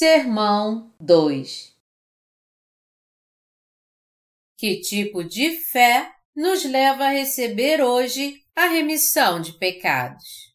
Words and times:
Sermão 0.00 0.94
2 1.00 1.76
Que 4.56 4.80
tipo 4.80 5.24
de 5.24 5.56
fé 5.56 6.14
nos 6.36 6.64
leva 6.64 7.06
a 7.06 7.10
receber 7.10 7.82
hoje 7.82 8.46
a 8.54 8.68
remissão 8.68 9.40
de 9.40 9.58
pecados? 9.58 10.54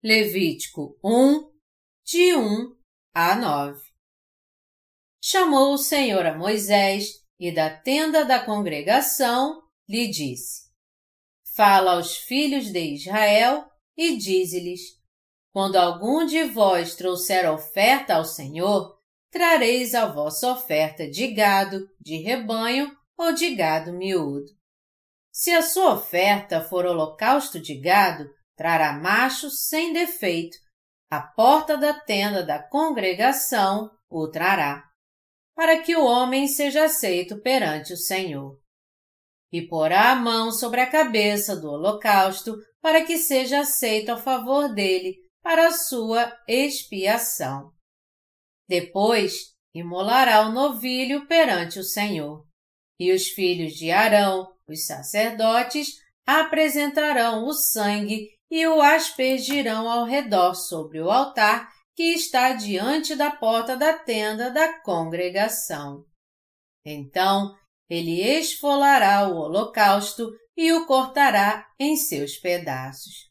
Levítico 0.00 0.96
1, 1.02 1.52
de 2.04 2.36
1 2.36 2.76
a 3.12 3.34
9 3.34 3.82
Chamou 5.20 5.74
o 5.74 5.78
Senhor 5.78 6.24
a 6.26 6.38
Moisés 6.38 7.26
e 7.40 7.52
da 7.52 7.76
tenda 7.76 8.24
da 8.24 8.46
congregação 8.46 9.68
lhe 9.88 10.06
disse: 10.06 10.72
Fala 11.56 11.94
aos 11.96 12.16
filhos 12.18 12.70
de 12.70 12.94
Israel 12.94 13.68
e 13.96 14.16
dize-lhes: 14.16 14.97
quando 15.58 15.74
algum 15.74 16.24
de 16.24 16.44
vós 16.44 16.94
trouxer 16.94 17.50
oferta 17.50 18.14
ao 18.14 18.24
Senhor, 18.24 18.96
trareis 19.28 19.92
a 19.92 20.06
vossa 20.06 20.52
oferta 20.52 21.10
de 21.10 21.34
gado, 21.34 21.84
de 22.00 22.16
rebanho 22.18 22.96
ou 23.16 23.32
de 23.32 23.56
gado 23.56 23.92
miúdo. 23.92 24.46
Se 25.32 25.50
a 25.50 25.60
sua 25.60 25.94
oferta 25.94 26.60
for 26.60 26.86
holocausto 26.86 27.58
de 27.58 27.74
gado, 27.74 28.30
trará 28.54 28.92
macho 28.92 29.50
sem 29.50 29.92
defeito. 29.92 30.56
A 31.10 31.20
porta 31.20 31.76
da 31.76 31.92
tenda 31.92 32.46
da 32.46 32.62
congregação 32.62 33.90
o 34.08 34.30
trará, 34.30 34.84
para 35.56 35.82
que 35.82 35.96
o 35.96 36.04
homem 36.04 36.46
seja 36.46 36.84
aceito 36.84 37.42
perante 37.42 37.92
o 37.92 37.96
Senhor. 37.96 38.56
E 39.50 39.60
porá 39.60 40.12
a 40.12 40.14
mão 40.14 40.52
sobre 40.52 40.80
a 40.80 40.88
cabeça 40.88 41.56
do 41.56 41.68
holocausto, 41.68 42.56
para 42.80 43.04
que 43.04 43.18
seja 43.18 43.62
aceito 43.62 44.10
a 44.12 44.16
favor 44.16 44.72
dele, 44.72 45.26
para 45.42 45.72
sua 45.72 46.36
expiação. 46.46 47.72
Depois, 48.68 49.54
imolará 49.74 50.46
o 50.46 50.52
novilho 50.52 51.26
perante 51.26 51.78
o 51.78 51.84
Senhor. 51.84 52.46
E 53.00 53.12
os 53.12 53.28
filhos 53.28 53.74
de 53.74 53.90
Arão, 53.90 54.52
os 54.68 54.86
sacerdotes, 54.86 55.94
apresentarão 56.26 57.46
o 57.46 57.52
sangue 57.52 58.28
e 58.50 58.66
o 58.66 58.82
aspergirão 58.82 59.88
ao 59.88 60.04
redor 60.04 60.54
sobre 60.54 61.00
o 61.00 61.10
altar 61.10 61.70
que 61.94 62.12
está 62.12 62.52
diante 62.52 63.16
da 63.16 63.30
porta 63.30 63.76
da 63.76 63.92
tenda 63.98 64.50
da 64.50 64.80
congregação. 64.82 66.04
Então, 66.84 67.56
ele 67.88 68.20
esfolará 68.22 69.28
o 69.28 69.36
holocausto 69.36 70.30
e 70.56 70.72
o 70.72 70.86
cortará 70.86 71.66
em 71.78 71.96
seus 71.96 72.36
pedaços. 72.36 73.27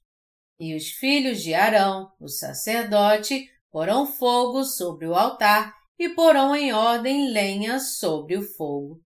E 0.59 0.75
os 0.75 0.89
filhos 0.89 1.41
de 1.43 1.53
Arão, 1.53 2.11
o 2.19 2.27
sacerdote, 2.27 3.47
porão 3.71 4.07
fogo 4.07 4.63
sobre 4.63 5.05
o 5.05 5.13
altar 5.13 5.71
e 5.99 6.09
porão 6.09 6.55
em 6.55 6.73
ordem 6.73 7.31
lenha 7.31 7.79
sobre 7.79 8.35
o 8.35 8.41
fogo. 8.41 8.99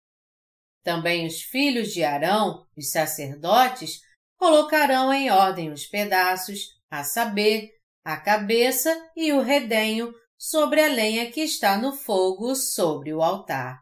Também 0.82 1.28
os 1.28 1.42
filhos 1.42 1.94
de 1.94 2.04
Arão, 2.04 2.66
os 2.76 2.90
sacerdotes, 2.90 4.00
colocarão 4.38 5.14
em 5.14 5.30
ordem 5.30 5.72
os 5.72 5.86
pedaços, 5.86 6.60
a 6.90 7.04
saber, 7.04 7.70
a 8.04 8.18
cabeça 8.18 8.90
e 9.16 9.32
o 9.34 9.42
redenho 9.42 10.14
sobre 10.38 10.82
a 10.82 10.88
lenha 10.88 11.30
que 11.32 11.42
está 11.42 11.78
no 11.78 11.94
fogo 11.94 12.56
sobre 12.56 13.14
o 13.14 13.22
altar. 13.22 13.80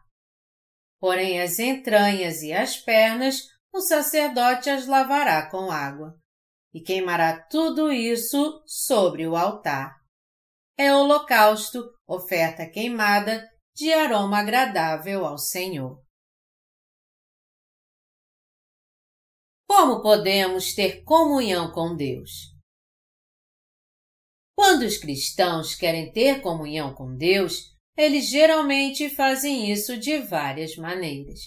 Porém 1.00 1.40
as 1.40 1.60
entranhas 1.60 2.42
e 2.42 2.52
as 2.52 2.78
pernas 2.78 3.48
o 3.72 3.80
sacerdote 3.80 4.70
as 4.70 4.88
lavará 4.88 5.50
com 5.50 5.72
água 5.72 6.19
e 6.74 6.82
queimará 6.82 7.42
tudo 7.48 7.92
isso 7.92 8.64
sobre 8.66 9.28
o 9.28 9.36
altar. 9.36 9.96
É 10.78 10.94
holocausto, 10.94 11.84
oferta 12.08 12.70
queimada, 12.70 13.48
de 13.76 13.92
aroma 13.94 14.40
agradável 14.40 15.26
ao 15.26 15.38
Senhor. 15.38 16.02
Como 19.68 20.02
podemos 20.02 20.74
ter 20.74 21.04
comunhão 21.04 21.72
com 21.72 21.96
Deus? 21.96 22.32
Quando 24.56 24.84
os 24.84 24.98
cristãos 24.98 25.76
querem 25.76 26.12
ter 26.12 26.42
comunhão 26.42 26.94
com 26.94 27.16
Deus, 27.16 27.76
eles 27.96 28.30
geralmente 28.30 29.10
fazem 29.10 29.72
isso 29.72 29.98
de 29.98 30.18
várias 30.20 30.76
maneiras. 30.76 31.40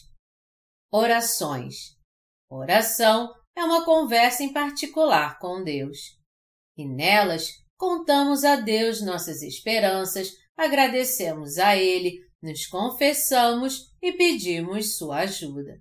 Orações. 0.91 1.97
Oração 2.51 3.33
é 3.57 3.65
uma 3.65 3.85
conversa 3.85 4.43
em 4.43 4.53
particular 4.53 5.39
com 5.39 5.63
Deus. 5.63 5.99
E 6.77 6.87
nelas 6.87 7.49
contamos 7.77 8.45
a 8.45 8.57
Deus 8.57 9.03
nossas 9.03 9.43
esperanças, 9.43 10.33
agradecemos 10.57 11.59
a 11.59 11.77
Ele, 11.77 12.19
nos 12.43 12.67
confessamos 12.67 13.93
e 14.01 14.13
pedimos 14.13 14.97
sua 14.97 15.21
ajuda. 15.21 15.81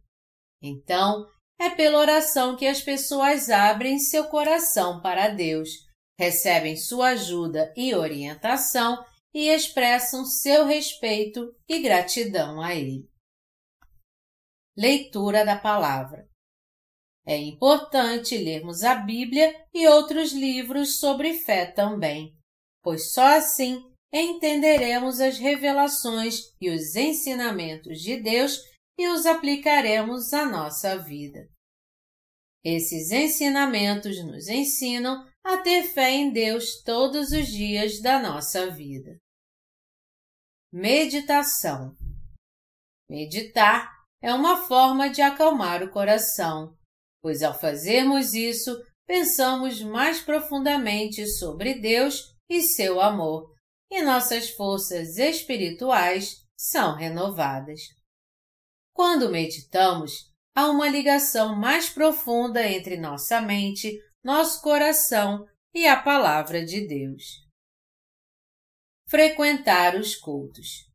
Então, 0.62 1.26
é 1.60 1.70
pela 1.70 2.00
oração 2.00 2.56
que 2.56 2.68
as 2.68 2.82
pessoas 2.82 3.50
abrem 3.50 4.00
seu 4.00 4.26
coração 4.26 5.02
para 5.02 5.30
Deus, 5.30 5.70
recebem 6.20 6.76
sua 6.76 7.10
ajuda 7.10 7.72
e 7.76 7.94
orientação 7.96 9.04
e 9.34 9.48
expressam 9.48 10.26
seu 10.26 10.66
respeito 10.66 11.56
e 11.68 11.80
gratidão 11.80 12.62
a 12.62 12.76
Ele. 12.76 13.08
Leitura 14.76 15.46
da 15.46 15.58
Palavra 15.58 16.31
é 17.26 17.38
importante 17.38 18.38
lermos 18.38 18.84
a 18.84 18.96
Bíblia 18.96 19.54
e 19.74 19.88
outros 19.88 20.32
livros 20.34 21.00
sobre 21.00 21.36
fé 21.36 21.66
também, 21.66 22.36
pois 22.82 23.14
só 23.14 23.38
assim 23.38 23.84
entenderemos 24.12 25.22
as 25.22 25.38
revelações 25.38 26.54
e 26.60 26.70
os 26.70 26.96
ensinamentos 26.96 28.00
de 28.00 28.18
Deus 28.18 28.60
e 28.98 29.08
os 29.08 29.26
aplicaremos 29.26 30.34
à 30.34 30.46
nossa 30.46 30.98
vida. 30.98 31.48
Esses 32.64 33.12
ensinamentos 33.12 34.24
nos 34.24 34.48
ensinam 34.48 35.26
a 35.44 35.58
ter 35.58 35.84
fé 35.84 36.12
em 36.12 36.32
Deus 36.32 36.82
todos 36.84 37.32
os 37.32 37.48
dias 37.48 38.00
da 38.02 38.20
nossa 38.20 38.70
vida. 38.70 39.18
Meditação 40.72 41.96
Meditar 43.10 43.92
é 44.22 44.34
uma 44.34 44.66
forma 44.68 45.10
de 45.10 45.22
acalmar 45.22 45.84
o 45.84 45.90
coração 45.90 46.78
pois 47.22 47.44
ao 47.44 47.58
fazermos 47.58 48.34
isso, 48.34 48.76
pensamos 49.06 49.82
mais 49.82 50.22
profundamente 50.22 51.26
sobre 51.28 51.76
Deus 51.76 52.36
e 52.50 52.62
seu 52.62 53.00
amor, 53.00 53.54
e 53.90 54.02
nossas 54.02 54.50
forças 54.50 55.18
espirituais 55.18 56.46
são 56.58 56.96
renovadas. 56.96 57.82
Quando 58.94 59.30
meditamos, 59.30 60.32
há 60.56 60.70
uma 60.70 60.88
ligação 60.88 61.56
mais 61.56 61.90
profunda 61.90 62.66
entre 62.66 62.98
nossa 62.98 63.42
mente, 63.42 63.92
nosso 64.24 64.62
coração 64.62 65.46
e 65.74 65.88
a 65.88 66.02
Palavra 66.02 66.64
de 66.64 66.88
Deus. 66.88 67.24
Frequentar 69.08 69.96
os 69.96 70.16
cultos. 70.16 70.90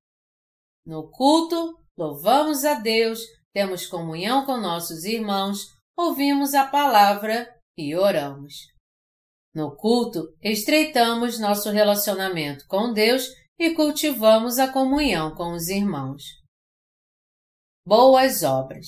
No 0.87 1.11
culto, 1.11 1.79
louvamos 1.97 2.65
a 2.65 2.75
Deus, 2.75 3.21
temos 3.53 3.87
comunhão 3.87 4.47
com 4.47 4.57
nossos 4.57 5.05
irmãos, 5.05 5.76
ouvimos 5.97 6.55
a 6.55 6.67
palavra 6.67 7.49
e 7.77 7.97
oramos. 7.97 8.55
No 9.55 9.75
culto, 9.75 10.37
estreitamos 10.43 11.39
nosso 11.39 11.71
relacionamento 11.71 12.67
com 12.69 12.93
Deus 12.93 13.29
e 13.59 13.71
cultivamos 13.75 14.59
a 14.59 14.71
comunhão 14.71 15.35
com 15.35 15.55
os 15.55 15.69
irmãos. 15.69 16.23
Boas 17.87 18.43
obras. 18.43 18.87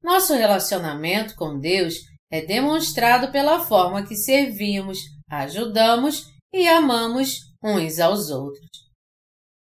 Nosso 0.00 0.34
relacionamento 0.34 1.34
com 1.34 1.58
Deus 1.58 1.94
é 2.30 2.40
demonstrado 2.40 3.32
pela 3.32 3.64
forma 3.64 4.06
que 4.06 4.14
servimos, 4.14 4.98
ajudamos 5.28 6.26
e 6.52 6.68
amamos 6.68 7.40
uns 7.62 7.98
aos 7.98 8.30
outros. 8.30 8.86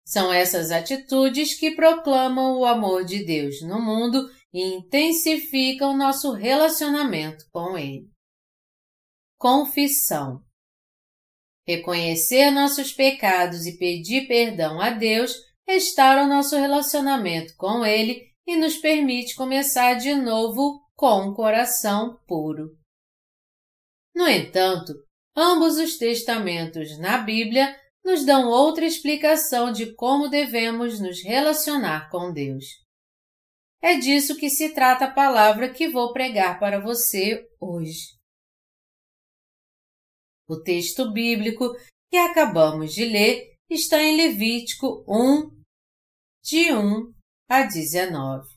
São 0.07 0.33
essas 0.33 0.71
atitudes 0.71 1.59
que 1.59 1.75
proclamam 1.75 2.59
o 2.59 2.67
amor 2.67 3.05
de 3.05 3.25
Deus 3.25 3.63
no 3.63 3.81
mundo 3.81 4.31
e 4.57 4.77
intensifica 4.77 5.87
o 5.87 5.95
nosso 5.95 6.33
relacionamento 6.33 7.45
com 7.53 7.77
Ele. 7.77 8.09
Confissão 9.39 10.43
Reconhecer 11.69 12.51
nossos 12.51 12.91
pecados 12.91 13.67
e 13.67 13.77
pedir 13.77 14.27
perdão 14.27 14.81
a 14.81 14.89
Deus 14.89 15.35
restaura 15.69 16.25
o 16.25 16.27
nosso 16.29 16.57
relacionamento 16.57 17.55
com 17.59 17.85
Ele 17.85 18.33
e 18.47 18.57
nos 18.57 18.79
permite 18.79 19.37
começar 19.37 19.93
de 19.95 20.15
novo 20.15 20.81
com 20.95 21.29
um 21.29 21.35
coração 21.35 22.19
puro. 22.27 22.79
No 24.15 24.27
entanto, 24.27 24.95
ambos 25.37 25.77
os 25.77 25.99
testamentos 25.99 26.99
na 26.99 27.19
Bíblia 27.19 27.79
nos 28.03 28.25
dão 28.25 28.49
outra 28.49 28.87
explicação 28.87 29.71
de 29.71 29.93
como 29.95 30.31
devemos 30.31 30.99
nos 30.99 31.23
relacionar 31.23 32.09
com 32.09 32.33
Deus. 32.33 32.86
É 33.89 33.99
disso 33.99 34.37
que 34.37 34.51
se 34.51 34.75
trata 34.75 35.05
a 35.05 35.15
palavra 35.15 35.73
que 35.73 35.89
vou 35.89 36.13
pregar 36.13 36.59
para 36.59 36.81
você 36.81 37.49
hoje. 37.61 38.19
O 40.49 40.61
texto 40.61 41.13
bíblico 41.13 41.73
que 42.11 42.17
acabamos 42.17 42.93
de 42.93 43.05
ler 43.05 43.55
está 43.71 44.03
em 44.03 44.17
Levítico 44.17 45.05
1, 45.07 45.63
de 46.43 46.75
1 46.75 47.15
a 47.49 47.63
19. 47.63 48.49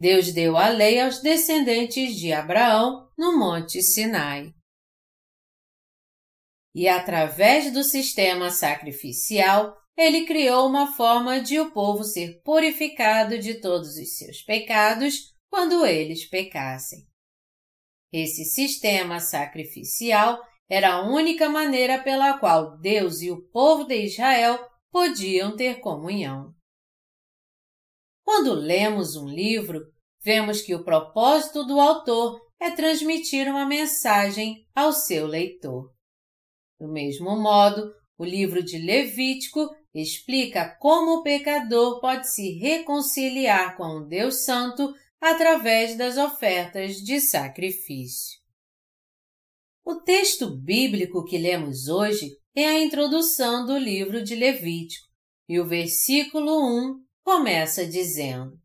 Deus 0.00 0.32
deu 0.32 0.56
a 0.56 0.70
lei 0.70 0.98
aos 0.98 1.20
descendentes 1.20 2.16
de 2.16 2.32
Abraão 2.32 3.12
no 3.18 3.38
Monte 3.38 3.82
Sinai. 3.82 4.50
E 6.74 6.88
através 6.88 7.70
do 7.70 7.84
sistema 7.84 8.48
sacrificial, 8.48 9.76
ele 10.00 10.24
criou 10.24 10.66
uma 10.66 10.96
forma 10.96 11.40
de 11.40 11.60
o 11.60 11.70
povo 11.72 12.04
ser 12.04 12.40
purificado 12.42 13.38
de 13.38 13.60
todos 13.60 13.96
os 13.96 14.16
seus 14.16 14.40
pecados 14.40 15.34
quando 15.50 15.84
eles 15.84 16.26
pecassem. 16.26 17.00
Esse 18.10 18.44
sistema 18.46 19.20
sacrificial 19.20 20.40
era 20.70 20.94
a 20.94 21.02
única 21.02 21.50
maneira 21.50 22.02
pela 22.02 22.38
qual 22.38 22.78
Deus 22.78 23.20
e 23.20 23.30
o 23.30 23.46
povo 23.50 23.84
de 23.84 24.06
Israel 24.06 24.58
podiam 24.90 25.54
ter 25.54 25.80
comunhão. 25.80 26.54
Quando 28.24 28.54
lemos 28.54 29.16
um 29.16 29.28
livro, 29.28 29.80
vemos 30.22 30.62
que 30.62 30.74
o 30.74 30.82
propósito 30.82 31.62
do 31.66 31.78
autor 31.78 32.40
é 32.58 32.70
transmitir 32.70 33.48
uma 33.48 33.66
mensagem 33.66 34.66
ao 34.74 34.92
seu 34.92 35.26
leitor. 35.26 35.92
Do 36.78 36.88
mesmo 36.88 37.36
modo, 37.36 37.92
o 38.16 38.24
livro 38.24 38.62
de 38.62 38.78
Levítico 38.78 39.68
explica 39.94 40.76
como 40.78 41.16
o 41.16 41.22
pecador 41.22 42.00
pode 42.00 42.32
se 42.32 42.52
reconciliar 42.58 43.76
com 43.76 43.98
o 43.98 44.06
Deus 44.06 44.44
Santo 44.44 44.94
através 45.20 45.96
das 45.96 46.16
ofertas 46.16 46.96
de 46.96 47.20
sacrifício. 47.20 48.38
O 49.84 49.96
texto 49.96 50.56
bíblico 50.56 51.24
que 51.24 51.36
lemos 51.36 51.88
hoje 51.88 52.30
é 52.54 52.66
a 52.66 52.80
introdução 52.80 53.66
do 53.66 53.76
livro 53.76 54.22
de 54.22 54.34
Levítico, 54.34 55.06
e 55.48 55.58
o 55.58 55.66
versículo 55.66 56.64
1 56.64 57.04
começa 57.24 57.84
dizendo: 57.86 58.56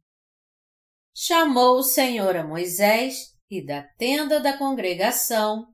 Chamou 1.16 1.78
o 1.78 1.84
Senhor 1.84 2.36
a 2.36 2.46
Moisés 2.46 3.36
e 3.50 3.66
da 3.66 3.82
tenda 3.82 4.40
da 4.40 4.58
congregação. 4.58 5.66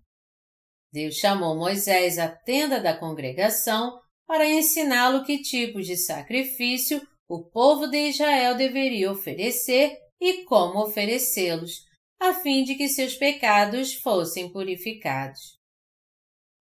Deus 0.92 1.16
chamou 1.16 1.58
Moisés 1.58 2.18
à 2.18 2.30
tenda 2.30 2.80
da 2.80 2.98
congregação 2.98 4.00
para 4.32 4.48
ensiná-lo 4.48 5.26
que 5.26 5.40
tipos 5.40 5.86
de 5.86 5.98
sacrifício 5.98 7.06
o 7.28 7.44
povo 7.44 7.86
de 7.86 8.08
Israel 8.08 8.56
deveria 8.56 9.12
oferecer 9.12 10.00
e 10.22 10.46
como 10.46 10.80
oferecê-los, 10.80 11.86
a 12.18 12.36
fim 12.36 12.64
de 12.64 12.76
que 12.76 12.88
seus 12.88 13.14
pecados 13.14 13.94
fossem 13.96 14.50
purificados. 14.50 15.60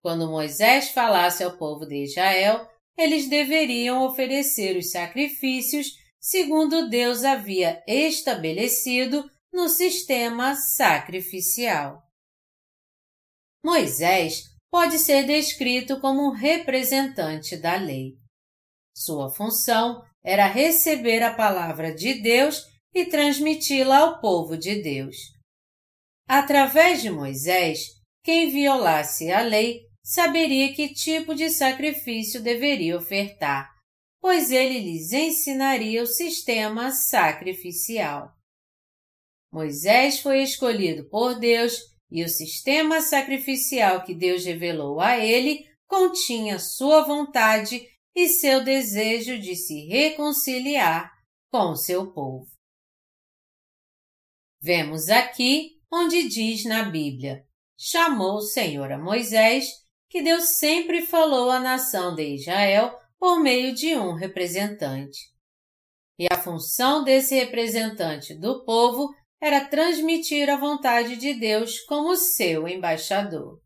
Quando 0.03 0.29
Moisés 0.29 0.89
falasse 0.89 1.45
ao 1.45 1.57
povo 1.57 1.85
de 1.85 2.03
Israel, 2.03 2.67
eles 2.97 3.29
deveriam 3.29 4.05
oferecer 4.05 4.75
os 4.75 4.91
sacrifícios 4.91 5.93
segundo 6.19 6.89
Deus 6.89 7.23
havia 7.23 7.81
estabelecido 7.87 9.31
no 9.49 9.69
sistema 9.69 10.55
sacrificial. 10.55 12.03
Moisés 13.63 14.50
pode 14.71 14.97
ser 14.97 15.25
descrito 15.25 15.99
como 15.99 16.29
um 16.29 16.31
representante 16.31 17.57
da 17.57 17.75
lei. 17.75 18.13
Sua 18.95 19.29
função 19.29 20.01
era 20.23 20.47
receber 20.47 21.21
a 21.21 21.33
palavra 21.33 21.93
de 21.93 22.21
Deus 22.21 22.65
e 22.93 23.05
transmiti-la 23.05 23.97
ao 23.97 24.21
povo 24.21 24.57
de 24.57 24.81
Deus. 24.81 25.17
Através 26.27 27.01
de 27.01 27.09
Moisés, 27.09 27.79
quem 28.23 28.49
violasse 28.49 29.29
a 29.31 29.41
lei 29.41 29.81
saberia 30.03 30.73
que 30.73 30.93
tipo 30.93 31.35
de 31.35 31.49
sacrifício 31.49 32.41
deveria 32.41 32.97
ofertar, 32.97 33.69
pois 34.21 34.51
ele 34.51 34.79
lhes 34.79 35.11
ensinaria 35.11 36.01
o 36.01 36.07
sistema 36.07 36.91
sacrificial. 36.91 38.33
Moisés 39.53 40.19
foi 40.19 40.41
escolhido 40.41 41.09
por 41.09 41.37
Deus 41.37 41.90
e 42.11 42.23
o 42.23 42.29
sistema 42.29 43.01
sacrificial 43.01 44.03
que 44.03 44.13
Deus 44.13 44.43
revelou 44.43 44.99
a 44.99 45.17
ele 45.17 45.65
continha 45.87 46.59
sua 46.59 47.03
vontade 47.03 47.87
e 48.13 48.27
seu 48.27 48.63
desejo 48.63 49.39
de 49.39 49.55
se 49.55 49.85
reconciliar 49.87 51.11
com 51.49 51.75
seu 51.75 52.11
povo. 52.11 52.47
Vemos 54.61 55.09
aqui 55.09 55.81
onde 55.91 56.27
diz 56.27 56.65
na 56.65 56.83
Bíblia: 56.83 57.45
chamou 57.77 58.35
o 58.35 58.41
Senhor 58.41 58.91
a 58.91 58.97
Moisés, 58.97 59.65
que 60.09 60.21
Deus 60.21 60.45
sempre 60.59 61.01
falou 61.01 61.49
à 61.49 61.59
nação 61.59 62.13
de 62.13 62.35
Israel 62.35 62.93
por 63.17 63.39
meio 63.39 63.73
de 63.73 63.95
um 63.95 64.13
representante. 64.13 65.31
E 66.19 66.27
a 66.31 66.37
função 66.37 67.03
desse 67.03 67.35
representante 67.35 68.35
do 68.35 68.63
povo 68.63 69.09
era 69.41 69.65
transmitir 69.65 70.49
a 70.49 70.55
vontade 70.55 71.17
de 71.17 71.33
Deus 71.33 71.79
como 71.81 72.15
seu 72.15 72.67
embaixador. 72.67 73.59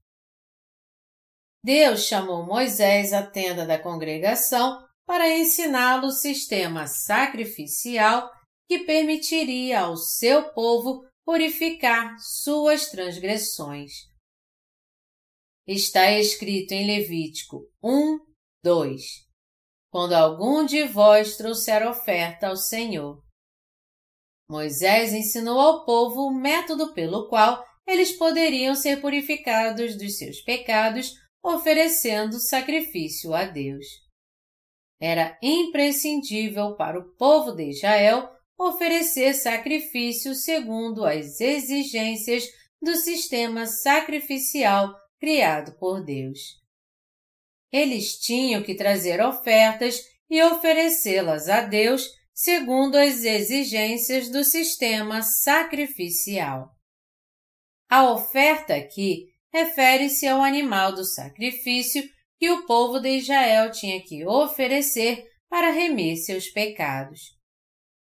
Deus 1.61 2.05
chamou 2.05 2.45
Moisés 2.45 3.11
à 3.11 3.25
tenda 3.25 3.65
da 3.65 3.77
congregação 3.77 4.81
para 5.05 5.29
ensiná-lo 5.29 6.07
o 6.07 6.11
sistema 6.11 6.87
sacrificial 6.87 8.31
que 8.67 8.85
permitiria 8.85 9.81
ao 9.81 9.97
seu 9.97 10.53
povo 10.53 11.05
purificar 11.25 12.15
suas 12.19 12.89
transgressões. 12.89 13.91
Está 15.67 16.11
escrito 16.11 16.71
em 16.73 16.85
Levítico 16.85 17.67
1, 17.83 18.19
2: 18.63 19.01
Quando 19.91 20.13
algum 20.13 20.63
de 20.63 20.83
vós 20.83 21.35
trouxer 21.35 21.85
oferta 21.87 22.47
ao 22.47 22.55
Senhor. 22.55 23.24
Moisés 24.47 25.13
ensinou 25.13 25.59
ao 25.59 25.85
povo 25.85 26.27
o 26.27 26.33
método 26.33 26.93
pelo 26.93 27.27
qual 27.27 27.65
eles 27.87 28.11
poderiam 28.11 28.75
ser 28.75 29.01
purificados 29.01 29.97
dos 29.97 30.17
seus 30.17 30.41
pecados 30.41 31.13
oferecendo 31.43 32.39
sacrifício 32.39 33.33
a 33.33 33.45
Deus. 33.45 33.85
Era 34.99 35.37
imprescindível 35.41 36.75
para 36.75 36.99
o 36.99 37.15
povo 37.15 37.51
de 37.51 37.69
Israel 37.69 38.29
oferecer 38.57 39.33
sacrifício 39.33 40.33
segundo 40.33 41.05
as 41.05 41.39
exigências 41.41 42.45
do 42.81 42.95
sistema 42.95 43.65
sacrificial 43.65 44.95
criado 45.19 45.77
por 45.77 46.03
Deus. 46.03 46.39
Eles 47.71 48.17
tinham 48.17 48.63
que 48.63 48.75
trazer 48.75 49.21
ofertas 49.21 50.01
e 50.29 50.41
oferecê-las 50.41 51.49
a 51.49 51.61
Deus 51.61 52.09
segundo 52.35 52.97
as 52.97 53.23
exigências 53.23 54.29
do 54.29 54.43
sistema 54.43 55.21
sacrificial. 55.21 56.69
A 57.89 58.11
oferta 58.11 58.75
aqui 58.75 59.27
refere-se 59.53 60.27
ao 60.27 60.43
animal 60.43 60.93
do 60.93 61.05
sacrifício 61.05 62.03
que 62.37 62.49
o 62.49 62.65
povo 62.65 62.99
de 62.99 63.17
Israel 63.17 63.71
tinha 63.71 64.03
que 64.03 64.25
oferecer 64.25 65.23
para 65.49 65.71
remir 65.71 66.17
seus 66.17 66.49
pecados. 66.49 67.21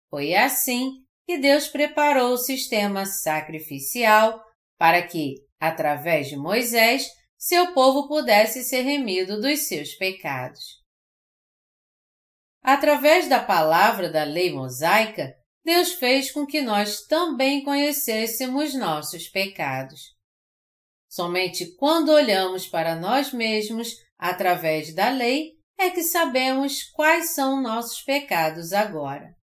Foi 0.09 0.35
assim 0.35 1.03
que 1.27 1.39
Deus 1.39 1.67
preparou 1.67 2.35
o 2.35 2.39
sistema 2.39 3.05
sacrificial 3.05 4.41
para 4.79 5.03
que, 5.05 5.35
através 5.59 6.29
de 6.29 6.37
Moisés, 6.37 7.09
seu 7.37 7.73
povo 7.75 8.07
pudesse 8.07 8.63
ser 8.63 8.83
remido 8.83 9.41
dos 9.41 9.67
seus 9.67 9.95
pecados. 9.95 10.82
Através 12.63 13.29
da 13.29 13.43
palavra 13.43 14.09
da 14.09 14.23
lei 14.23 14.53
mosaica, 14.53 15.35
Deus 15.65 15.93
fez 15.95 16.31
com 16.31 16.47
que 16.47 16.61
nós 16.61 17.03
também 17.07 17.65
conhecêssemos 17.65 18.75
nossos 18.75 19.29
pecados. 19.29 20.01
Somente 21.09 21.75
quando 21.77 22.11
olhamos 22.11 22.67
para 22.67 22.97
nós 22.97 23.33
mesmos 23.33 23.97
através 24.19 24.95
da 24.95 25.11
lei 25.11 25.53
é 25.79 25.91
que 25.91 26.03
sabemos 26.03 26.85
quais 26.85 27.35
são 27.35 27.61
nossos 27.61 28.01
pecados 28.03 28.73
agora. 28.73 29.35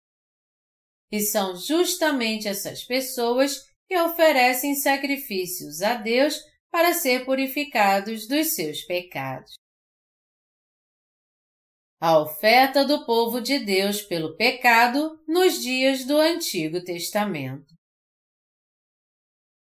E 1.10 1.20
são 1.20 1.56
justamente 1.56 2.46
essas 2.46 2.84
pessoas 2.84 3.58
que 3.88 3.98
oferecem 3.98 4.75
sacrifícios 4.75 5.82
a 5.82 5.94
Deus 5.94 6.38
para 6.70 6.92
ser 6.92 7.25
purificados 7.25 8.28
dos 8.28 8.54
seus 8.54 8.82
pecados. 8.82 9.54
A 12.00 12.16
oferta 12.20 12.84
do 12.84 13.04
povo 13.04 13.40
de 13.40 13.58
Deus 13.58 14.00
pelo 14.02 14.36
pecado 14.36 15.18
nos 15.26 15.60
dias 15.60 16.04
do 16.04 16.16
Antigo 16.16 16.80
Testamento. 16.84 17.74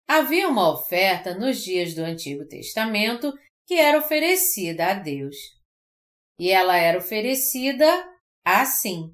Havia 0.06 0.46
uma 0.46 0.70
oferta 0.70 1.34
nos 1.34 1.64
dias 1.64 1.94
do 1.94 2.02
Antigo 2.02 2.46
Testamento 2.46 3.32
que 3.66 3.74
era 3.74 3.98
oferecida 3.98 4.88
a 4.88 4.94
Deus. 4.94 5.34
E 6.38 6.50
ela 6.50 6.76
era 6.76 6.98
oferecida 6.98 7.86
assim. 8.44 9.10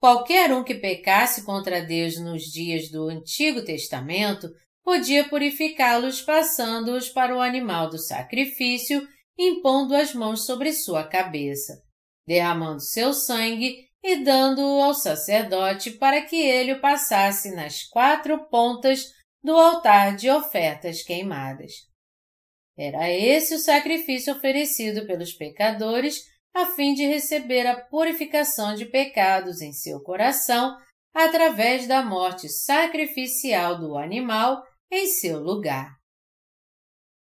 Qualquer 0.00 0.52
um 0.52 0.62
que 0.62 0.76
pecasse 0.76 1.44
contra 1.44 1.84
Deus 1.84 2.16
nos 2.20 2.44
dias 2.44 2.92
do 2.92 3.08
Antigo 3.08 3.64
Testamento 3.64 4.48
podia 4.84 5.28
purificá-los 5.28 6.22
passando-os 6.22 7.08
para 7.08 7.36
o 7.36 7.40
animal 7.40 7.90
do 7.90 7.98
sacrifício, 7.98 9.04
impondo 9.36 9.96
as 9.96 10.14
mãos 10.14 10.46
sobre 10.46 10.72
sua 10.72 11.02
cabeça, 11.02 11.89
derramando 12.30 12.80
seu 12.80 13.12
sangue 13.12 13.88
e 14.00 14.22
dando-o 14.22 14.80
ao 14.80 14.94
sacerdote 14.94 15.90
para 15.90 16.22
que 16.22 16.36
ele 16.36 16.74
o 16.74 16.80
passasse 16.80 17.50
nas 17.56 17.82
quatro 17.82 18.46
pontas 18.48 19.12
do 19.42 19.50
altar 19.56 20.14
de 20.14 20.30
ofertas 20.30 21.02
queimadas. 21.02 21.72
Era 22.78 23.10
esse 23.10 23.56
o 23.56 23.58
sacrifício 23.58 24.32
oferecido 24.32 25.08
pelos 25.08 25.32
pecadores 25.32 26.22
a 26.54 26.66
fim 26.66 26.94
de 26.94 27.04
receber 27.04 27.66
a 27.66 27.80
purificação 27.80 28.76
de 28.76 28.86
pecados 28.86 29.60
em 29.60 29.72
seu 29.72 30.00
coração 30.00 30.78
através 31.12 31.88
da 31.88 32.00
morte 32.00 32.48
sacrificial 32.48 33.76
do 33.80 33.98
animal 33.98 34.62
em 34.88 35.08
seu 35.08 35.40
lugar. 35.40 35.96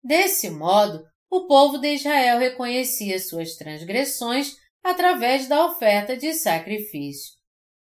Desse 0.04 0.50
modo, 0.50 1.04
o 1.28 1.48
povo 1.48 1.78
de 1.78 1.94
Israel 1.94 2.38
reconhecia 2.38 3.18
suas 3.18 3.56
transgressões 3.56 4.62
através 4.84 5.48
da 5.48 5.64
oferta 5.64 6.14
de 6.14 6.34
sacrifício. 6.34 7.32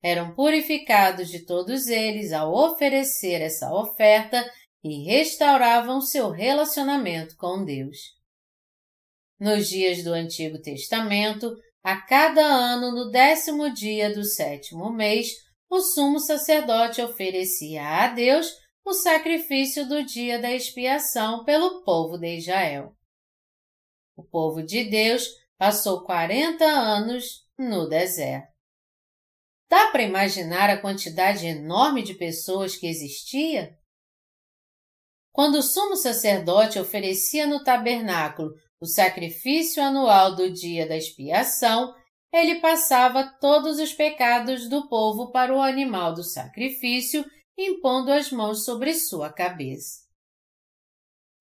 Eram 0.02 0.35
purificados 0.35 1.28
de 1.28 1.45
todos 1.47 1.88
eles 1.88 2.33
ao 2.33 2.54
oferecer 2.54 3.40
essa 3.40 3.73
oferta 3.73 4.49
e 4.85 5.04
restauravam 5.04 6.00
seu 6.00 6.30
relacionamento 6.30 7.37
com 7.37 7.64
Deus. 7.64 7.97
Nos 9.38 9.69
dias 9.69 10.04
do 10.04 10.12
Antigo 10.12 10.61
Testamento, 10.61 11.57
a 11.83 11.97
cada 11.97 12.42
ano, 12.42 12.92
no 12.92 13.11
décimo 13.11 13.73
dia 13.73 14.12
do 14.12 14.23
sétimo 14.23 14.92
mês, 14.92 15.28
o 15.71 15.80
sumo 15.80 16.21
sacerdote 16.21 17.00
oferecia 17.00 17.83
a 17.83 18.09
Deus 18.09 18.47
o 18.85 18.92
sacrifício 18.92 19.88
do 19.88 20.04
dia 20.04 20.38
da 20.38 20.50
expiação 20.50 21.45
pelo 21.45 21.83
povo 21.83 22.19
de 22.19 22.37
Israel. 22.37 22.95
O 24.16 24.23
povo 24.23 24.62
de 24.62 24.85
Deus 24.85 25.26
passou 25.60 26.04
40 26.04 26.64
anos 26.64 27.46
no 27.58 27.86
deserto. 27.86 28.48
Dá 29.68 29.88
para 29.88 30.02
imaginar 30.02 30.70
a 30.70 30.80
quantidade 30.80 31.46
enorme 31.46 32.02
de 32.02 32.14
pessoas 32.14 32.76
que 32.76 32.86
existia? 32.86 33.78
Quando 35.30 35.56
o 35.56 35.62
sumo 35.62 35.96
sacerdote 35.96 36.78
oferecia 36.78 37.46
no 37.46 37.62
tabernáculo 37.62 38.54
o 38.80 38.86
sacrifício 38.86 39.82
anual 39.82 40.34
do 40.34 40.50
dia 40.50 40.88
da 40.88 40.96
expiação, 40.96 41.94
ele 42.32 42.58
passava 42.60 43.36
todos 43.38 43.78
os 43.78 43.92
pecados 43.92 44.66
do 44.66 44.88
povo 44.88 45.30
para 45.30 45.54
o 45.54 45.60
animal 45.60 46.14
do 46.14 46.24
sacrifício, 46.24 47.22
impondo 47.58 48.10
as 48.10 48.32
mãos 48.32 48.64
sobre 48.64 48.94
sua 48.94 49.30
cabeça. 49.30 50.06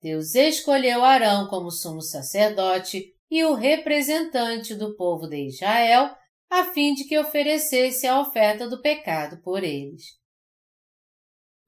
Deus 0.02 0.34
escolheu 0.34 1.02
Arão 1.02 1.48
como 1.48 1.70
sumo 1.70 2.02
sacerdote 2.02 3.18
e 3.30 3.44
o 3.44 3.54
representante 3.54 4.74
do 4.74 4.96
povo 4.96 5.28
de 5.28 5.46
Israel, 5.46 6.14
a 6.50 6.64
fim 6.72 6.94
de 6.94 7.04
que 7.04 7.18
oferecesse 7.18 8.06
a 8.06 8.20
oferta 8.20 8.68
do 8.68 8.82
pecado 8.82 9.40
por 9.42 9.62
eles. 9.62 10.18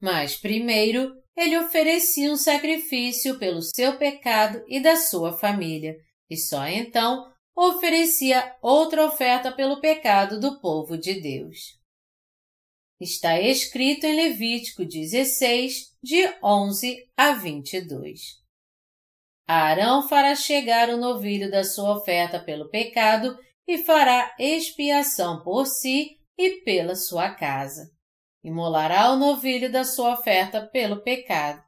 Mas 0.01 0.35
primeiro, 0.35 1.15
ele 1.35 1.57
oferecia 1.57 2.31
um 2.31 2.35
sacrifício 2.35 3.39
pelo 3.39 3.61
seu 3.61 3.97
pecado 3.97 4.63
e 4.67 4.81
da 4.81 4.97
sua 4.97 5.31
família, 5.31 5.95
e 6.29 6.35
só 6.35 6.67
então 6.67 7.31
oferecia 7.55 8.55
outra 8.61 9.05
oferta 9.05 9.51
pelo 9.51 9.79
pecado 9.79 10.39
do 10.39 10.59
povo 10.59 10.97
de 10.97 11.21
Deus. 11.21 11.79
Está 12.99 13.39
escrito 13.39 14.05
em 14.05 14.15
Levítico 14.15 14.85
16, 14.85 15.97
de 16.01 16.23
11 16.43 17.09
a 17.15 17.31
22. 17.33 18.42
Arão 19.47 20.07
fará 20.07 20.35
chegar 20.35 20.89
o 20.89 20.97
novilho 20.97 21.51
da 21.51 21.63
sua 21.63 21.97
oferta 21.97 22.39
pelo 22.39 22.69
pecado 22.69 23.37
e 23.67 23.77
fará 23.77 24.33
expiação 24.39 25.41
por 25.43 25.65
si 25.65 26.17
e 26.37 26.61
pela 26.61 26.95
sua 26.95 27.29
casa. 27.29 27.91
Imolará 28.43 29.11
o 29.11 29.17
novilho 29.17 29.71
da 29.71 29.83
sua 29.83 30.13
oferta 30.13 30.65
pelo 30.65 31.01
pecado. 31.01 31.63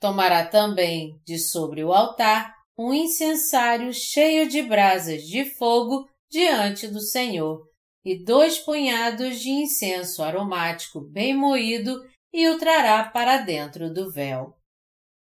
Tomará 0.00 0.46
também 0.46 1.20
de 1.24 1.38
sobre 1.38 1.82
o 1.82 1.92
altar 1.92 2.54
um 2.76 2.94
incensário 2.94 3.92
cheio 3.92 4.48
de 4.48 4.62
brasas 4.62 5.22
de 5.22 5.44
fogo 5.44 6.08
diante 6.30 6.86
do 6.86 7.00
Senhor 7.00 7.66
e 8.04 8.24
dois 8.24 8.58
punhados 8.58 9.40
de 9.40 9.50
incenso 9.50 10.22
aromático 10.22 11.00
bem 11.00 11.34
moído 11.34 12.00
e 12.32 12.48
o 12.48 12.58
trará 12.58 13.04
para 13.04 13.38
dentro 13.38 13.92
do 13.92 14.10
véu. 14.10 14.57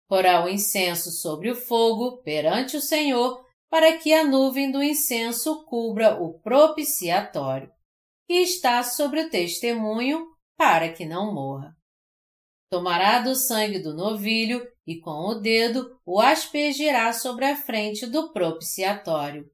Porá 0.08 0.44
o 0.44 0.48
incenso 0.48 1.10
sobre 1.10 1.50
o 1.50 1.54
fogo 1.54 2.22
perante 2.22 2.76
o 2.76 2.80
Senhor, 2.80 3.44
para 3.68 3.98
que 3.98 4.12
a 4.12 4.24
nuvem 4.24 4.70
do 4.70 4.82
incenso 4.82 5.64
cubra 5.64 6.20
o 6.22 6.38
propiciatório, 6.40 7.70
que 8.26 8.34
está 8.34 8.82
sobre 8.82 9.22
o 9.22 9.30
testemunho, 9.30 10.26
para 10.56 10.92
que 10.92 11.04
não 11.04 11.34
morra. 11.34 11.76
Tomará 12.70 13.20
do 13.20 13.34
sangue 13.34 13.78
do 13.78 13.94
novilho 13.94 14.66
e 14.86 14.98
com 15.00 15.28
o 15.28 15.34
dedo 15.34 16.00
o 16.04 16.20
aspergirá 16.20 17.12
sobre 17.12 17.44
a 17.44 17.56
frente 17.56 18.06
do 18.06 18.32
propiciatório. 18.32 19.48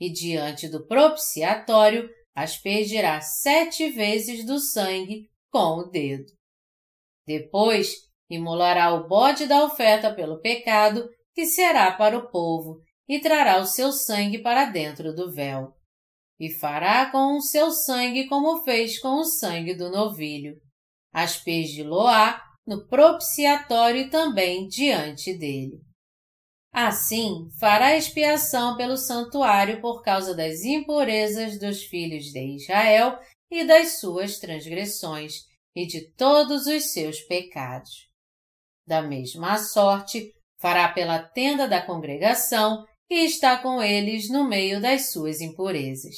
E 0.00 0.10
diante 0.10 0.68
do 0.68 0.86
propiciatório 0.86 2.08
aspergirá 2.34 3.20
sete 3.20 3.90
vezes 3.90 4.44
do 4.44 4.58
sangue 4.58 5.30
com 5.50 5.78
o 5.78 5.84
dedo. 5.84 6.32
Depois 7.26 7.94
imolará 8.28 8.92
o 8.94 9.06
bode 9.06 9.46
da 9.46 9.64
oferta 9.64 10.12
pelo 10.12 10.40
pecado, 10.40 11.08
que 11.34 11.46
será 11.46 11.92
para 11.92 12.16
o 12.16 12.30
povo, 12.30 12.80
e 13.08 13.20
trará 13.20 13.58
o 13.58 13.66
seu 13.66 13.92
sangue 13.92 14.38
para 14.38 14.64
dentro 14.66 15.14
do 15.14 15.32
véu. 15.32 15.72
E 16.38 16.50
fará 16.50 17.10
com 17.10 17.36
o 17.36 17.40
seu 17.40 17.70
sangue 17.70 18.26
como 18.26 18.62
fez 18.64 18.98
com 18.98 19.20
o 19.20 19.24
sangue 19.24 19.74
do 19.74 19.90
novilho. 19.90 20.56
Aspergilou-á 21.12 22.42
no 22.66 22.86
propiciatório 22.88 24.10
também 24.10 24.66
diante 24.66 25.32
dele. 25.36 25.80
Assim, 26.72 27.48
fará 27.60 27.96
expiação 27.96 28.76
pelo 28.76 28.96
santuário 28.96 29.80
por 29.80 30.02
causa 30.02 30.34
das 30.34 30.64
impurezas 30.64 31.58
dos 31.58 31.84
filhos 31.84 32.24
de 32.32 32.56
Israel 32.56 33.16
e 33.48 33.64
das 33.64 34.00
suas 34.00 34.38
transgressões, 34.38 35.44
e 35.76 35.86
de 35.86 36.10
todos 36.14 36.66
os 36.66 36.92
seus 36.92 37.20
pecados. 37.20 38.08
Da 38.86 39.02
mesma 39.02 39.58
sorte, 39.58 40.32
fará 40.60 40.88
pela 40.88 41.22
tenda 41.22 41.66
da 41.66 41.84
congregação, 41.84 42.84
que 43.06 43.14
está 43.16 43.58
com 43.58 43.82
eles 43.82 44.28
no 44.30 44.48
meio 44.48 44.80
das 44.80 45.12
suas 45.12 45.40
impurezas. 45.40 46.14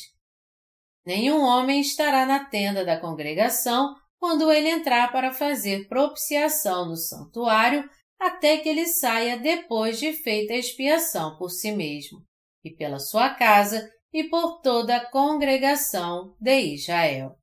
Nenhum 1.04 1.40
homem 1.40 1.80
estará 1.80 2.26
na 2.26 2.44
tenda 2.44 2.84
da 2.84 3.00
congregação 3.00 3.94
quando 4.18 4.50
ele 4.50 4.68
entrar 4.68 5.12
para 5.12 5.32
fazer 5.32 5.86
propiciação 5.88 6.86
no 6.86 6.96
santuário, 6.96 7.88
até 8.18 8.56
que 8.58 8.68
ele 8.68 8.86
saia 8.86 9.38
depois 9.38 9.98
de 10.00 10.12
feita 10.12 10.54
a 10.54 10.56
expiação 10.56 11.36
por 11.36 11.50
si 11.50 11.70
mesmo, 11.70 12.24
e 12.64 12.74
pela 12.74 12.98
sua 12.98 13.34
casa, 13.34 13.88
e 14.12 14.24
por 14.24 14.60
toda 14.62 14.96
a 14.96 15.10
congregação 15.10 16.34
de 16.40 16.74
Israel. 16.74 17.36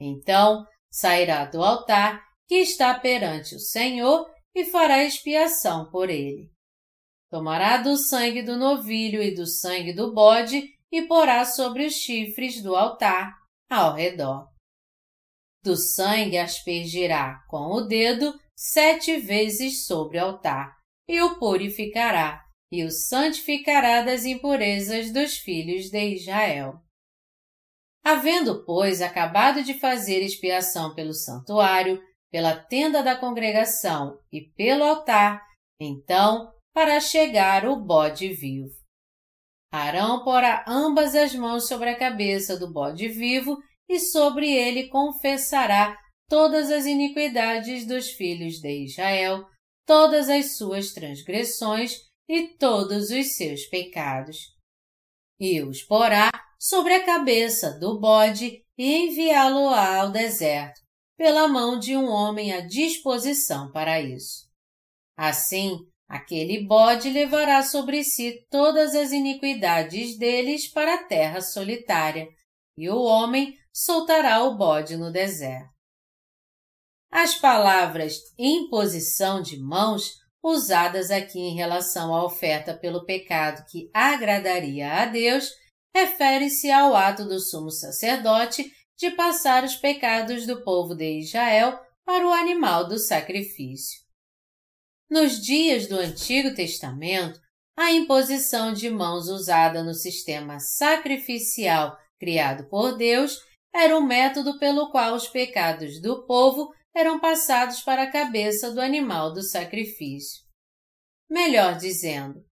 Então 0.00 0.64
sairá 0.90 1.44
do 1.44 1.62
altar 1.62 2.29
que 2.50 2.56
está 2.56 2.98
perante 2.98 3.54
o 3.54 3.60
Senhor 3.60 4.28
e 4.52 4.64
fará 4.64 5.04
expiação 5.04 5.88
por 5.88 6.10
ele. 6.10 6.50
Tomará 7.30 7.76
do 7.76 7.96
sangue 7.96 8.42
do 8.42 8.56
novilho 8.56 9.22
e 9.22 9.32
do 9.32 9.46
sangue 9.46 9.92
do 9.92 10.12
bode 10.12 10.68
e 10.90 11.02
porá 11.02 11.44
sobre 11.44 11.86
os 11.86 11.94
chifres 11.94 12.60
do 12.60 12.74
altar, 12.74 13.38
ao 13.70 13.94
redor. 13.94 14.48
Do 15.62 15.76
sangue 15.76 16.38
aspergirá 16.38 17.40
com 17.48 17.72
o 17.72 17.82
dedo 17.82 18.36
sete 18.56 19.16
vezes 19.18 19.86
sobre 19.86 20.18
o 20.18 20.24
altar, 20.24 20.76
e 21.08 21.22
o 21.22 21.38
purificará, 21.38 22.44
e 22.72 22.82
o 22.82 22.90
santificará 22.90 24.02
das 24.02 24.24
impurezas 24.24 25.12
dos 25.12 25.36
filhos 25.36 25.88
de 25.88 26.16
Israel. 26.16 26.82
Havendo, 28.02 28.64
pois, 28.64 29.00
acabado 29.00 29.62
de 29.62 29.74
fazer 29.74 30.20
expiação 30.20 30.96
pelo 30.96 31.14
santuário, 31.14 32.02
pela 32.30 32.56
tenda 32.56 33.02
da 33.02 33.16
congregação 33.16 34.18
e 34.32 34.42
pelo 34.56 34.84
altar, 34.84 35.42
então 35.80 36.52
para 36.72 37.00
chegar 37.00 37.66
o 37.66 37.76
bode 37.76 38.32
vivo. 38.32 38.74
Arão 39.72 40.24
porá 40.24 40.64
ambas 40.66 41.14
as 41.14 41.34
mãos 41.34 41.68
sobre 41.68 41.90
a 41.90 41.98
cabeça 41.98 42.58
do 42.58 42.72
bode 42.72 43.08
vivo 43.08 43.56
e 43.88 43.98
sobre 43.98 44.50
ele 44.50 44.88
confessará 44.88 45.96
todas 46.28 46.70
as 46.70 46.86
iniquidades 46.86 47.86
dos 47.86 48.10
filhos 48.10 48.60
de 48.60 48.84
Israel, 48.84 49.44
todas 49.84 50.28
as 50.28 50.56
suas 50.56 50.92
transgressões 50.92 51.96
e 52.28 52.56
todos 52.56 53.10
os 53.10 53.36
seus 53.36 53.66
pecados. 53.66 54.36
E 55.40 55.60
os 55.62 55.82
porá 55.82 56.30
sobre 56.58 56.94
a 56.94 57.04
cabeça 57.04 57.78
do 57.78 57.98
bode 57.98 58.62
e 58.78 58.96
enviá-lo-á 58.96 60.02
ao 60.02 60.10
deserto, 60.10 60.80
pela 61.20 61.46
mão 61.46 61.78
de 61.78 61.94
um 61.94 62.08
homem 62.08 62.54
à 62.54 62.62
disposição 62.62 63.70
para 63.70 64.00
isso. 64.00 64.48
Assim, 65.14 65.78
aquele 66.08 66.66
bode 66.66 67.10
levará 67.10 67.62
sobre 67.62 68.02
si 68.02 68.46
todas 68.48 68.94
as 68.94 69.12
iniquidades 69.12 70.16
deles 70.16 70.66
para 70.66 70.94
a 70.94 71.04
terra 71.04 71.42
solitária, 71.42 72.26
e 72.74 72.88
o 72.88 73.02
homem 73.02 73.54
soltará 73.70 74.42
o 74.44 74.56
bode 74.56 74.96
no 74.96 75.12
deserto. 75.12 75.68
As 77.12 77.34
palavras 77.34 78.16
imposição 78.38 79.42
de 79.42 79.60
mãos, 79.60 80.14
usadas 80.42 81.10
aqui 81.10 81.38
em 81.38 81.54
relação 81.54 82.14
à 82.14 82.24
oferta 82.24 82.72
pelo 82.72 83.04
pecado 83.04 83.66
que 83.70 83.90
agradaria 83.92 84.90
a 84.90 85.04
Deus, 85.04 85.50
refere-se 85.94 86.70
ao 86.70 86.96
ato 86.96 87.26
do 87.26 87.38
sumo 87.38 87.70
sacerdote 87.70 88.72
de 89.00 89.10
passar 89.12 89.64
os 89.64 89.74
pecados 89.74 90.46
do 90.46 90.62
povo 90.62 90.94
de 90.94 91.20
Israel 91.20 91.80
para 92.04 92.26
o 92.26 92.32
animal 92.34 92.86
do 92.86 92.98
sacrifício. 92.98 93.98
Nos 95.08 95.40
dias 95.40 95.86
do 95.86 95.96
Antigo 95.96 96.54
Testamento, 96.54 97.40
a 97.74 97.90
imposição 97.92 98.74
de 98.74 98.90
mãos 98.90 99.26
usada 99.28 99.82
no 99.82 99.94
sistema 99.94 100.60
sacrificial 100.60 101.96
criado 102.18 102.68
por 102.68 102.98
Deus 102.98 103.38
era 103.74 103.96
o 103.96 104.06
método 104.06 104.58
pelo 104.58 104.90
qual 104.90 105.14
os 105.14 105.26
pecados 105.26 105.98
do 105.98 106.26
povo 106.26 106.70
eram 106.94 107.18
passados 107.18 107.80
para 107.80 108.02
a 108.02 108.12
cabeça 108.12 108.70
do 108.70 108.82
animal 108.82 109.32
do 109.32 109.42
sacrifício. 109.42 110.42
Melhor 111.26 111.78
dizendo, 111.78 112.44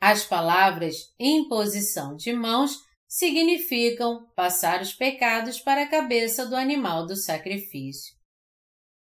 as 0.00 0.24
palavras 0.24 1.12
imposição 1.18 2.14
de 2.14 2.32
mãos 2.32 2.85
significam 3.08 4.26
passar 4.34 4.82
os 4.82 4.92
pecados 4.92 5.60
para 5.60 5.82
a 5.82 5.88
cabeça 5.88 6.46
do 6.46 6.56
animal 6.56 7.06
do 7.06 7.16
sacrifício. 7.16 8.16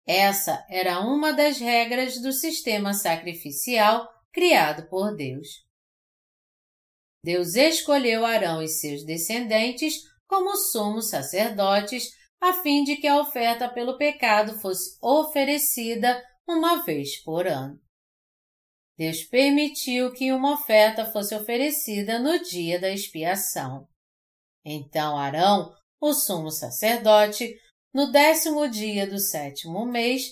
Essa 0.06 0.66
era 0.70 1.00
uma 1.00 1.34
das 1.34 1.58
regras 1.58 2.22
do 2.22 2.32
sistema 2.32 2.94
sacrificial 2.94 4.08
criado 4.32 4.88
por 4.90 5.16
Deus. 5.16 5.66
Deus 7.24 7.56
escolheu 7.56 8.24
Arão 8.26 8.62
e 8.62 8.68
seus 8.68 9.04
descendentes 9.04 10.04
como 10.28 10.56
sumos 10.56 11.10
sacerdotes 11.10 12.12
a 12.40 12.54
fim 12.62 12.84
de 12.84 12.98
que 12.98 13.08
a 13.08 13.20
oferta 13.20 13.68
pelo 13.68 13.98
pecado 13.98 14.60
fosse 14.60 14.98
oferecida 15.02 16.24
uma 16.48 16.84
vez 16.84 17.18
por 17.24 17.48
ano. 17.48 17.82
Deus 18.98 19.24
permitiu 19.24 20.12
que 20.14 20.32
uma 20.32 20.54
oferta 20.54 21.06
fosse 21.06 21.36
oferecida 21.36 22.18
no 22.18 22.42
dia 22.42 22.80
da 22.80 22.90
expiação. 22.90 23.88
Então 24.64 25.18
Arão, 25.18 25.74
o 26.00 26.14
sumo 26.14 26.50
sacerdote, 26.50 27.56
no 27.94 28.12
décimo 28.12 28.68
dia 28.70 29.06
do 29.06 29.20
sétimo 29.20 29.86
mês, 29.86 30.24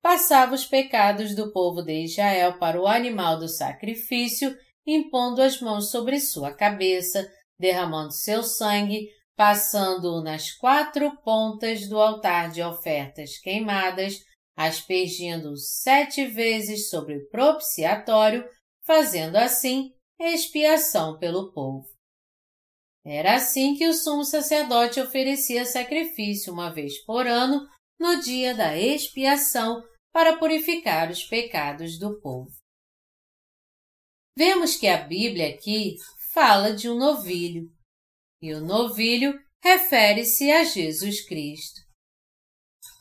passava 0.00 0.54
os 0.54 0.64
pecados 0.64 1.34
do 1.34 1.52
povo 1.52 1.82
de 1.82 2.04
Israel 2.04 2.58
para 2.58 2.80
o 2.80 2.86
animal 2.86 3.38
do 3.38 3.48
sacrifício, 3.48 4.56
impondo 4.86 5.40
as 5.40 5.60
mãos 5.60 5.90
sobre 5.90 6.18
sua 6.20 6.52
cabeça, 6.52 7.28
derramando 7.58 8.12
seu 8.12 8.42
sangue, 8.42 9.08
passando-o 9.36 10.22
nas 10.22 10.50
quatro 10.52 11.16
pontas 11.22 11.88
do 11.88 12.00
altar 12.00 12.50
de 12.50 12.62
ofertas 12.62 13.38
queimadas, 13.38 14.18
aspergindo 14.56 15.56
sete 15.56 16.26
vezes 16.26 16.88
sobre 16.88 17.16
o 17.16 17.28
propiciatório, 17.28 18.48
fazendo 18.84 19.36
assim 19.36 19.92
expiação 20.20 21.18
pelo 21.18 21.52
povo. 21.52 21.88
Era 23.04 23.34
assim 23.34 23.74
que 23.74 23.86
o 23.88 23.94
sumo 23.94 24.24
sacerdote 24.24 25.00
oferecia 25.00 25.64
sacrifício 25.64 26.52
uma 26.52 26.72
vez 26.72 27.04
por 27.04 27.26
ano, 27.26 27.66
no 27.98 28.20
dia 28.20 28.54
da 28.54 28.76
expiação, 28.76 29.82
para 30.12 30.38
purificar 30.38 31.10
os 31.10 31.24
pecados 31.24 31.98
do 31.98 32.20
povo. 32.20 32.52
Vemos 34.36 34.76
que 34.76 34.86
a 34.86 34.98
Bíblia 34.98 35.48
aqui 35.48 35.96
fala 36.32 36.72
de 36.72 36.88
um 36.88 36.96
novilho, 36.96 37.68
e 38.40 38.54
o 38.54 38.60
novilho 38.60 39.38
refere-se 39.62 40.50
a 40.50 40.64
Jesus 40.64 41.26
Cristo. 41.26 41.81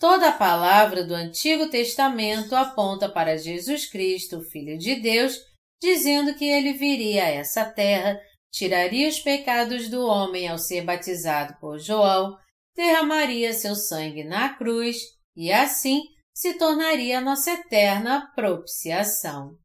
Toda 0.02 0.30
a 0.30 0.32
palavra 0.32 1.04
do 1.04 1.14
Antigo 1.14 1.70
Testamento 1.70 2.56
aponta 2.56 3.08
para 3.08 3.38
Jesus 3.38 3.86
Cristo, 3.86 4.42
Filho 4.42 4.76
de 4.76 4.96
Deus, 4.96 5.38
dizendo 5.80 6.34
que 6.34 6.44
ele 6.44 6.74
viria 6.74 7.24
a 7.24 7.30
essa 7.30 7.64
terra 7.64 8.20
tiraria 8.52 9.08
os 9.08 9.20
pecados 9.20 9.90
do 9.90 10.04
homem 10.04 10.48
ao 10.48 10.58
ser 10.58 10.84
batizado 10.84 11.56
por 11.60 11.78
João, 11.80 12.36
derramaria 12.76 13.54
seu 13.54 13.76
sangue 13.76 14.24
na 14.24 14.50
cruz 14.56 14.98
e 15.36 15.52
assim 15.52 16.02
se 16.34 16.56
tornaria 16.56 17.22
nossa 17.22 17.52
eterna 17.52 18.32
propiciação. 18.36 19.56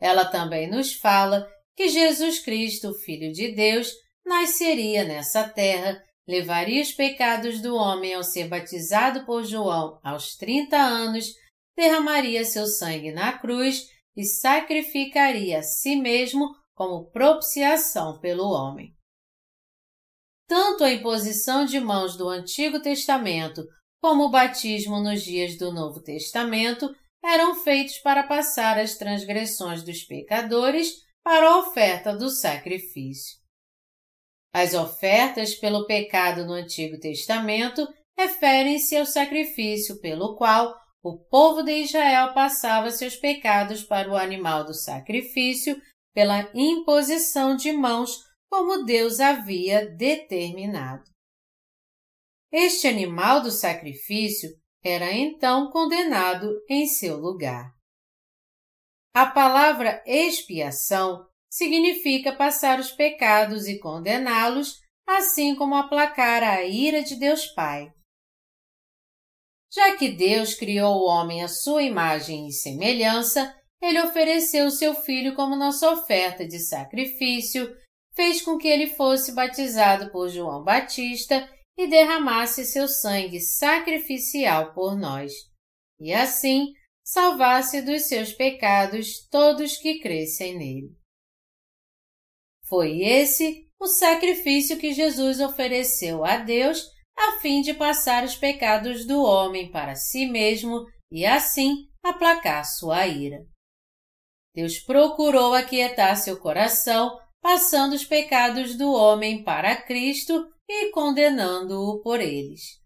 Ela 0.00 0.24
também 0.24 0.68
nos 0.68 0.92
fala 0.92 1.48
que 1.76 1.88
Jesus 1.88 2.40
Cristo, 2.40 2.92
Filho 2.92 3.32
de 3.32 3.54
Deus, 3.54 3.92
nasceria 4.26 5.04
nessa 5.04 5.48
terra, 5.48 6.02
levaria 6.26 6.82
os 6.82 6.92
pecados 6.92 7.60
do 7.60 7.74
homem 7.74 8.14
ao 8.14 8.22
ser 8.22 8.48
batizado 8.48 9.24
por 9.24 9.44
João 9.44 10.00
aos 10.02 10.36
30 10.36 10.76
anos, 10.76 11.32
derramaria 11.76 12.44
seu 12.44 12.66
sangue 12.66 13.12
na 13.12 13.38
cruz 13.38 13.88
e 14.16 14.24
sacrificaria 14.24 15.58
a 15.58 15.62
si 15.62 15.96
mesmo 15.96 16.54
como 16.74 17.10
propiciação 17.10 18.18
pelo 18.18 18.48
homem. 18.50 18.94
Tanto 20.46 20.84
a 20.84 20.92
imposição 20.92 21.64
de 21.64 21.80
mãos 21.80 22.16
do 22.16 22.28
Antigo 22.28 22.80
Testamento 22.80 23.66
como 24.00 24.24
o 24.24 24.30
batismo 24.30 25.00
nos 25.00 25.22
dias 25.22 25.56
do 25.56 25.72
Novo 25.72 26.02
Testamento 26.02 26.94
eram 27.22 27.54
feitos 27.62 27.98
para 27.98 28.22
passar 28.22 28.78
as 28.78 28.96
transgressões 28.96 29.82
dos 29.82 30.04
pecadores 30.04 31.02
para 31.22 31.48
a 31.48 31.58
oferta 31.58 32.14
do 32.14 32.28
sacrifício. 32.28 33.43
As 34.54 34.72
ofertas 34.72 35.56
pelo 35.56 35.84
pecado 35.84 36.46
no 36.46 36.52
Antigo 36.52 36.96
Testamento 37.00 37.92
referem-se 38.16 38.96
ao 38.96 39.04
sacrifício 39.04 40.00
pelo 40.00 40.36
qual 40.36 40.72
o 41.02 41.18
povo 41.18 41.60
de 41.64 41.72
Israel 41.72 42.32
passava 42.32 42.92
seus 42.92 43.16
pecados 43.16 43.82
para 43.82 44.08
o 44.08 44.16
animal 44.16 44.64
do 44.64 44.72
sacrifício 44.72 45.76
pela 46.14 46.48
imposição 46.54 47.56
de 47.56 47.72
mãos 47.72 48.22
como 48.48 48.84
Deus 48.84 49.18
havia 49.18 49.90
determinado. 49.96 51.02
Este 52.52 52.86
animal 52.86 53.42
do 53.42 53.50
sacrifício 53.50 54.50
era 54.84 55.12
então 55.12 55.68
condenado 55.72 56.62
em 56.70 56.86
seu 56.86 57.16
lugar. 57.16 57.74
A 59.12 59.26
palavra 59.26 60.00
expiação 60.06 61.26
significa 61.54 62.34
passar 62.34 62.80
os 62.80 62.90
pecados 62.90 63.68
e 63.68 63.78
condená-los, 63.78 64.80
assim 65.06 65.54
como 65.54 65.76
aplacar 65.76 66.42
a 66.42 66.64
ira 66.64 67.00
de 67.00 67.14
Deus 67.14 67.46
Pai. 67.46 67.92
Já 69.72 69.96
que 69.96 70.10
Deus 70.10 70.54
criou 70.54 70.96
o 70.96 71.06
homem 71.06 71.44
à 71.44 71.48
sua 71.48 71.84
imagem 71.84 72.48
e 72.48 72.52
semelhança, 72.52 73.54
ele 73.80 74.02
ofereceu 74.02 74.68
seu 74.68 74.96
filho 74.96 75.36
como 75.36 75.54
nossa 75.54 75.88
oferta 75.92 76.44
de 76.44 76.58
sacrifício, 76.58 77.72
fez 78.16 78.42
com 78.42 78.58
que 78.58 78.66
ele 78.66 78.88
fosse 78.88 79.32
batizado 79.32 80.10
por 80.10 80.28
João 80.28 80.64
Batista 80.64 81.48
e 81.78 81.86
derramasse 81.86 82.64
seu 82.64 82.88
sangue 82.88 83.40
sacrificial 83.40 84.74
por 84.74 84.98
nós, 84.98 85.32
e 86.00 86.12
assim 86.12 86.72
salvasse 87.04 87.80
dos 87.80 88.08
seus 88.08 88.32
pecados 88.32 89.28
todos 89.30 89.76
que 89.76 90.00
crescem 90.00 90.58
nele. 90.58 91.03
Foi 92.68 93.02
esse 93.02 93.68
o 93.80 93.86
sacrifício 93.86 94.78
que 94.78 94.92
Jesus 94.92 95.40
ofereceu 95.40 96.24
a 96.24 96.38
Deus 96.38 96.88
a 97.16 97.38
fim 97.40 97.60
de 97.60 97.74
passar 97.74 98.24
os 98.24 98.34
pecados 98.34 99.06
do 99.06 99.22
homem 99.22 99.70
para 99.70 99.94
si 99.94 100.26
mesmo 100.26 100.84
e 101.10 101.24
assim 101.24 101.86
aplacar 102.02 102.64
sua 102.64 103.06
ira. 103.06 103.44
Deus 104.54 104.78
procurou 104.78 105.52
aquietar 105.52 106.16
seu 106.16 106.38
coração, 106.38 107.18
passando 107.40 107.94
os 107.94 108.04
pecados 108.04 108.76
do 108.76 108.92
homem 108.92 109.42
para 109.42 109.76
Cristo 109.82 110.48
e 110.68 110.90
condenando-o 110.90 112.00
por 112.00 112.20
eles. 112.20 112.80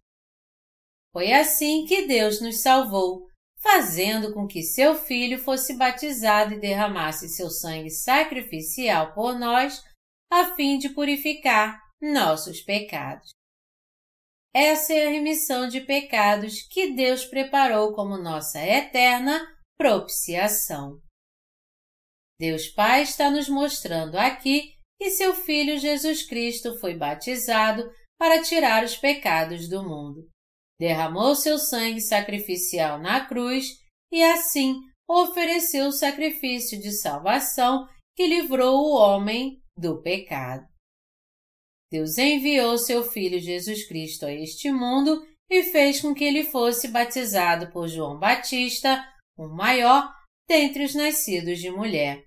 Foi 1.12 1.32
assim 1.32 1.84
que 1.84 2.06
Deus 2.06 2.40
nos 2.40 2.60
salvou, 2.62 3.27
fazendo 3.70 4.32
com 4.32 4.46
que 4.46 4.62
seu 4.62 4.94
Filho 4.94 5.38
fosse 5.38 5.76
batizado 5.76 6.54
e 6.54 6.58
derramasse 6.58 7.28
seu 7.28 7.50
sangue 7.50 7.90
sacrificial 7.90 9.12
por 9.12 9.38
nós, 9.38 9.84
a 10.32 10.54
fim 10.54 10.78
de 10.78 10.88
purificar 10.88 11.78
nossos 12.00 12.62
pecados. 12.62 13.28
Essa 14.54 14.94
é 14.94 15.06
a 15.06 15.10
remissão 15.10 15.68
de 15.68 15.82
pecados 15.82 16.62
que 16.62 16.92
Deus 16.92 17.26
preparou 17.26 17.92
como 17.92 18.16
nossa 18.16 18.58
eterna 18.58 19.46
propiciação. 19.76 20.98
Deus 22.40 22.68
Pai 22.68 23.02
está 23.02 23.30
nos 23.30 23.50
mostrando 23.50 24.16
aqui 24.16 24.72
que 24.98 25.10
seu 25.10 25.34
Filho 25.34 25.78
Jesus 25.78 26.22
Cristo 26.22 26.78
foi 26.78 26.96
batizado 26.96 27.92
para 28.18 28.42
tirar 28.42 28.82
os 28.82 28.96
pecados 28.96 29.68
do 29.68 29.82
mundo. 29.82 30.26
Derramou 30.78 31.34
seu 31.34 31.58
sangue 31.58 32.00
sacrificial 32.00 32.98
na 32.98 33.26
cruz 33.26 33.78
e 34.12 34.22
assim 34.22 34.80
ofereceu 35.08 35.88
o 35.88 35.92
sacrifício 35.92 36.80
de 36.80 36.92
salvação 36.92 37.88
que 38.14 38.26
livrou 38.26 38.78
o 38.78 38.96
homem 38.96 39.62
do 39.76 40.00
pecado. 40.02 40.66
Deus 41.90 42.18
enviou 42.18 42.76
seu 42.76 43.02
Filho 43.02 43.40
Jesus 43.40 43.86
Cristo 43.86 44.26
a 44.26 44.32
este 44.32 44.70
mundo 44.70 45.26
e 45.50 45.62
fez 45.62 46.00
com 46.00 46.14
que 46.14 46.24
ele 46.24 46.44
fosse 46.44 46.88
batizado 46.88 47.72
por 47.72 47.88
João 47.88 48.18
Batista, 48.18 49.02
o 49.36 49.48
maior 49.48 50.12
dentre 50.46 50.84
os 50.84 50.94
nascidos 50.94 51.58
de 51.58 51.70
mulher. 51.70 52.26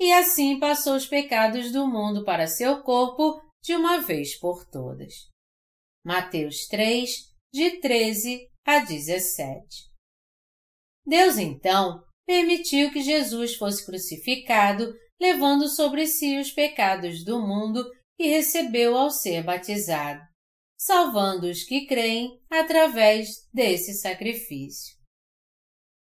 E 0.00 0.12
assim 0.12 0.58
passou 0.58 0.94
os 0.94 1.06
pecados 1.06 1.70
do 1.72 1.86
mundo 1.86 2.24
para 2.24 2.46
seu 2.46 2.82
corpo 2.82 3.40
de 3.62 3.74
uma 3.74 4.00
vez 4.00 4.38
por 4.38 4.64
todas. 4.66 5.28
Mateus 6.04 6.66
3, 6.68 7.35
de 7.56 7.80
13 7.80 8.50
a 8.66 8.80
17. 8.80 9.66
Deus 11.06 11.38
então 11.38 12.04
permitiu 12.26 12.92
que 12.92 13.00
Jesus 13.00 13.54
fosse 13.54 13.86
crucificado, 13.86 14.92
levando 15.18 15.66
sobre 15.66 16.06
si 16.06 16.36
os 16.38 16.50
pecados 16.50 17.24
do 17.24 17.40
mundo 17.40 17.82
e 18.18 18.28
recebeu 18.28 18.94
ao 18.94 19.10
ser 19.10 19.42
batizado, 19.42 20.20
salvando 20.76 21.48
os 21.48 21.62
que 21.62 21.86
creem 21.86 22.38
através 22.50 23.48
desse 23.54 23.94
sacrifício. 23.94 24.94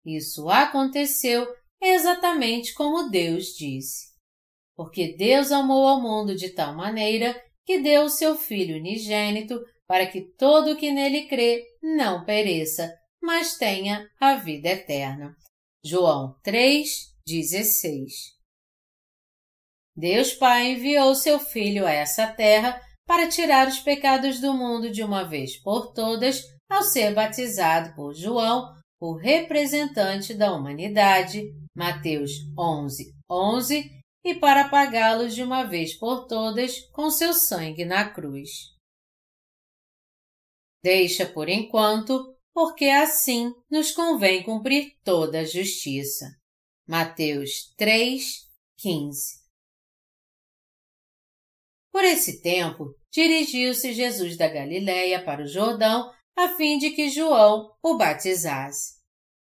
Isso 0.05 0.48
aconteceu 0.48 1.46
exatamente 1.81 2.74
como 2.74 3.11
Deus 3.11 3.55
disse. 3.57 4.09
Porque 4.74 5.14
Deus 5.16 5.53
amou 5.53 5.87
ao 5.87 6.03
mundo 6.03 6.35
de 6.35 6.48
tal 6.48 6.74
maneira 6.74 7.40
que 7.64 7.79
deu 7.79 8.07
o 8.07 8.11
seu 8.11 8.35
Filho 8.35 8.77
unigênito 8.77 9.55
para 9.88 10.07
que 10.07 10.20
todo 10.20 10.72
o 10.72 10.77
que 10.77 10.92
nele 10.92 11.27
crê 11.27 11.64
não 11.83 12.24
pereça, 12.24 12.94
mas 13.22 13.57
tenha 13.57 14.07
a 14.20 14.35
vida 14.35 14.68
eterna. 14.68 15.35
João 15.83 16.37
3:16 16.44 18.37
Deus 19.96 20.33
Pai 20.35 20.72
enviou 20.72 21.14
seu 21.14 21.40
Filho 21.40 21.87
a 21.87 21.90
essa 21.90 22.27
terra 22.27 22.81
para 23.07 23.27
tirar 23.27 23.66
os 23.66 23.81
pecados 23.81 24.38
do 24.38 24.53
mundo 24.53 24.90
de 24.90 25.03
uma 25.03 25.24
vez 25.24 25.57
por 25.61 25.92
todas 25.92 26.42
ao 26.70 26.83
ser 26.83 27.14
batizado 27.14 27.94
por 27.96 28.14
João, 28.14 28.74
o 29.01 29.16
representante 29.16 30.35
da 30.35 30.53
humanidade, 30.53 31.51
Mateus 31.74 32.33
11, 32.57 33.14
11, 33.31 33.90
e 34.24 34.35
para 34.35 34.68
pagá-los 34.68 35.35
de 35.35 35.42
uma 35.42 35.64
vez 35.64 35.94
por 35.98 36.27
todas 36.27 36.81
com 36.92 37.11
seu 37.11 37.33
sangue 37.33 37.85
na 37.85 38.11
cruz. 38.11 38.77
Deixa 40.82 41.26
por 41.26 41.48
enquanto, 41.48 42.36
porque 42.54 42.86
assim 42.86 43.52
nos 43.70 43.90
convém 43.90 44.42
cumprir 44.42 44.96
toda 45.02 45.40
a 45.40 45.44
justiça. 45.44 46.26
Mateus 46.86 47.74
3, 47.76 48.48
15 48.78 49.40
Por 51.92 52.04
esse 52.04 52.40
tempo, 52.40 52.94
dirigiu-se 53.12 53.92
Jesus 53.92 54.36
da 54.36 54.48
Galiléia 54.48 55.22
para 55.22 55.42
o 55.42 55.46
Jordão 55.46 56.12
a 56.36 56.56
fim 56.56 56.78
de 56.78 56.90
que 56.90 57.10
João 57.10 57.74
o 57.82 57.96
batizasse. 57.96 58.98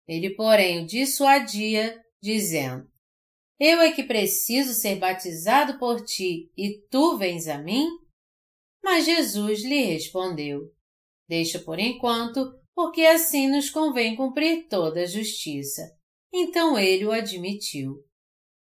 Ele, 0.06 0.30
porém, 0.30 0.82
o 0.82 0.86
dissuadia, 0.86 2.02
dizendo: 2.20 2.90
Eu 3.60 3.80
é 3.82 3.92
que 3.92 4.02
preciso 4.02 4.72
ser 4.72 4.96
batizado 4.96 5.78
por 5.78 6.02
ti 6.02 6.50
e 6.56 6.80
tu 6.90 7.18
vens 7.18 7.46
a 7.46 7.58
mim? 7.58 7.86
Mas 8.82 9.04
Jesus 9.04 9.62
lhe 9.62 9.82
respondeu: 9.82 10.72
Deixa 11.28 11.58
por 11.58 11.78
enquanto, 11.78 12.58
porque 12.74 13.02
assim 13.02 13.48
nos 13.48 13.68
convém 13.68 14.16
cumprir 14.16 14.66
toda 14.68 15.02
a 15.02 15.06
justiça. 15.06 15.82
Então 16.32 16.78
ele 16.78 17.04
o 17.04 17.12
admitiu. 17.12 18.04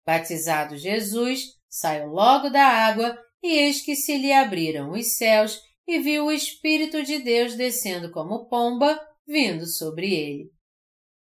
Batizado 0.05 0.77
Jesus, 0.77 1.57
saiu 1.69 2.07
logo 2.07 2.49
da 2.49 2.63
água, 2.63 3.17
e 3.41 3.47
eis 3.47 3.81
que 3.81 3.95
se 3.95 4.17
lhe 4.17 4.31
abriram 4.31 4.91
os 4.91 5.15
céus, 5.15 5.61
e 5.87 5.99
viu 5.99 6.25
o 6.25 6.31
Espírito 6.31 7.03
de 7.03 7.19
Deus 7.19 7.55
descendo 7.55 8.11
como 8.11 8.47
pomba, 8.47 8.99
vindo 9.25 9.65
sobre 9.65 10.13
ele. 10.13 10.51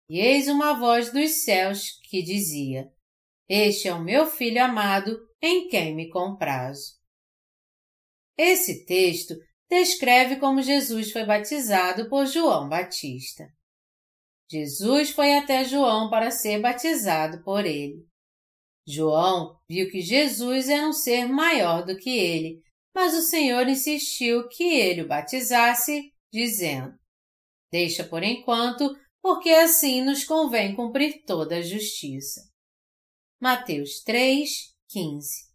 E 0.09 0.19
eis 0.19 0.47
uma 0.47 0.73
voz 0.73 1.11
dos 1.11 1.43
céus 1.43 1.99
que 2.09 2.21
dizia: 2.21 2.91
Este 3.49 3.87
é 3.87 3.93
o 3.93 4.03
meu 4.03 4.25
filho 4.25 4.63
amado, 4.63 5.17
em 5.41 5.67
quem 5.67 5.95
me 5.95 6.09
comprazo. 6.09 6.93
Esse 8.37 8.85
texto 8.85 9.33
descreve 9.75 10.38
como 10.38 10.61
Jesus 10.61 11.11
foi 11.11 11.25
batizado 11.25 12.07
por 12.07 12.25
João 12.25 12.69
Batista. 12.69 13.45
Jesus 14.49 15.09
foi 15.09 15.35
até 15.35 15.65
João 15.65 16.09
para 16.09 16.31
ser 16.31 16.61
batizado 16.61 17.43
por 17.43 17.65
ele. 17.65 18.07
João 18.88 19.59
viu 19.67 19.89
que 19.91 19.99
Jesus 19.99 20.69
era 20.69 20.88
um 20.88 20.93
ser 20.93 21.27
maior 21.27 21.85
do 21.85 21.97
que 21.97 22.09
ele, 22.09 22.61
mas 22.93 23.13
o 23.13 23.21
Senhor 23.21 23.67
insistiu 23.67 24.47
que 24.47 24.63
ele 24.63 25.01
o 25.01 25.07
batizasse, 25.07 26.09
dizendo: 26.31 26.97
Deixa 27.69 28.03
por 28.03 28.23
enquanto, 28.23 28.95
porque 29.21 29.49
assim 29.49 30.01
nos 30.01 30.23
convém 30.23 30.73
cumprir 30.73 31.23
toda 31.25 31.57
a 31.57 31.61
justiça. 31.61 32.41
Mateus 33.41 34.01
3, 34.03 34.49
15 34.88 35.49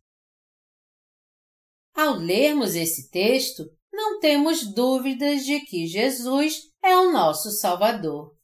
Ao 1.95 2.17
lermos 2.17 2.75
esse 2.75 3.09
texto, 3.11 3.65
não 4.01 4.19
temos 4.19 4.67
dúvidas 4.67 5.45
de 5.45 5.61
que 5.61 5.87
Jesus 5.87 6.71
é 6.83 6.97
o 6.97 7.13
nosso 7.13 7.51
Salvador. 7.51 8.35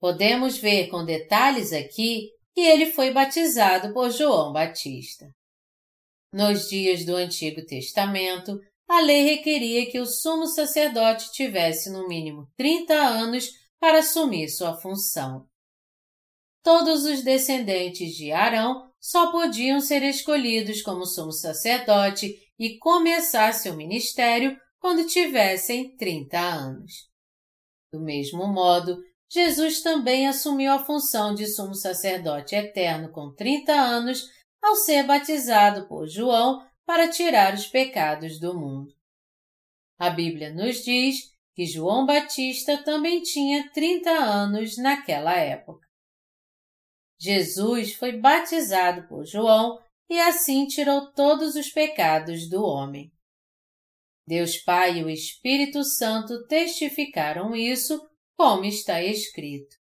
Podemos 0.00 0.58
ver 0.58 0.88
com 0.88 1.04
detalhes 1.04 1.72
aqui 1.72 2.28
que 2.52 2.60
ele 2.60 2.90
foi 2.90 3.12
batizado 3.12 3.94
por 3.94 4.10
João 4.10 4.52
Batista. 4.52 5.30
Nos 6.32 6.68
dias 6.68 7.04
do 7.04 7.14
Antigo 7.14 7.64
Testamento, 7.64 8.60
a 8.88 9.00
lei 9.00 9.22
requeria 9.22 9.88
que 9.88 10.00
o 10.00 10.06
sumo 10.06 10.46
sacerdote 10.46 11.30
tivesse 11.30 11.88
no 11.90 12.08
mínimo 12.08 12.48
30 12.56 12.92
anos 12.92 13.48
para 13.78 14.00
assumir 14.00 14.48
sua 14.48 14.76
função. 14.76 15.46
Todos 16.64 17.04
os 17.04 17.22
descendentes 17.22 18.16
de 18.16 18.32
Arão 18.32 18.90
só 19.00 19.30
podiam 19.30 19.80
ser 19.80 20.02
escolhidos 20.02 20.82
como 20.82 21.06
sumo 21.06 21.32
sacerdote 21.32 22.34
e 22.60 22.76
começar 22.76 23.54
seu 23.54 23.74
ministério 23.74 24.60
quando 24.78 25.06
tivessem 25.06 25.96
30 25.96 26.38
anos. 26.38 27.08
Do 27.90 27.98
mesmo 27.98 28.46
modo, 28.46 29.02
Jesus 29.30 29.80
também 29.80 30.28
assumiu 30.28 30.70
a 30.70 30.84
função 30.84 31.34
de 31.34 31.46
sumo 31.46 31.74
sacerdote 31.74 32.54
eterno 32.54 33.10
com 33.10 33.32
30 33.34 33.72
anos 33.72 34.28
ao 34.62 34.76
ser 34.76 35.04
batizado 35.04 35.88
por 35.88 36.06
João 36.06 36.62
para 36.84 37.08
tirar 37.08 37.54
os 37.54 37.66
pecados 37.66 38.38
do 38.38 38.52
mundo. 38.52 38.92
A 39.98 40.10
Bíblia 40.10 40.52
nos 40.52 40.84
diz 40.84 41.32
que 41.54 41.64
João 41.64 42.04
Batista 42.04 42.82
também 42.82 43.22
tinha 43.22 43.70
30 43.72 44.10
anos 44.10 44.76
naquela 44.76 45.34
época. 45.34 45.88
Jesus 47.18 47.94
foi 47.94 48.18
batizado 48.18 49.08
por 49.08 49.24
João 49.24 49.78
e 50.10 50.18
assim 50.18 50.66
tirou 50.66 51.12
todos 51.12 51.54
os 51.54 51.70
pecados 51.70 52.50
do 52.50 52.64
homem. 52.64 53.12
Deus 54.26 54.58
Pai 54.58 54.98
e 54.98 55.04
o 55.04 55.08
Espírito 55.08 55.84
Santo 55.84 56.46
testificaram 56.48 57.54
isso, 57.54 58.04
como 58.36 58.64
está 58.64 59.00
escrito. 59.02 59.76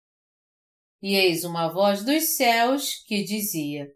E 1.03 1.15
eis 1.15 1.45
uma 1.45 1.69
voz 1.69 2.03
dos 2.03 2.37
céus 2.37 3.05
que 3.07 3.23
dizia: 3.23 3.87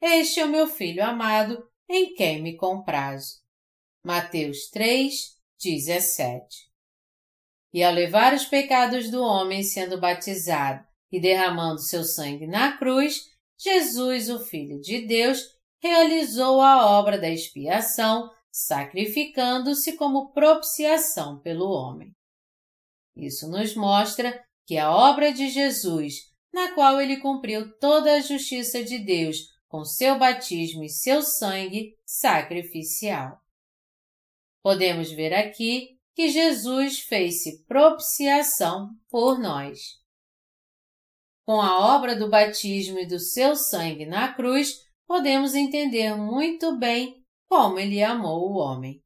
Este 0.00 0.40
é 0.40 0.46
o 0.46 0.50
meu 0.50 0.66
filho 0.66 1.04
amado, 1.04 1.62
em 1.88 2.14
quem 2.14 2.42
me 2.42 2.56
comprazo. 2.56 3.42
Mateus 4.02 4.70
3, 4.70 5.36
17. 5.62 6.70
E 7.74 7.82
ao 7.82 7.92
levar 7.92 8.32
os 8.32 8.46
pecados 8.46 9.10
do 9.10 9.22
homem 9.22 9.62
sendo 9.62 10.00
batizado 10.00 10.86
e 11.12 11.20
derramando 11.20 11.80
seu 11.80 12.02
sangue 12.02 12.46
na 12.46 12.78
cruz, 12.78 13.30
Jesus, 13.58 14.30
o 14.30 14.38
Filho 14.38 14.80
de 14.80 15.06
Deus, 15.06 15.55
realizou 15.86 16.60
a 16.60 16.86
obra 16.98 17.18
da 17.18 17.28
expiação, 17.28 18.30
sacrificando-se 18.50 19.96
como 19.96 20.32
propiciação 20.32 21.38
pelo 21.40 21.70
homem. 21.70 22.12
Isso 23.16 23.48
nos 23.48 23.74
mostra 23.74 24.44
que 24.66 24.76
a 24.76 24.90
obra 24.90 25.32
de 25.32 25.48
Jesus, 25.48 26.14
na 26.52 26.74
qual 26.74 27.00
ele 27.00 27.18
cumpriu 27.18 27.72
toda 27.78 28.14
a 28.14 28.20
justiça 28.20 28.82
de 28.82 28.98
Deus 28.98 29.38
com 29.68 29.84
seu 29.84 30.18
batismo 30.18 30.84
e 30.84 30.88
seu 30.88 31.22
sangue 31.22 31.94
sacrificial. 32.04 33.38
Podemos 34.62 35.10
ver 35.12 35.32
aqui 35.32 35.96
que 36.14 36.28
Jesus 36.28 37.00
fez-se 37.00 37.64
propiciação 37.64 38.90
por 39.08 39.38
nós. 39.38 39.78
Com 41.44 41.60
a 41.60 41.94
obra 41.94 42.16
do 42.16 42.28
batismo 42.28 42.98
e 42.98 43.06
do 43.06 43.20
seu 43.20 43.54
sangue 43.54 44.04
na 44.04 44.32
cruz, 44.32 44.85
podemos 45.06 45.54
entender 45.54 46.14
muito 46.16 46.76
bem 46.76 47.24
como 47.48 47.78
ele 47.78 48.02
amou 48.02 48.50
o 48.50 48.56
homem. 48.56 49.02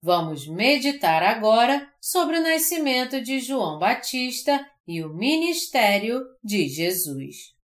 Vamos 0.00 0.46
meditar 0.46 1.22
agora 1.22 1.92
sobre 2.00 2.38
o 2.38 2.42
nascimento 2.42 3.20
de 3.20 3.40
João 3.40 3.78
Batista 3.78 4.64
e 4.86 5.02
o 5.02 5.12
ministério 5.12 6.24
de 6.42 6.68
Jesus. 6.68 7.56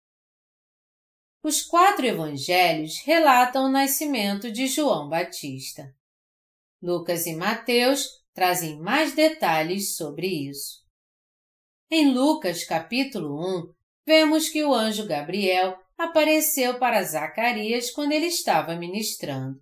Os 1.42 1.62
quatro 1.62 2.06
evangelhos 2.06 2.98
relatam 3.04 3.66
o 3.66 3.70
nascimento 3.70 4.50
de 4.50 4.66
João 4.66 5.08
Batista. 5.08 5.94
Lucas 6.82 7.26
e 7.26 7.36
Mateus 7.36 8.24
trazem 8.32 8.80
mais 8.80 9.14
detalhes 9.14 9.96
sobre 9.96 10.26
isso. 10.26 10.82
Em 11.90 12.12
Lucas 12.12 12.64
capítulo 12.64 13.38
1, 13.38 13.74
vemos 14.06 14.48
que 14.48 14.64
o 14.64 14.74
anjo 14.74 15.06
Gabriel 15.06 15.78
apareceu 15.98 16.78
para 16.78 17.02
Zacarias 17.02 17.90
quando 17.90 18.12
ele 18.12 18.26
estava 18.26 18.74
ministrando. 18.76 19.58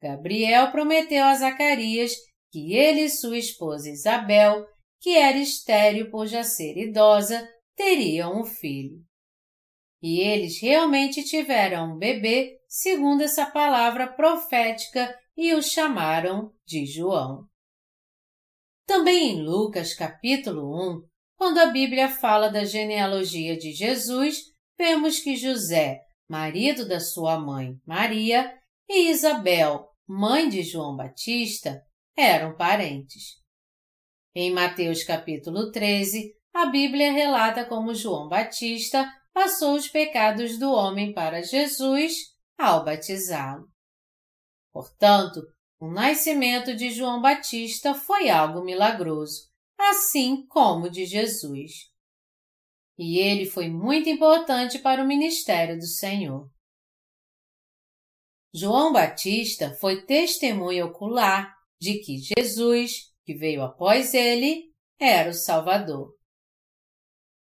Gabriel 0.00 0.70
prometeu 0.70 1.24
a 1.24 1.34
Zacarias 1.34 2.12
que 2.50 2.74
ele 2.74 3.02
e 3.02 3.10
sua 3.10 3.38
esposa 3.38 3.90
Isabel, 3.90 4.64
que 5.00 5.16
era 5.16 5.38
estéril 5.38 6.10
por 6.10 6.26
já 6.26 6.42
ser 6.42 6.76
idosa, 6.76 7.48
teriam 7.74 8.40
um 8.40 8.44
filho. 8.44 9.02
E 10.00 10.20
eles 10.20 10.60
realmente 10.60 11.24
tiveram 11.24 11.94
um 11.94 11.98
bebê, 11.98 12.58
segundo 12.68 13.22
essa 13.22 13.46
palavra 13.46 14.06
profética, 14.06 15.14
e 15.36 15.54
o 15.54 15.62
chamaram 15.62 16.52
de 16.64 16.86
João. 16.86 17.44
Também 18.86 19.32
em 19.32 19.42
Lucas 19.42 19.94
capítulo 19.94 20.74
1, 20.96 21.02
quando 21.36 21.58
a 21.58 21.66
Bíblia 21.66 22.08
fala 22.08 22.48
da 22.48 22.64
genealogia 22.64 23.56
de 23.56 23.72
Jesus, 23.72 24.42
vemos 24.78 25.18
que 25.18 25.36
José, 25.36 26.00
marido 26.28 26.86
da 26.86 27.00
sua 27.00 27.38
mãe 27.38 27.76
Maria, 27.84 28.56
e 28.88 29.10
Isabel, 29.10 29.88
mãe 30.06 30.48
de 30.48 30.62
João 30.62 30.96
Batista, 30.96 31.82
eram 32.16 32.56
parentes. 32.56 33.42
Em 34.34 34.50
Mateus 34.52 35.02
capítulo 35.02 35.70
13, 35.72 36.32
a 36.54 36.66
Bíblia 36.66 37.12
relata 37.12 37.66
como 37.66 37.94
João 37.94 38.28
Batista 38.28 39.12
passou 39.32 39.74
os 39.74 39.88
pecados 39.88 40.58
do 40.58 40.72
homem 40.72 41.12
para 41.12 41.42
Jesus 41.42 42.14
ao 42.56 42.84
batizá-lo. 42.84 43.68
Portanto, 44.72 45.42
o 45.80 45.88
nascimento 45.88 46.74
de 46.74 46.90
João 46.90 47.20
Batista 47.20 47.94
foi 47.94 48.30
algo 48.30 48.64
milagroso, 48.64 49.48
assim 49.78 50.46
como 50.46 50.90
de 50.90 51.04
Jesus. 51.04 51.90
E 52.98 53.18
ele 53.18 53.46
foi 53.46 53.68
muito 53.68 54.08
importante 54.08 54.78
para 54.80 55.02
o 55.02 55.06
ministério 55.06 55.78
do 55.78 55.86
Senhor. 55.86 56.50
João 58.52 58.92
Batista 58.92 59.74
foi 59.74 60.04
testemunha 60.04 60.84
ocular 60.84 61.54
de 61.80 62.00
que 62.00 62.18
Jesus, 62.18 63.12
que 63.24 63.34
veio 63.34 63.62
após 63.62 64.14
ele, 64.14 64.72
era 64.98 65.30
o 65.30 65.34
Salvador. 65.34 66.12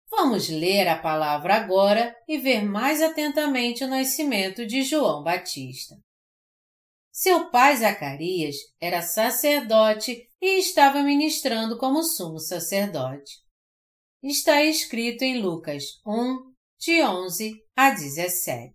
Vamos 0.09 0.49
ler 0.49 0.87
a 0.87 0.97
palavra 0.97 1.55
agora 1.55 2.15
e 2.27 2.37
ver 2.37 2.63
mais 2.63 3.01
atentamente 3.01 3.83
o 3.83 3.87
nascimento 3.87 4.65
de 4.65 4.83
João 4.83 5.23
Batista. 5.23 5.95
Seu 7.11 7.51
pai 7.51 7.77
Zacarias 7.77 8.55
era 8.79 9.03
sacerdote 9.03 10.27
e 10.41 10.59
estava 10.59 11.03
ministrando 11.03 11.77
como 11.77 12.01
sumo 12.01 12.39
sacerdote. 12.39 13.42
Está 14.23 14.63
escrito 14.63 15.23
em 15.23 15.41
Lucas 15.41 15.99
1, 16.07 16.53
de 16.79 17.03
11 17.03 17.61
a 17.75 17.89
17. 17.89 18.73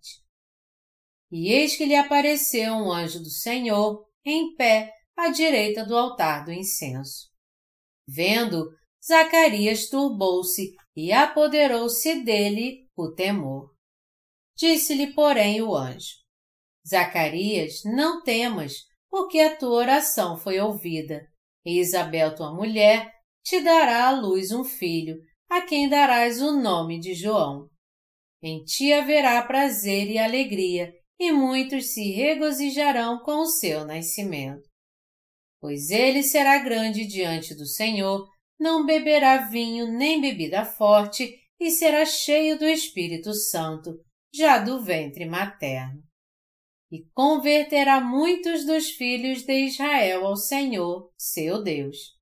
E 1.31 1.51
eis 1.51 1.75
que 1.75 1.85
lhe 1.85 1.95
apareceu 1.95 2.71
um 2.75 2.91
anjo 2.91 3.17
do 3.17 3.31
Senhor, 3.31 4.05
em 4.23 4.53
pé, 4.53 4.93
à 5.17 5.29
direita 5.29 5.83
do 5.83 5.97
altar 5.97 6.45
do 6.45 6.53
incenso. 6.53 7.31
Vendo, 8.07 8.69
Zacarias 9.03 9.89
turbou-se 9.89 10.75
e 10.95 11.11
apoderou-se 11.11 12.23
dele 12.23 12.87
o 12.95 13.11
temor. 13.11 13.73
Disse-lhe, 14.55 15.15
porém, 15.15 15.63
o 15.63 15.75
anjo: 15.75 16.13
Zacarias, 16.87 17.81
não 17.85 18.21
temas, 18.21 18.83
porque 19.09 19.39
a 19.39 19.57
tua 19.57 19.77
oração 19.77 20.37
foi 20.37 20.59
ouvida, 20.59 21.27
e 21.65 21.79
Isabel, 21.79 22.35
tua 22.35 22.53
mulher, 22.53 23.11
te 23.43 23.61
dará 23.61 24.09
à 24.09 24.11
luz 24.11 24.51
um 24.51 24.63
filho, 24.63 25.17
a 25.49 25.61
quem 25.61 25.89
darás 25.89 26.41
o 26.41 26.51
nome 26.51 26.99
de 26.99 27.13
João. 27.13 27.67
Em 28.41 28.63
ti 28.63 28.93
haverá 28.93 29.41
prazer 29.41 30.09
e 30.09 30.17
alegria, 30.17 30.93
e 31.19 31.31
muitos 31.31 31.93
se 31.93 32.11
regozijarão 32.11 33.19
com 33.23 33.41
o 33.41 33.47
seu 33.47 33.83
nascimento. 33.83 34.69
Pois 35.59 35.89
ele 35.89 36.23
será 36.23 36.59
grande 36.59 37.05
diante 37.05 37.53
do 37.53 37.65
Senhor, 37.65 38.25
não 38.57 38.85
beberá 38.85 39.49
vinho 39.49 39.91
nem 39.91 40.21
bebida 40.21 40.63
forte, 40.63 41.35
e 41.59 41.71
será 41.71 42.05
cheio 42.05 42.57
do 42.57 42.65
Espírito 42.65 43.33
Santo, 43.33 43.99
já 44.33 44.59
do 44.59 44.81
ventre 44.81 45.25
materno. 45.25 46.01
E 46.91 47.03
converterá 47.13 47.99
muitos 47.99 48.65
dos 48.65 48.91
filhos 48.91 49.43
de 49.43 49.65
Israel 49.65 50.25
ao 50.25 50.37
Senhor, 50.37 51.11
seu 51.17 51.61
Deus. 51.61 52.18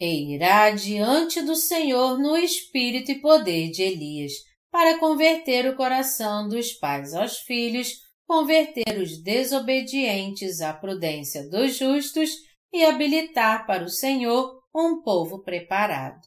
E 0.00 0.34
irá 0.34 0.70
diante 0.70 1.42
do 1.42 1.54
Senhor 1.54 2.18
no 2.18 2.36
espírito 2.36 3.10
e 3.12 3.20
poder 3.20 3.70
de 3.70 3.82
Elias, 3.82 4.32
para 4.70 4.98
converter 4.98 5.66
o 5.66 5.76
coração 5.76 6.48
dos 6.48 6.72
pais 6.72 7.12
aos 7.14 7.38
filhos, 7.40 7.98
converter 8.26 8.98
os 8.98 9.22
desobedientes 9.22 10.60
à 10.60 10.72
prudência 10.72 11.48
dos 11.50 11.76
justos 11.76 12.30
e 12.72 12.84
habilitar 12.84 13.66
para 13.66 13.84
o 13.84 13.88
Senhor 13.88 14.62
um 14.74 15.02
povo 15.02 15.42
preparado. 15.42 16.20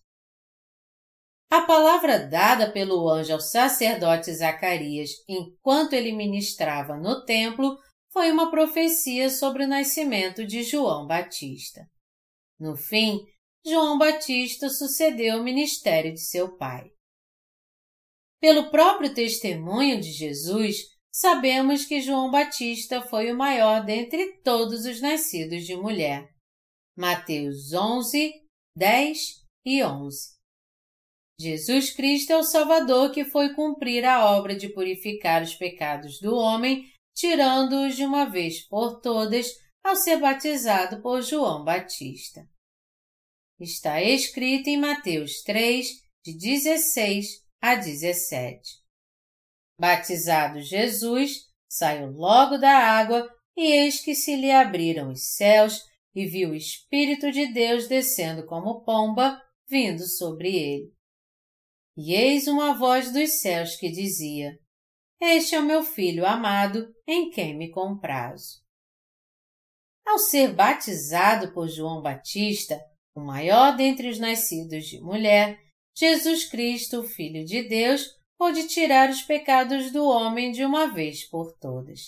A 1.50 1.62
palavra 1.62 2.20
dada 2.20 2.72
pelo 2.72 3.08
anjo 3.10 3.34
ao 3.34 3.40
sacerdote 3.40 4.34
Zacarias 4.34 5.12
enquanto 5.28 5.94
ele 5.94 6.12
ministrava 6.12 6.98
no 6.98 7.24
templo 7.26 7.78
foi 8.12 8.32
uma 8.32 8.52
profecia 8.52 9.30
sobre 9.30 9.64
o 9.64 9.68
nascimento 9.68 10.46
de 10.46 10.64
João 10.64 11.08
Batista. 11.08 11.88
No 12.60 12.76
fim, 12.76 13.20
João 13.66 13.98
Batista 13.98 14.70
sucedeu 14.70 15.40
o 15.40 15.44
ministério 15.44 16.14
de 16.14 16.20
seu 16.20 16.58
pai. 16.58 16.92
Pelo 18.42 18.70
próprio 18.70 19.14
testemunho 19.14 20.02
de 20.02 20.12
Jesus, 20.12 20.76
sabemos 21.10 21.86
que 21.86 22.02
João 22.02 22.30
Batista 22.30 23.02
foi 23.02 23.32
o 23.32 23.38
maior 23.38 23.86
dentre 23.86 24.38
todos 24.42 24.86
os 24.86 25.00
nascidos 25.00 25.66
de 25.66 25.78
mulher. 25.78 26.30
Mateus 26.98 27.72
11, 27.72 28.34
10 28.76 29.20
e 29.66 29.82
11. 29.82 30.34
Jesus 31.40 31.92
Cristo 31.92 32.34
é 32.34 32.38
o 32.38 32.44
Salvador 32.44 33.12
que 33.12 33.24
foi 33.24 33.54
cumprir 33.54 34.04
a 34.04 34.26
obra 34.26 34.58
de 34.58 34.68
purificar 34.68 35.42
os 35.42 35.56
pecados 35.56 36.20
do 36.20 36.36
homem, 36.36 36.92
tirando-os 37.16 37.96
de 37.96 38.04
uma 38.04 38.26
vez 38.26 38.68
por 38.68 39.00
todas 39.00 39.48
ao 39.82 39.96
ser 39.96 40.18
batizado 40.18 41.02
por 41.02 41.22
João 41.22 41.64
Batista. 41.64 42.46
Está 43.64 44.02
escrito 44.02 44.68
em 44.68 44.78
Mateus 44.78 45.42
3, 45.42 45.88
de 46.22 46.38
16 46.38 47.46
a 47.62 47.76
17. 47.76 48.60
Batizado 49.80 50.60
Jesus, 50.60 51.46
saiu 51.70 52.12
logo 52.12 52.58
da 52.58 52.78
água 52.78 53.26
e 53.56 53.64
eis 53.64 54.02
que 54.04 54.14
se 54.16 54.36
lhe 54.36 54.52
abriram 54.52 55.12
os 55.12 55.36
céus 55.36 55.80
e 56.14 56.26
viu 56.26 56.50
o 56.50 56.56
Espírito 56.56 57.32
de 57.32 57.54
Deus 57.54 57.88
descendo 57.88 58.46
como 58.46 58.84
pomba, 58.84 59.42
vindo 59.70 60.06
sobre 60.08 60.54
ele. 60.54 60.94
E 61.96 62.14
eis 62.14 62.48
uma 62.48 62.74
voz 62.74 63.14
dos 63.14 63.40
céus 63.40 63.78
que 63.78 63.90
dizia, 63.90 64.60
Este 65.22 65.56
é 65.56 65.60
o 65.62 65.66
meu 65.66 65.84
filho 65.84 66.26
amado, 66.26 66.94
em 67.08 67.30
quem 67.30 67.58
me 67.58 67.72
comprazo. 67.72 68.62
Ao 70.06 70.20
ser 70.20 70.54
batizado 70.54 71.54
por 71.54 71.70
João 71.70 72.02
Batista, 72.02 72.78
o 73.16 73.22
maior 73.22 73.76
dentre 73.76 74.10
os 74.10 74.20
nascidos 74.20 74.86
de 74.86 75.00
mulher, 75.00 75.60
Jesus 75.96 76.46
Cristo, 76.46 77.04
Filho 77.04 77.46
de 77.46 77.64
Deus, 77.68 78.08
pôde 78.38 78.68
tirar 78.68 79.10
os 79.10 79.22
pecados 79.22 79.92
do 79.92 80.06
homem 80.06 80.52
de 80.52 80.66
uma 80.66 80.92
vez 80.92 81.28
por 81.30 81.56
todas. 81.60 82.02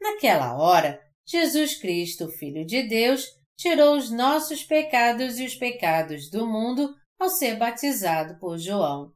Naquela 0.00 0.56
hora, 0.56 1.00
Jesus 1.26 1.76
Cristo, 1.76 2.28
Filho 2.28 2.66
de 2.66 2.82
Deus, 2.82 3.24
tirou 3.56 3.96
os 3.96 4.10
nossos 4.10 4.62
pecados 4.62 5.38
e 5.38 5.46
os 5.46 5.54
pecados 5.54 6.28
do 6.28 6.46
mundo 6.46 6.94
ao 7.18 7.30
ser 7.30 7.56
batizado 7.56 8.38
por 8.38 8.58
João. 8.58 9.12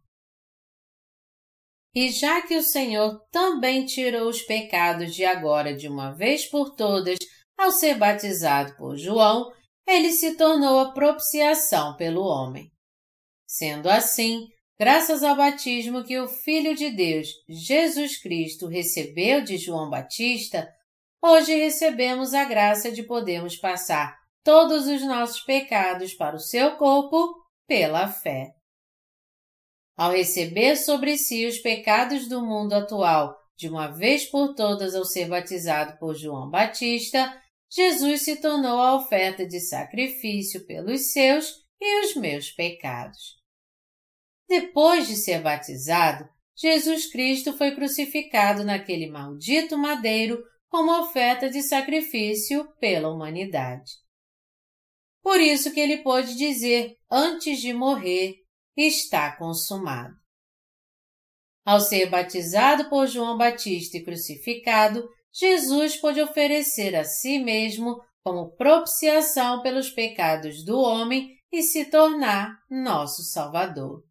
E 1.94 2.10
já 2.10 2.40
que 2.42 2.56
o 2.56 2.62
Senhor 2.62 3.20
também 3.30 3.84
tirou 3.84 4.28
os 4.28 4.40
pecados 4.42 5.14
de 5.14 5.24
agora 5.24 5.76
de 5.76 5.88
uma 5.88 6.12
vez 6.12 6.46
por 6.46 6.74
todas 6.74 7.18
ao 7.58 7.72
ser 7.72 7.96
batizado 7.96 8.76
por 8.76 8.96
João, 8.96 9.52
ele 9.88 10.12
se 10.12 10.36
tornou 10.36 10.78
a 10.78 10.92
propiciação 10.92 11.96
pelo 11.96 12.22
homem. 12.22 12.70
Sendo 13.46 13.88
assim, 13.88 14.46
graças 14.78 15.22
ao 15.22 15.34
batismo 15.34 16.04
que 16.04 16.18
o 16.18 16.28
Filho 16.28 16.74
de 16.74 16.90
Deus, 16.90 17.28
Jesus 17.48 18.20
Cristo, 18.20 18.66
recebeu 18.66 19.42
de 19.42 19.56
João 19.56 19.88
Batista, 19.88 20.68
hoje 21.22 21.54
recebemos 21.54 22.34
a 22.34 22.44
graça 22.44 22.92
de 22.92 23.02
podermos 23.02 23.56
passar 23.56 24.14
todos 24.44 24.86
os 24.86 25.02
nossos 25.02 25.40
pecados 25.40 26.12
para 26.12 26.36
o 26.36 26.40
seu 26.40 26.76
corpo 26.76 27.34
pela 27.66 28.08
fé. 28.08 28.52
Ao 29.96 30.12
receber 30.12 30.76
sobre 30.76 31.16
si 31.16 31.46
os 31.46 31.58
pecados 31.58 32.28
do 32.28 32.44
mundo 32.44 32.74
atual 32.74 33.34
de 33.56 33.68
uma 33.68 33.88
vez 33.88 34.26
por 34.26 34.54
todas 34.54 34.94
ao 34.94 35.04
ser 35.04 35.28
batizado 35.28 35.98
por 35.98 36.14
João 36.14 36.48
Batista, 36.48 37.34
Jesus 37.70 38.22
se 38.22 38.36
tornou 38.36 38.80
a 38.80 38.96
oferta 38.96 39.46
de 39.46 39.60
sacrifício 39.60 40.66
pelos 40.66 41.12
seus 41.12 41.66
e 41.80 42.04
os 42.04 42.16
meus 42.16 42.50
pecados. 42.50 43.36
Depois 44.48 45.06
de 45.06 45.16
ser 45.16 45.42
batizado, 45.42 46.28
Jesus 46.56 47.06
Cristo 47.10 47.56
foi 47.56 47.74
crucificado 47.74 48.64
naquele 48.64 49.08
maldito 49.08 49.76
madeiro 49.76 50.42
como 50.68 51.00
oferta 51.00 51.48
de 51.48 51.62
sacrifício 51.62 52.66
pela 52.80 53.10
humanidade. 53.10 53.92
Por 55.22 55.40
isso 55.40 55.72
que 55.72 55.80
ele 55.80 55.98
pôde 55.98 56.34
dizer, 56.34 56.96
antes 57.10 57.60
de 57.60 57.72
morrer, 57.72 58.36
está 58.76 59.36
consumado. 59.36 60.16
Ao 61.64 61.80
ser 61.80 62.08
batizado 62.08 62.88
por 62.88 63.06
João 63.06 63.36
Batista 63.36 63.98
e 63.98 64.04
crucificado, 64.04 65.06
Jesus 65.32 65.96
pôde 65.96 66.20
oferecer 66.20 66.96
a 66.96 67.04
si 67.04 67.38
mesmo 67.38 68.00
como 68.22 68.54
propiciação 68.56 69.62
pelos 69.62 69.90
pecados 69.90 70.64
do 70.64 70.78
homem 70.80 71.36
e 71.50 71.62
se 71.62 71.86
tornar 71.86 72.58
nosso 72.70 73.22
Salvador. 73.22 74.02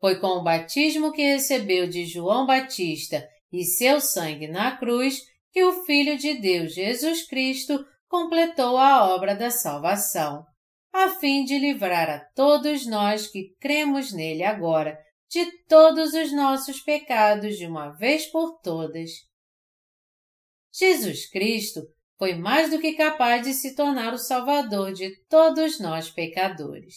Foi 0.00 0.20
com 0.20 0.38
o 0.38 0.42
batismo 0.42 1.12
que 1.12 1.22
recebeu 1.22 1.88
de 1.88 2.04
João 2.04 2.46
Batista 2.46 3.26
e 3.50 3.64
seu 3.64 4.00
sangue 4.00 4.46
na 4.46 4.76
cruz 4.76 5.22
que 5.50 5.64
o 5.64 5.84
Filho 5.84 6.18
de 6.18 6.34
Deus 6.34 6.74
Jesus 6.74 7.26
Cristo 7.26 7.84
completou 8.08 8.76
a 8.76 9.14
obra 9.14 9.34
da 9.34 9.50
salvação, 9.50 10.44
a 10.92 11.08
fim 11.10 11.44
de 11.44 11.58
livrar 11.58 12.10
a 12.10 12.20
todos 12.34 12.86
nós 12.86 13.26
que 13.26 13.54
cremos 13.58 14.12
nele 14.12 14.44
agora 14.44 14.98
de 15.28 15.44
todos 15.66 16.14
os 16.14 16.32
nossos 16.32 16.80
pecados 16.80 17.56
de 17.56 17.66
uma 17.66 17.90
vez 17.90 18.26
por 18.26 18.60
todas. 18.60 19.10
Jesus 20.78 21.26
Cristo 21.30 21.80
foi 22.18 22.34
mais 22.34 22.70
do 22.70 22.78
que 22.78 22.92
capaz 22.92 23.42
de 23.42 23.54
se 23.54 23.74
tornar 23.74 24.12
o 24.12 24.18
Salvador 24.18 24.92
de 24.92 25.16
todos 25.24 25.80
nós 25.80 26.10
pecadores. 26.10 26.96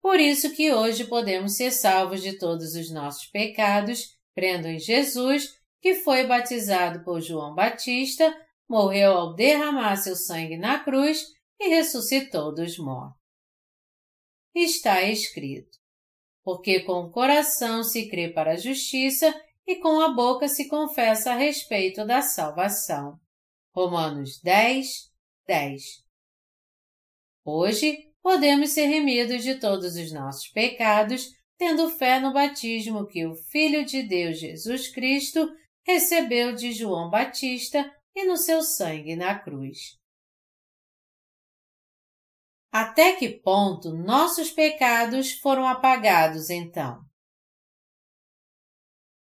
Por 0.00 0.18
isso 0.18 0.54
que 0.54 0.72
hoje 0.72 1.04
podemos 1.04 1.56
ser 1.56 1.70
salvos 1.70 2.22
de 2.22 2.38
todos 2.38 2.74
os 2.74 2.90
nossos 2.90 3.26
pecados, 3.26 4.16
crendo 4.34 4.68
em 4.68 4.78
Jesus, 4.78 5.58
que 5.82 5.96
foi 5.96 6.26
batizado 6.26 7.04
por 7.04 7.20
João 7.20 7.54
Batista, 7.54 8.34
morreu 8.66 9.12
ao 9.12 9.34
derramar 9.34 9.96
seu 9.96 10.16
sangue 10.16 10.56
na 10.56 10.82
cruz 10.82 11.26
e 11.60 11.68
ressuscitou 11.68 12.54
dos 12.54 12.78
mortos. 12.78 13.18
Está 14.54 15.02
escrito: 15.02 15.76
Porque 16.42 16.80
com 16.80 17.04
o 17.04 17.10
coração 17.10 17.82
se 17.82 18.08
crê 18.08 18.28
para 18.28 18.52
a 18.52 18.56
justiça 18.56 19.34
e 19.68 19.76
com 19.76 20.00
a 20.00 20.08
boca 20.08 20.48
se 20.48 20.66
confessa 20.66 21.32
a 21.32 21.36
respeito 21.36 22.06
da 22.06 22.22
salvação. 22.22 23.20
Romanos 23.76 24.40
10, 24.40 25.12
10. 25.46 25.82
Hoje 27.44 28.10
podemos 28.22 28.70
ser 28.70 28.86
remidos 28.86 29.44
de 29.44 29.60
todos 29.60 29.94
os 29.94 30.10
nossos 30.10 30.48
pecados, 30.48 31.28
tendo 31.58 31.90
fé 31.90 32.18
no 32.18 32.32
batismo 32.32 33.06
que 33.06 33.26
o 33.26 33.34
Filho 33.34 33.84
de 33.84 34.02
Deus 34.02 34.38
Jesus 34.38 34.88
Cristo 34.88 35.46
recebeu 35.86 36.54
de 36.54 36.72
João 36.72 37.10
Batista 37.10 37.94
e 38.16 38.24
no 38.24 38.38
seu 38.38 38.62
sangue 38.62 39.16
na 39.16 39.38
cruz. 39.38 39.98
Até 42.72 43.16
que 43.16 43.28
ponto 43.28 43.92
nossos 43.92 44.50
pecados 44.50 45.32
foram 45.32 45.66
apagados 45.68 46.48
então? 46.48 47.07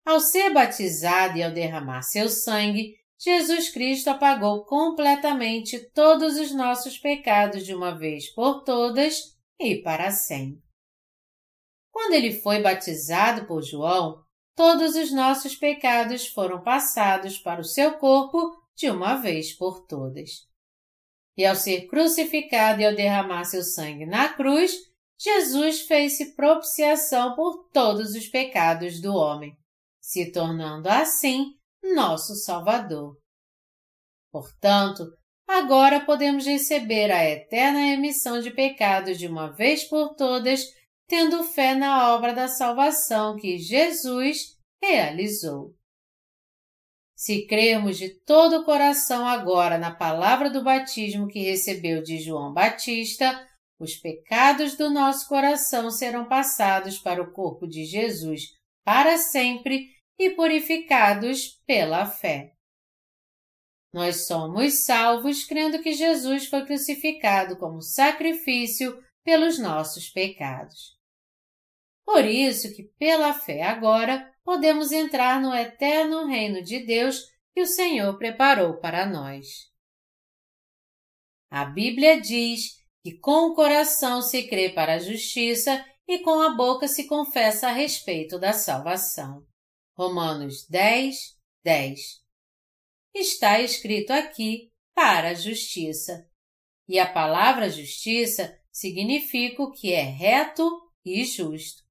Ao 0.05 0.19
ser 0.19 0.53
batizado 0.53 1.37
e 1.37 1.43
ao 1.43 1.51
derramar 1.51 2.01
seu 2.01 2.29
sangue, 2.29 2.95
Jesus 3.17 3.69
Cristo 3.69 4.09
apagou 4.09 4.63
completamente 4.65 5.77
todos 5.91 6.37
os 6.37 6.53
nossos 6.53 6.97
pecados 6.97 7.65
de 7.65 7.75
uma 7.75 7.91
vez 7.97 8.33
por 8.33 8.63
todas 8.63 9.37
e 9.59 9.75
para 9.75 10.09
sempre. 10.09 10.63
Quando 11.91 12.13
ele 12.13 12.31
foi 12.39 12.61
batizado 12.61 13.45
por 13.45 13.61
João, 13.61 14.23
todos 14.55 14.95
os 14.95 15.11
nossos 15.11 15.55
pecados 15.55 16.27
foram 16.27 16.63
passados 16.63 17.37
para 17.37 17.59
o 17.59 17.65
seu 17.65 17.97
corpo 17.97 18.57
de 18.75 18.89
uma 18.89 19.15
vez 19.15 19.51
por 19.53 19.85
todas. 19.85 20.47
E 21.35 21.45
ao 21.45 21.55
ser 21.55 21.87
crucificado 21.87 22.81
e 22.81 22.85
ao 22.85 22.95
derramar 22.95 23.43
seu 23.43 23.63
sangue 23.63 24.05
na 24.05 24.29
cruz, 24.29 24.73
Jesus 25.17 25.81
fez-se 25.81 26.35
propiciação 26.35 27.35
por 27.35 27.69
todos 27.73 28.15
os 28.15 28.27
pecados 28.27 29.01
do 29.01 29.13
homem, 29.13 29.57
se 30.09 30.31
tornando 30.31 30.89
assim 30.89 31.53
nosso 31.93 32.33
Salvador. 32.33 33.15
Portanto, 34.31 35.05
agora 35.47 36.03
podemos 36.03 36.47
receber 36.47 37.11
a 37.11 37.23
eterna 37.23 37.77
remissão 37.77 38.41
de 38.41 38.49
pecados 38.49 39.19
de 39.19 39.27
uma 39.27 39.51
vez 39.51 39.83
por 39.83 40.15
todas, 40.15 40.65
tendo 41.07 41.43
fé 41.43 41.75
na 41.75 42.15
obra 42.15 42.33
da 42.33 42.47
salvação 42.47 43.35
que 43.35 43.59
Jesus 43.59 44.57
realizou. 44.81 45.75
Se 47.15 47.45
crermos 47.45 47.95
de 47.95 48.09
todo 48.23 48.61
o 48.61 48.65
coração 48.65 49.27
agora 49.27 49.77
na 49.77 49.93
palavra 49.93 50.49
do 50.49 50.63
batismo 50.63 51.27
que 51.27 51.43
recebeu 51.43 52.01
de 52.01 52.17
João 52.17 52.51
Batista, 52.51 53.47
os 53.79 53.95
pecados 53.95 54.75
do 54.75 54.89
nosso 54.89 55.27
coração 55.27 55.91
serão 55.91 56.27
passados 56.27 56.97
para 56.97 57.21
o 57.21 57.31
corpo 57.31 57.67
de 57.67 57.85
Jesus 57.85 58.57
para 58.83 59.19
sempre 59.19 59.98
e 60.19 60.31
purificados 60.31 61.61
pela 61.65 62.05
fé. 62.05 62.53
Nós 63.93 64.27
somos 64.27 64.83
salvos 64.83 65.45
crendo 65.45 65.81
que 65.81 65.93
Jesus 65.93 66.47
foi 66.47 66.65
crucificado 66.65 67.57
como 67.57 67.81
sacrifício 67.81 69.01
pelos 69.23 69.57
nossos 69.57 70.09
pecados. 70.09 70.99
Por 72.05 72.25
isso 72.25 72.75
que 72.75 72.83
pela 72.99 73.33
fé 73.33 73.63
agora 73.63 74.31
podemos 74.43 74.91
entrar 74.91 75.41
no 75.41 75.55
eterno 75.55 76.27
reino 76.27 76.61
de 76.61 76.85
Deus 76.85 77.23
que 77.53 77.61
o 77.61 77.67
Senhor 77.67 78.17
preparou 78.17 78.79
para 78.79 79.05
nós. 79.05 79.69
A 81.49 81.65
Bíblia 81.65 82.19
diz 82.19 82.77
que 83.03 83.17
com 83.17 83.47
o 83.47 83.55
coração 83.55 84.21
se 84.21 84.47
crê 84.47 84.69
para 84.69 84.95
a 84.95 84.99
justiça 84.99 85.83
e 86.07 86.19
com 86.19 86.41
a 86.41 86.55
boca 86.55 86.87
se 86.87 87.07
confessa 87.07 87.69
a 87.69 87.71
respeito 87.71 88.39
da 88.39 88.53
salvação. 88.53 89.48
Romanos 89.99 90.65
10, 90.69 91.35
10. 91.61 91.99
Está 93.13 93.59
escrito 93.59 94.11
aqui 94.11 94.71
para 94.95 95.31
a 95.31 95.33
justiça. 95.33 96.25
E 96.87 96.97
a 96.97 97.05
palavra 97.05 97.69
justiça 97.69 98.57
significa 98.71 99.61
o 99.61 99.73
que 99.73 99.91
é 99.91 100.03
reto 100.03 100.71
e 101.03 101.25
justo. 101.25 101.83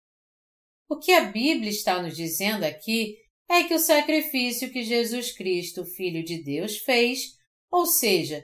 O 0.88 0.98
que 0.98 1.12
a 1.12 1.26
Bíblia 1.26 1.68
está 1.68 2.00
nos 2.00 2.16
dizendo 2.16 2.64
aqui 2.64 3.18
é 3.46 3.64
que 3.64 3.74
o 3.74 3.78
sacrifício 3.78 4.72
que 4.72 4.82
Jesus 4.82 5.32
Cristo, 5.32 5.84
Filho 5.84 6.24
de 6.24 6.42
Deus, 6.42 6.78
fez, 6.78 7.36
ou 7.70 7.84
seja, 7.84 8.42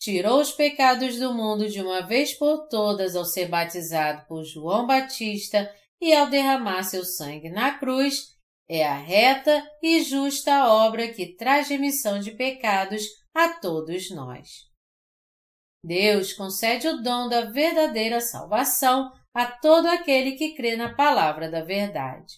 tirou 0.00 0.40
os 0.40 0.52
pecados 0.52 1.18
do 1.18 1.34
mundo 1.34 1.68
de 1.68 1.82
uma 1.82 2.00
vez 2.00 2.32
por 2.32 2.66
todas 2.66 3.14
ao 3.14 3.26
ser 3.26 3.48
batizado 3.48 4.26
por 4.26 4.42
João 4.42 4.86
Batista 4.86 5.70
e 6.00 6.14
ao 6.14 6.30
derramar 6.30 6.82
seu 6.84 7.04
sangue 7.04 7.50
na 7.50 7.78
cruz, 7.78 8.31
é 8.74 8.86
a 8.86 8.96
reta 8.96 9.62
e 9.82 10.02
justa 10.02 10.66
obra 10.66 11.12
que 11.12 11.36
traz 11.36 11.68
remissão 11.68 12.18
de 12.18 12.30
pecados 12.30 13.04
a 13.34 13.60
todos 13.60 14.10
nós. 14.10 14.48
Deus 15.84 16.32
concede 16.32 16.88
o 16.88 17.02
dom 17.02 17.28
da 17.28 17.50
verdadeira 17.50 18.18
salvação 18.18 19.12
a 19.34 19.44
todo 19.44 19.86
aquele 19.88 20.32
que 20.32 20.54
crê 20.54 20.74
na 20.74 20.94
palavra 20.94 21.50
da 21.50 21.62
verdade. 21.62 22.32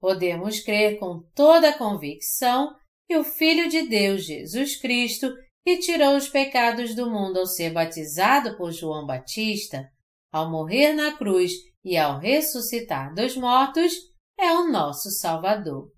Podemos 0.00 0.60
crer 0.60 1.00
com 1.00 1.20
toda 1.34 1.70
a 1.70 1.76
convicção 1.76 2.72
que 3.08 3.16
o 3.16 3.24
Filho 3.24 3.68
de 3.68 3.88
Deus, 3.88 4.24
Jesus 4.24 4.76
Cristo, 4.76 5.34
que 5.64 5.78
tirou 5.78 6.16
os 6.16 6.28
pecados 6.28 6.94
do 6.94 7.10
mundo 7.10 7.40
ao 7.40 7.46
ser 7.46 7.72
batizado 7.72 8.56
por 8.56 8.70
João 8.70 9.04
Batista, 9.04 9.90
ao 10.32 10.48
morrer 10.48 10.92
na 10.92 11.16
cruz 11.16 11.54
e 11.84 11.96
ao 11.96 12.20
ressuscitar 12.20 13.12
dos 13.14 13.36
mortos, 13.36 13.92
é 14.38 14.52
o 14.52 14.68
nosso 14.68 15.10
Salvador. 15.10 15.90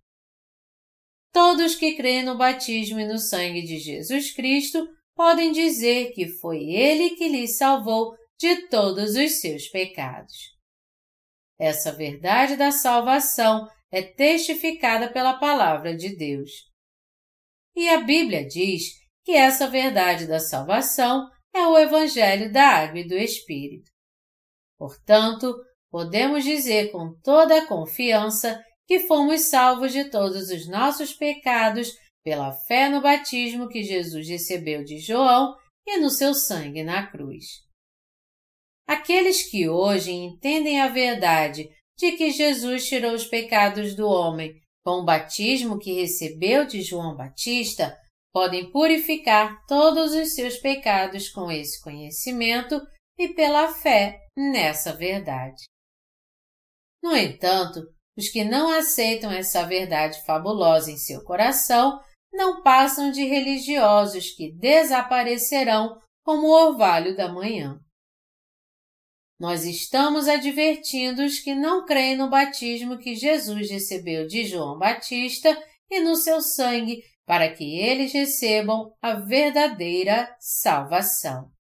Todos 1.32 1.74
que 1.74 1.96
creem 1.96 2.24
no 2.24 2.36
batismo 2.36 2.98
e 2.98 3.06
no 3.06 3.18
sangue 3.18 3.62
de 3.62 3.78
Jesus 3.78 4.32
Cristo 4.34 4.88
podem 5.14 5.52
dizer 5.52 6.12
que 6.12 6.28
foi 6.28 6.64
Ele 6.64 7.10
que 7.10 7.28
lhes 7.28 7.56
salvou 7.56 8.16
de 8.38 8.68
todos 8.68 9.16
os 9.16 9.40
seus 9.40 9.68
pecados. 9.68 10.56
Essa 11.58 11.92
verdade 11.92 12.56
da 12.56 12.70
salvação 12.70 13.68
é 13.90 14.02
testificada 14.02 15.12
pela 15.12 15.38
palavra 15.38 15.96
de 15.96 16.14
Deus. 16.16 16.50
E 17.74 17.88
a 17.88 18.00
Bíblia 18.00 18.46
diz 18.46 18.84
que 19.24 19.32
essa 19.32 19.68
verdade 19.68 20.26
da 20.26 20.38
salvação 20.38 21.28
é 21.54 21.66
o 21.66 21.76
Evangelho 21.76 22.52
da 22.52 22.64
Água 22.64 23.00
e 23.00 23.08
do 23.08 23.14
Espírito. 23.14 23.90
Portanto, 24.78 25.54
podemos 25.90 26.44
dizer 26.44 26.90
com 26.90 27.14
toda 27.22 27.58
a 27.58 27.66
confiança 27.66 28.62
que 28.86 29.00
fomos 29.00 29.42
salvos 29.42 29.92
de 29.92 30.10
todos 30.10 30.48
os 30.50 30.68
nossos 30.68 31.12
pecados 31.12 31.92
pela 32.24 32.52
fé 32.52 32.88
no 32.88 33.00
batismo 33.00 33.68
que 33.68 33.82
Jesus 33.82 34.28
recebeu 34.28 34.84
de 34.84 34.98
João 34.98 35.54
e 35.86 35.98
no 35.98 36.10
seu 36.10 36.34
sangue 36.34 36.82
na 36.82 37.06
cruz. 37.06 37.44
Aqueles 38.86 39.50
que 39.50 39.68
hoje 39.68 40.12
entendem 40.12 40.80
a 40.80 40.88
verdade 40.88 41.68
de 41.98 42.12
que 42.12 42.30
Jesus 42.30 42.86
tirou 42.88 43.12
os 43.12 43.26
pecados 43.26 43.94
do 43.94 44.06
homem 44.06 44.54
com 44.84 45.00
o 45.00 45.04
batismo 45.04 45.78
que 45.78 45.92
recebeu 45.92 46.64
de 46.64 46.80
João 46.80 47.14
Batista, 47.14 47.94
podem 48.32 48.70
purificar 48.70 49.62
todos 49.66 50.14
os 50.14 50.34
seus 50.34 50.56
pecados 50.58 51.28
com 51.28 51.50
esse 51.50 51.82
conhecimento 51.82 52.80
e 53.18 53.28
pela 53.28 53.68
fé 53.72 54.18
nessa 54.36 54.94
verdade. 54.94 55.64
No 57.02 57.16
entanto, 57.16 57.80
os 58.16 58.28
que 58.28 58.44
não 58.44 58.70
aceitam 58.70 59.30
essa 59.30 59.64
verdade 59.64 60.24
fabulosa 60.24 60.90
em 60.90 60.96
seu 60.96 61.22
coração 61.22 62.00
não 62.32 62.62
passam 62.62 63.10
de 63.10 63.24
religiosos 63.24 64.30
que 64.30 64.52
desaparecerão 64.52 66.00
como 66.24 66.48
o 66.48 66.68
orvalho 66.68 67.16
da 67.16 67.32
manhã. 67.32 67.80
Nós 69.38 69.64
estamos 69.64 70.26
advertindo 70.26 71.24
os 71.24 71.38
que 71.38 71.54
não 71.54 71.86
creem 71.86 72.16
no 72.16 72.28
batismo 72.28 72.98
que 72.98 73.14
Jesus 73.14 73.70
recebeu 73.70 74.26
de 74.26 74.44
João 74.44 74.76
Batista 74.76 75.56
e 75.88 76.00
no 76.00 76.16
seu 76.16 76.40
sangue, 76.40 77.02
para 77.24 77.54
que 77.54 77.78
eles 77.78 78.12
recebam 78.12 78.92
a 79.00 79.14
verdadeira 79.14 80.34
salvação. 80.40 81.52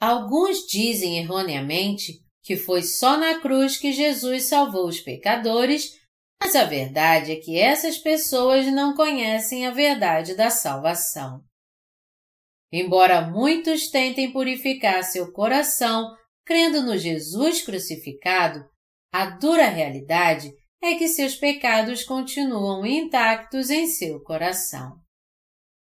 Alguns 0.00 0.66
dizem 0.66 1.18
erroneamente 1.18 2.20
que 2.42 2.56
foi 2.56 2.82
só 2.82 3.16
na 3.16 3.40
cruz 3.40 3.76
que 3.76 3.92
Jesus 3.92 4.44
salvou 4.44 4.86
os 4.88 5.00
pecadores, 5.00 6.00
mas 6.42 6.56
a 6.56 6.64
verdade 6.64 7.32
é 7.32 7.36
que 7.36 7.58
essas 7.58 7.98
pessoas 7.98 8.66
não 8.66 8.94
conhecem 8.94 9.66
a 9.66 9.70
verdade 9.70 10.34
da 10.34 10.50
salvação. 10.50 11.40
Embora 12.72 13.20
muitos 13.20 13.88
tentem 13.88 14.32
purificar 14.32 15.04
seu 15.04 15.30
coração 15.30 16.10
crendo 16.44 16.82
no 16.82 16.98
Jesus 16.98 17.62
crucificado, 17.62 18.64
a 19.12 19.26
dura 19.26 19.66
realidade 19.66 20.52
é 20.82 20.94
que 20.94 21.06
seus 21.06 21.36
pecados 21.36 22.02
continuam 22.02 22.84
intactos 22.84 23.70
em 23.70 23.86
seu 23.86 24.20
coração. 24.20 24.96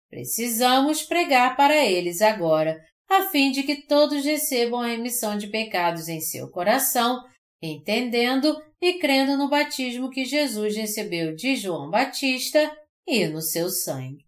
Precisamos 0.08 1.02
pregar 1.02 1.56
para 1.56 1.84
eles 1.84 2.22
agora, 2.22 2.78
a 3.08 3.28
fim 3.30 3.52
de 3.52 3.62
que 3.62 3.86
todos 3.86 4.24
recebam 4.24 4.80
a 4.80 4.88
remissão 4.88 5.38
de 5.38 5.46
pecados 5.46 6.08
em 6.08 6.20
seu 6.20 6.48
coração, 6.50 7.24
entendendo 7.62 8.60
e 8.80 8.98
crendo 8.98 9.36
no 9.36 9.48
batismo 9.48 10.10
que 10.10 10.24
Jesus 10.24 10.76
recebeu 10.76 11.34
de 11.34 11.56
João 11.56 11.90
Batista 11.90 12.70
e 13.06 13.26
no 13.26 13.40
seu 13.40 13.68
sangue. 13.70 14.26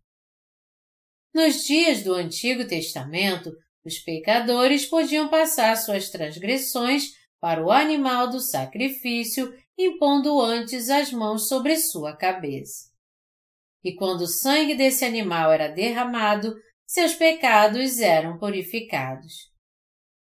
Nos 1.34 1.64
dias 1.64 2.02
do 2.02 2.14
Antigo 2.14 2.66
Testamento, 2.66 3.52
os 3.84 3.98
pecadores 3.98 4.86
podiam 4.86 5.28
passar 5.28 5.76
suas 5.76 6.10
transgressões 6.10 7.12
para 7.40 7.64
o 7.64 7.70
animal 7.70 8.28
do 8.28 8.40
sacrifício, 8.40 9.54
impondo 9.76 10.40
antes 10.40 10.88
as 10.90 11.12
mãos 11.12 11.48
sobre 11.48 11.76
sua 11.76 12.16
cabeça. 12.16 12.88
E 13.84 13.94
quando 13.94 14.22
o 14.22 14.26
sangue 14.26 14.74
desse 14.74 15.04
animal 15.04 15.52
era 15.52 15.68
derramado, 15.68 16.54
seus 16.88 17.12
pecados 17.12 18.00
eram 18.00 18.38
purificados. 18.38 19.52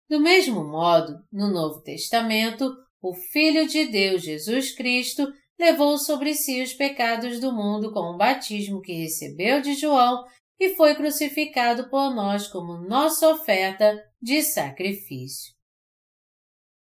Do 0.09 0.21
mesmo 0.21 0.63
modo, 0.63 1.19
no 1.33 1.51
Novo 1.51 1.81
Testamento, 1.81 2.71
o 3.01 3.15
Filho 3.15 3.67
de 3.67 3.87
Deus 3.87 4.23
Jesus 4.23 4.75
Cristo 4.75 5.27
levou 5.59 5.97
sobre 5.97 6.35
si 6.35 6.63
os 6.63 6.75
pecados 6.75 7.41
do 7.41 7.53
mundo 7.53 7.91
com 7.91 8.01
o 8.01 8.19
batismo 8.19 8.83
que 8.83 8.93
recebeu 8.93 9.63
de 9.63 9.75
João 9.75 10.27
e 10.61 10.75
foi 10.75 10.95
crucificado 10.95 11.89
por 11.89 12.15
nós 12.15 12.47
como 12.47 12.87
nossa 12.87 13.29
oferta 13.29 13.99
de 14.21 14.43
sacrifício. 14.43 15.55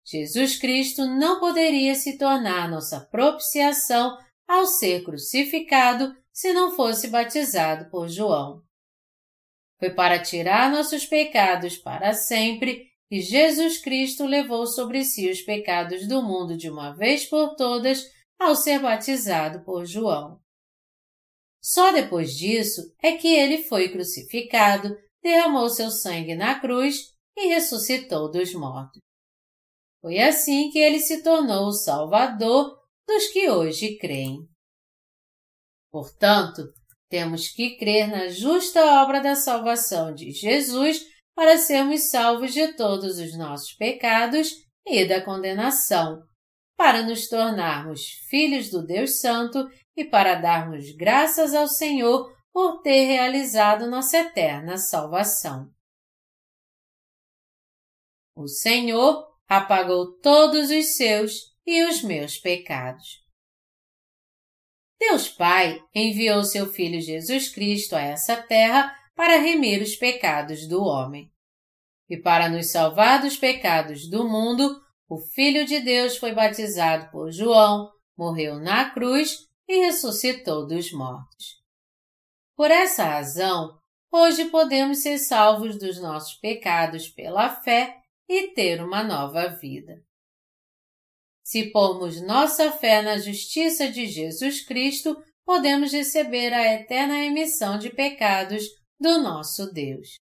Jesus 0.05 0.57
Cristo 0.57 1.07
não 1.07 1.39
poderia 1.39 1.95
se 1.95 2.19
tornar 2.19 2.69
nossa 2.69 2.99
propiciação 2.99 4.15
ao 4.47 4.67
ser 4.67 5.03
crucificado 5.03 6.15
se 6.31 6.53
não 6.53 6.75
fosse 6.75 7.07
batizado 7.07 7.89
por 7.89 8.07
João. 8.07 8.64
Foi 9.79 9.89
para 9.89 10.21
tirar 10.21 10.71
nossos 10.71 11.05
pecados 11.05 11.77
para 11.77 12.13
sempre 12.13 12.91
que 13.09 13.21
Jesus 13.21 13.77
Cristo 13.77 14.25
levou 14.25 14.65
sobre 14.65 15.03
si 15.03 15.29
os 15.29 15.41
pecados 15.41 16.07
do 16.07 16.21
mundo 16.21 16.57
de 16.57 16.69
uma 16.69 16.95
vez 16.95 17.25
por 17.25 17.55
todas 17.55 18.03
ao 18.39 18.55
ser 18.55 18.79
batizado 18.79 19.63
por 19.63 19.85
João. 19.85 20.39
Só 21.61 21.91
depois 21.91 22.35
disso 22.35 22.81
é 23.01 23.13
que 23.13 23.27
ele 23.27 23.63
foi 23.63 23.89
crucificado, 23.91 24.95
derramou 25.21 25.69
seu 25.69 25.89
sangue 25.89 26.35
na 26.35 26.59
cruz 26.59 27.13
e 27.35 27.47
ressuscitou 27.47 28.29
dos 28.31 28.53
mortos. 28.53 29.01
Foi 30.01 30.19
assim 30.19 30.69
que 30.69 30.77
ele 30.77 30.99
se 30.99 31.23
tornou 31.23 31.67
o 31.67 31.73
Salvador 31.73 32.79
dos 33.07 33.27
que 33.29 33.49
hoje 33.49 33.97
creem. 33.97 34.47
Portanto, 35.91 36.71
temos 37.15 37.47
que 37.47 37.77
crer 37.77 38.09
na 38.09 38.27
justa 38.27 39.01
obra 39.01 39.21
da 39.21 39.35
salvação 39.35 40.13
de 40.13 40.31
Jesus 40.31 41.01
para 41.33 41.57
sermos 41.57 42.09
salvos 42.09 42.53
de 42.53 42.73
todos 42.73 43.19
os 43.19 43.37
nossos 43.37 43.71
pecados 43.71 44.49
e 44.85 45.07
da 45.07 45.23
condenação, 45.23 46.21
para 46.75 47.03
nos 47.03 47.29
tornarmos 47.29 48.01
filhos 48.29 48.69
do 48.69 48.85
Deus 48.85 49.21
Santo 49.21 49.65
e 49.95 50.03
para 50.03 50.35
darmos 50.35 50.91
graças 50.91 51.53
ao 51.53 51.69
Senhor 51.69 52.35
por 52.51 52.81
ter 52.81 53.05
realizado 53.05 53.89
nossa 53.89 54.17
eterna 54.17 54.77
salvação. 54.77 55.71
O 58.35 58.45
Senhor 58.45 59.25
apagou 59.47 60.19
todos 60.19 60.69
os 60.69 60.97
seus 60.97 61.55
e 61.65 61.81
os 61.85 62.03
meus 62.03 62.37
pecados. 62.37 63.24
Deus 65.07 65.29
Pai 65.29 65.79
enviou 65.93 66.43
seu 66.43 66.65
Filho 66.65 66.99
Jesus 66.99 67.49
Cristo 67.49 67.95
a 67.95 68.01
essa 68.01 68.35
terra 68.41 68.91
para 69.15 69.37
remir 69.37 69.79
os 69.79 69.95
pecados 69.95 70.67
do 70.67 70.83
homem. 70.83 71.31
E 72.09 72.17
para 72.17 72.49
nos 72.49 72.71
salvar 72.71 73.21
dos 73.21 73.37
pecados 73.37 74.09
do 74.09 74.27
mundo, 74.27 74.81
o 75.07 75.19
Filho 75.19 75.63
de 75.63 75.79
Deus 75.79 76.17
foi 76.17 76.33
batizado 76.33 77.11
por 77.11 77.31
João, 77.31 77.91
morreu 78.17 78.59
na 78.59 78.89
cruz 78.89 79.37
e 79.67 79.85
ressuscitou 79.85 80.65
dos 80.65 80.91
mortos. 80.91 81.61
Por 82.55 82.71
essa 82.71 83.03
razão, 83.03 83.77
hoje 84.11 84.45
podemos 84.45 85.03
ser 85.03 85.19
salvos 85.19 85.77
dos 85.77 86.01
nossos 86.01 86.33
pecados 86.39 87.07
pela 87.07 87.49
fé 87.61 87.95
e 88.27 88.47
ter 88.53 88.83
uma 88.83 89.03
nova 89.03 89.49
vida. 89.49 90.03
Se 91.45 91.69
pormos 91.69 92.19
nossa 92.23 92.71
fé 92.71 93.03
na 93.03 93.19
justiça 93.19 93.87
de 93.87 94.07
Jesus 94.07 94.61
Cristo, 94.61 95.15
podemos 95.45 95.93
receber 95.93 96.51
a 96.51 96.73
eterna 96.73 97.17
remissão 97.17 97.77
de 97.77 97.91
pecados 97.91 98.63
do 98.99 99.21
nosso 99.21 99.71
Deus. 99.71 100.15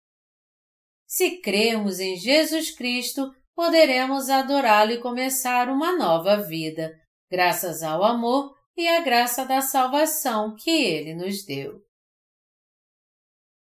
Se 1.06 1.40
cremos 1.40 2.00
em 2.00 2.16
Jesus 2.16 2.72
Cristo, 2.72 3.32
poderemos 3.54 4.28
adorá-lo 4.28 4.90
e 4.90 5.00
começar 5.00 5.68
uma 5.68 5.96
nova 5.96 6.38
vida, 6.38 6.92
graças 7.30 7.84
ao 7.84 8.02
amor 8.02 8.56
e 8.76 8.88
à 8.88 9.00
graça 9.00 9.44
da 9.44 9.60
salvação 9.60 10.56
que 10.56 10.70
ele 10.70 11.14
nos 11.14 11.44
deu. 11.44 11.80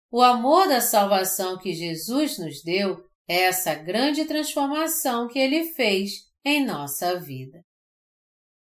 O 0.10 0.24
amor 0.24 0.68
da 0.68 0.82
salvação 0.82 1.60
que 1.60 1.72
Jesus 1.72 2.40
nos 2.40 2.64
deu 2.64 3.08
é 3.28 3.42
essa 3.42 3.76
grande 3.76 4.26
transformação 4.26 5.28
que 5.28 5.38
ele 5.38 5.66
fez 5.74 6.33
em 6.44 6.66
nossa 6.66 7.20
vida. 7.20 7.64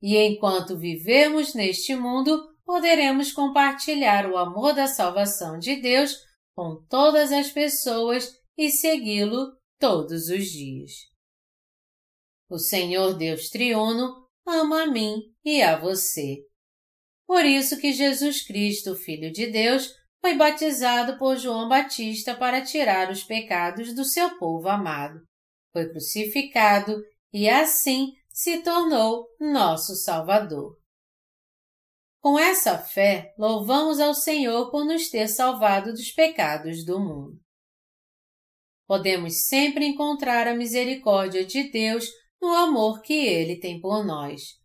E 0.02 0.16
enquanto 0.16 0.78
vivemos 0.78 1.54
neste 1.54 1.94
mundo, 1.94 2.54
poderemos 2.64 3.32
compartilhar 3.32 4.30
o 4.30 4.36
amor 4.36 4.74
da 4.74 4.86
salvação 4.86 5.58
de 5.58 5.76
Deus 5.76 6.16
com 6.54 6.84
todas 6.88 7.32
as 7.32 7.50
pessoas 7.50 8.32
e 8.56 8.70
segui-lo 8.70 9.52
todos 9.78 10.28
os 10.28 10.46
dias. 10.46 10.92
O 12.48 12.58
Senhor 12.58 13.14
Deus 13.16 13.48
Triuno 13.48 14.26
ama 14.46 14.82
a 14.82 14.86
mim 14.86 15.22
e 15.44 15.62
a 15.62 15.78
você. 15.78 16.38
Por 17.26 17.44
isso 17.44 17.78
que 17.78 17.92
Jesus 17.92 18.42
Cristo, 18.42 18.96
Filho 18.96 19.32
de 19.32 19.46
Deus, 19.46 19.94
foi 20.20 20.36
batizado 20.36 21.16
por 21.18 21.36
João 21.36 21.68
Batista 21.68 22.34
para 22.34 22.60
tirar 22.60 23.10
os 23.10 23.22
pecados 23.22 23.94
do 23.94 24.04
seu 24.04 24.38
povo 24.38 24.68
amado. 24.68 25.20
Foi 25.72 25.88
crucificado 25.88 27.00
e 27.33 27.49
assim 27.49 28.12
se 28.28 28.62
tornou 28.62 29.28
nosso 29.39 29.95
Salvador. 29.95 30.78
Com 32.20 32.39
essa 32.39 32.78
fé, 32.78 33.35
louvamos 33.39 33.99
ao 33.99 34.12
Senhor 34.12 34.70
por 34.70 34.85
nos 34.85 35.09
ter 35.09 35.26
salvado 35.28 35.93
dos 35.93 36.11
pecados 36.12 36.85
do 36.85 37.01
mundo. 37.01 37.41
Podemos 38.87 39.47
sempre 39.47 39.87
encontrar 39.87 40.47
a 40.47 40.55
misericórdia 40.55 41.45
de 41.45 41.70
Deus 41.70 42.11
no 42.41 42.49
amor 42.49 43.01
que 43.01 43.14
Ele 43.14 43.59
tem 43.59 43.81
por 43.81 44.05
nós. 44.05 44.59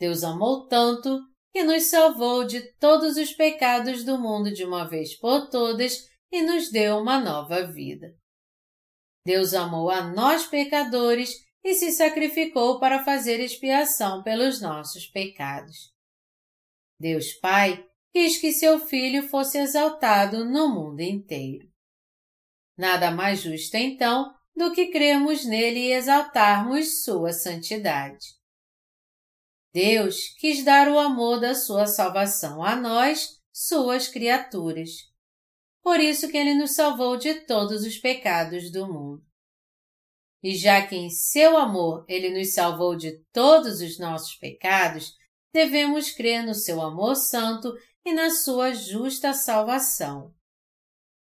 Deus 0.00 0.24
amou 0.24 0.66
tanto 0.66 1.20
que 1.52 1.62
nos 1.62 1.84
salvou 1.84 2.44
de 2.44 2.60
todos 2.78 3.16
os 3.16 3.32
pecados 3.32 4.02
do 4.04 4.18
mundo 4.18 4.52
de 4.52 4.64
uma 4.64 4.88
vez 4.88 5.16
por 5.16 5.48
todas 5.48 6.08
e 6.32 6.42
nos 6.42 6.70
deu 6.70 6.98
uma 6.98 7.20
nova 7.20 7.64
vida. 7.66 8.16
Deus 9.24 9.54
amou 9.54 9.88
a 9.88 10.12
nós 10.12 10.46
pecadores 10.46 11.43
e 11.64 11.74
se 11.74 11.90
sacrificou 11.90 12.78
para 12.78 13.02
fazer 13.02 13.40
expiação 13.40 14.22
pelos 14.22 14.60
nossos 14.60 15.06
pecados. 15.06 15.94
Deus 17.00 17.32
Pai 17.32 17.84
quis 18.12 18.36
que 18.36 18.52
seu 18.52 18.78
Filho 18.78 19.26
fosse 19.28 19.58
exaltado 19.58 20.44
no 20.44 20.68
mundo 20.68 21.00
inteiro. 21.00 21.66
Nada 22.76 23.10
mais 23.10 23.40
justo, 23.40 23.76
então, 23.76 24.34
do 24.54 24.72
que 24.72 24.88
crermos 24.88 25.44
nele 25.44 25.80
e 25.80 25.92
exaltarmos 25.92 27.02
sua 27.02 27.32
santidade. 27.32 28.26
Deus 29.72 30.28
quis 30.38 30.62
dar 30.64 30.88
o 30.88 30.98
amor 30.98 31.40
da 31.40 31.54
sua 31.54 31.86
salvação 31.86 32.62
a 32.62 32.76
nós, 32.76 33.40
suas 33.52 34.06
criaturas. 34.06 34.90
Por 35.82 35.98
isso 35.98 36.28
que 36.28 36.36
ele 36.36 36.54
nos 36.54 36.72
salvou 36.76 37.16
de 37.16 37.34
todos 37.46 37.84
os 37.84 37.98
pecados 37.98 38.70
do 38.70 38.86
mundo. 38.86 39.33
E 40.44 40.54
já 40.54 40.86
que 40.86 40.94
em 40.94 41.08
seu 41.08 41.56
amor 41.56 42.04
ele 42.06 42.28
nos 42.28 42.52
salvou 42.52 42.94
de 42.94 43.18
todos 43.32 43.80
os 43.80 43.98
nossos 43.98 44.34
pecados, 44.34 45.14
devemos 45.54 46.10
crer 46.10 46.44
no 46.44 46.54
seu 46.54 46.82
amor 46.82 47.16
santo 47.16 47.72
e 48.04 48.12
na 48.12 48.28
sua 48.28 48.74
justa 48.74 49.32
salvação. 49.32 50.34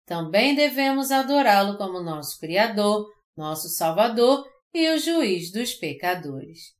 Também 0.05 0.53
devemos 0.53 1.09
adorá-lo 1.09 1.77
como 1.77 2.01
nosso 2.01 2.37
Criador, 2.37 3.09
nosso 3.33 3.69
Salvador 3.69 4.45
e 4.73 4.89
o 4.89 4.97
juiz 4.97 5.53
dos 5.53 5.73
pecadores. 5.73 6.75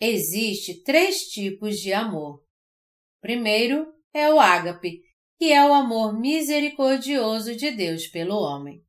Existe 0.00 0.80
três 0.84 1.22
tipos 1.22 1.80
de 1.80 1.92
amor. 1.92 2.40
Primeiro 3.20 3.92
é 4.14 4.32
o 4.32 4.38
ágape, 4.38 5.02
que 5.36 5.52
é 5.52 5.66
o 5.66 5.74
amor 5.74 6.16
misericordioso 6.16 7.56
de 7.56 7.72
Deus 7.72 8.06
pelo 8.06 8.36
homem. 8.36 8.84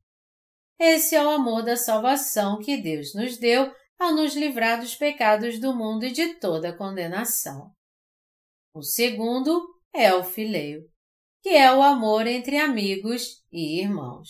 Esse 0.84 1.14
é 1.14 1.24
o 1.24 1.30
amor 1.30 1.62
da 1.62 1.76
salvação 1.76 2.58
que 2.58 2.76
Deus 2.76 3.14
nos 3.14 3.38
deu 3.38 3.72
ao 4.00 4.12
nos 4.16 4.34
livrar 4.34 4.80
dos 4.80 4.96
pecados 4.96 5.60
do 5.60 5.72
mundo 5.72 6.04
e 6.04 6.10
de 6.10 6.40
toda 6.40 6.76
condenação. 6.76 7.70
O 8.74 8.82
segundo 8.82 9.64
é 9.94 10.12
o 10.12 10.24
fileio, 10.24 10.82
que 11.40 11.50
é 11.50 11.72
o 11.72 11.80
amor 11.80 12.26
entre 12.26 12.56
amigos 12.56 13.44
e 13.52 13.80
irmãos. 13.80 14.28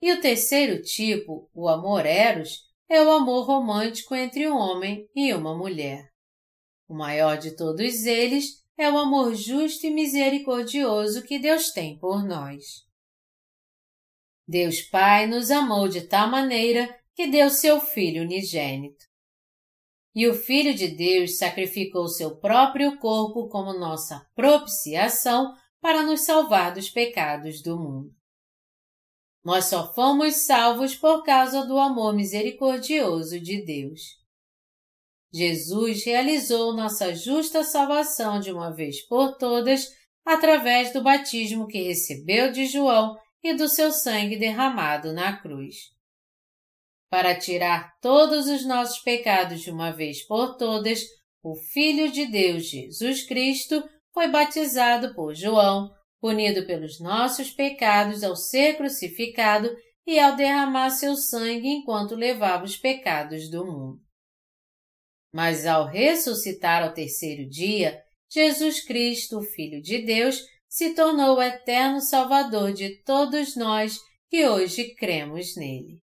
E 0.00 0.10
o 0.10 0.22
terceiro 0.22 0.80
tipo, 0.80 1.50
o 1.52 1.68
amor 1.68 2.06
eros, 2.06 2.60
é 2.88 3.02
o 3.02 3.10
amor 3.10 3.46
romântico 3.46 4.14
entre 4.14 4.48
um 4.48 4.56
homem 4.56 5.06
e 5.14 5.34
uma 5.34 5.54
mulher. 5.54 6.08
O 6.88 6.94
maior 6.94 7.36
de 7.36 7.54
todos 7.54 8.06
eles 8.06 8.64
é 8.78 8.90
o 8.90 8.96
amor 8.96 9.34
justo 9.34 9.86
e 9.86 9.90
misericordioso 9.90 11.22
que 11.22 11.38
Deus 11.38 11.72
tem 11.72 11.98
por 11.98 12.24
nós. 12.24 12.90
Deus 14.46 14.80
Pai 14.80 15.26
nos 15.26 15.50
amou 15.50 15.88
de 15.88 16.02
tal 16.02 16.28
maneira 16.28 16.98
que 17.14 17.26
deu 17.26 17.50
seu 17.50 17.80
Filho 17.80 18.22
unigênito. 18.22 19.04
E 20.14 20.26
o 20.26 20.34
Filho 20.34 20.74
de 20.74 20.88
Deus 20.88 21.38
sacrificou 21.38 22.08
seu 22.08 22.36
próprio 22.36 22.98
corpo 22.98 23.48
como 23.48 23.72
nossa 23.72 24.26
propiciação 24.34 25.54
para 25.80 26.02
nos 26.02 26.20
salvar 26.22 26.74
dos 26.74 26.90
pecados 26.90 27.62
do 27.62 27.78
mundo. 27.78 28.14
Nós 29.44 29.66
só 29.66 29.92
fomos 29.92 30.46
salvos 30.46 30.94
por 30.94 31.24
causa 31.24 31.66
do 31.66 31.78
amor 31.78 32.14
misericordioso 32.14 33.40
de 33.40 33.64
Deus. 33.64 34.22
Jesus 35.32 36.04
realizou 36.04 36.74
nossa 36.74 37.14
justa 37.14 37.64
salvação 37.64 38.38
de 38.38 38.52
uma 38.52 38.70
vez 38.70 39.00
por 39.06 39.36
todas 39.38 39.88
através 40.24 40.92
do 40.92 41.02
batismo 41.02 41.66
que 41.66 41.82
recebeu 41.82 42.52
de 42.52 42.66
João 42.66 43.16
e 43.42 43.54
do 43.54 43.68
seu 43.68 43.92
sangue 43.92 44.36
derramado 44.36 45.12
na 45.12 45.36
cruz 45.36 45.92
para 47.12 47.38
tirar 47.38 47.92
todos 48.00 48.46
os 48.46 48.64
nossos 48.64 48.98
pecados 49.00 49.60
de 49.60 49.70
uma 49.70 49.90
vez 49.90 50.26
por 50.26 50.56
todas, 50.56 51.02
o 51.42 51.54
Filho 51.54 52.10
de 52.10 52.24
Deus 52.24 52.64
Jesus 52.64 53.22
Cristo 53.26 53.86
foi 54.14 54.28
batizado 54.28 55.14
por 55.14 55.34
João, 55.34 55.90
punido 56.18 56.66
pelos 56.66 56.98
nossos 56.98 57.50
pecados 57.50 58.22
ao 58.22 58.34
ser 58.34 58.78
crucificado 58.78 59.68
e 60.06 60.18
ao 60.18 60.36
derramar 60.36 60.88
seu 60.88 61.14
sangue 61.14 61.68
enquanto 61.68 62.14
levava 62.14 62.64
os 62.64 62.78
pecados 62.78 63.50
do 63.50 63.66
mundo. 63.66 64.00
Mas 65.34 65.66
ao 65.66 65.86
ressuscitar 65.86 66.82
ao 66.82 66.94
terceiro 66.94 67.46
dia, 67.46 68.02
Jesus 68.32 68.82
Cristo, 68.82 69.42
Filho 69.42 69.82
de 69.82 69.98
Deus, 69.98 70.40
se 70.72 70.94
tornou 70.94 71.36
o 71.36 71.42
eterno 71.42 72.00
Salvador 72.00 72.72
de 72.72 72.96
todos 73.02 73.54
nós 73.54 73.98
que 74.30 74.48
hoje 74.48 74.94
cremos 74.94 75.54
nele. 75.54 75.98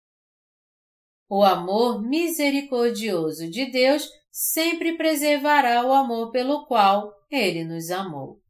O 1.26 1.42
amor 1.42 2.02
misericordioso 2.02 3.50
de 3.50 3.70
Deus 3.70 4.06
sempre 4.30 4.94
preservará 4.94 5.86
o 5.86 5.92
amor 5.94 6.30
pelo 6.32 6.66
qual 6.66 7.10
Ele 7.30 7.64
nos 7.64 7.90
amou. 7.90 8.42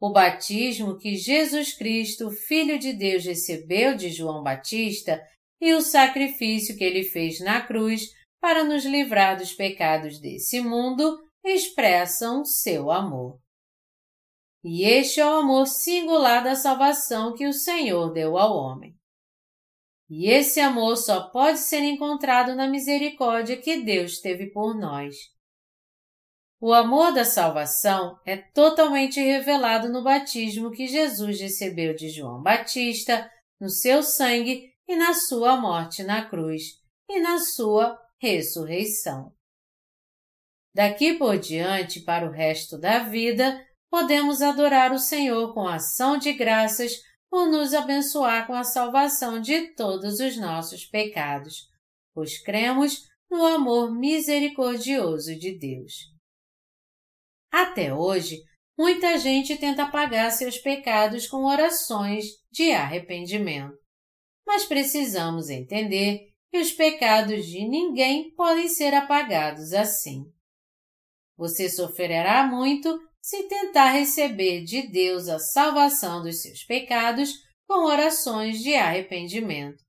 O 0.00 0.10
batismo 0.10 0.96
que 0.96 1.14
Jesus 1.14 1.76
Cristo, 1.76 2.30
Filho 2.30 2.78
de 2.78 2.94
Deus, 2.94 3.26
recebeu 3.26 3.94
de 3.94 4.08
João 4.08 4.42
Batista 4.42 5.22
e 5.60 5.74
o 5.74 5.82
sacrifício 5.82 6.74
que 6.74 6.84
ele 6.84 7.02
fez 7.02 7.38
na 7.40 7.60
cruz 7.60 8.08
para 8.40 8.64
nos 8.64 8.86
livrar 8.86 9.36
dos 9.36 9.52
pecados 9.52 10.18
desse 10.18 10.58
mundo 10.58 11.18
expressam 11.44 12.46
seu 12.46 12.90
amor. 12.90 13.38
E 14.68 14.82
este 14.82 15.20
é 15.20 15.24
o 15.24 15.28
amor 15.28 15.68
singular 15.68 16.42
da 16.42 16.56
salvação 16.56 17.36
que 17.36 17.46
o 17.46 17.52
Senhor 17.52 18.12
deu 18.12 18.36
ao 18.36 18.56
homem. 18.56 18.98
E 20.10 20.28
esse 20.28 20.58
amor 20.58 20.96
só 20.96 21.30
pode 21.30 21.60
ser 21.60 21.84
encontrado 21.84 22.52
na 22.56 22.66
misericórdia 22.66 23.56
que 23.56 23.84
Deus 23.84 24.18
teve 24.18 24.50
por 24.50 24.76
nós. 24.76 25.14
O 26.60 26.72
amor 26.72 27.12
da 27.12 27.24
salvação 27.24 28.18
é 28.26 28.38
totalmente 28.38 29.20
revelado 29.20 29.88
no 29.88 30.02
batismo 30.02 30.72
que 30.72 30.88
Jesus 30.88 31.40
recebeu 31.40 31.94
de 31.94 32.08
João 32.08 32.42
Batista, 32.42 33.30
no 33.60 33.70
seu 33.70 34.02
sangue 34.02 34.72
e 34.88 34.96
na 34.96 35.14
sua 35.14 35.56
morte 35.56 36.02
na 36.02 36.28
cruz, 36.28 36.64
e 37.08 37.20
na 37.20 37.38
sua 37.38 37.96
ressurreição. 38.18 39.32
Daqui 40.74 41.14
por 41.14 41.38
diante, 41.38 42.00
para 42.00 42.26
o 42.26 42.32
resto 42.32 42.76
da 42.76 42.98
vida, 42.98 43.64
podemos 43.90 44.42
adorar 44.42 44.92
o 44.92 44.98
Senhor 44.98 45.52
com 45.54 45.66
ação 45.66 46.18
de 46.18 46.32
graças 46.32 46.92
por 47.30 47.48
nos 47.50 47.74
abençoar 47.74 48.46
com 48.46 48.54
a 48.54 48.64
salvação 48.64 49.40
de 49.40 49.74
todos 49.74 50.20
os 50.20 50.36
nossos 50.38 50.86
pecados, 50.86 51.68
pois 52.14 52.42
cremos 52.42 53.02
no 53.30 53.44
amor 53.44 53.92
misericordioso 53.92 55.36
de 55.38 55.58
Deus. 55.58 55.92
Até 57.50 57.92
hoje, 57.92 58.42
muita 58.78 59.18
gente 59.18 59.56
tenta 59.56 59.84
apagar 59.84 60.30
seus 60.30 60.58
pecados 60.58 61.26
com 61.26 61.44
orações 61.44 62.26
de 62.50 62.72
arrependimento. 62.72 63.76
Mas 64.46 64.64
precisamos 64.64 65.50
entender 65.50 66.30
que 66.50 66.58
os 66.58 66.70
pecados 66.72 67.46
de 67.46 67.66
ninguém 67.66 68.32
podem 68.34 68.68
ser 68.68 68.94
apagados 68.94 69.72
assim. 69.72 70.24
Você 71.36 71.68
sofrerá 71.68 72.46
muito 72.46 72.98
se 73.26 73.48
tentar 73.48 73.90
receber 73.90 74.62
de 74.62 74.82
Deus 74.86 75.26
a 75.26 75.40
salvação 75.40 76.22
dos 76.22 76.42
seus 76.42 76.62
pecados 76.62 77.32
com 77.66 77.84
orações 77.84 78.62
de 78.62 78.72
arrependimento, 78.76 79.82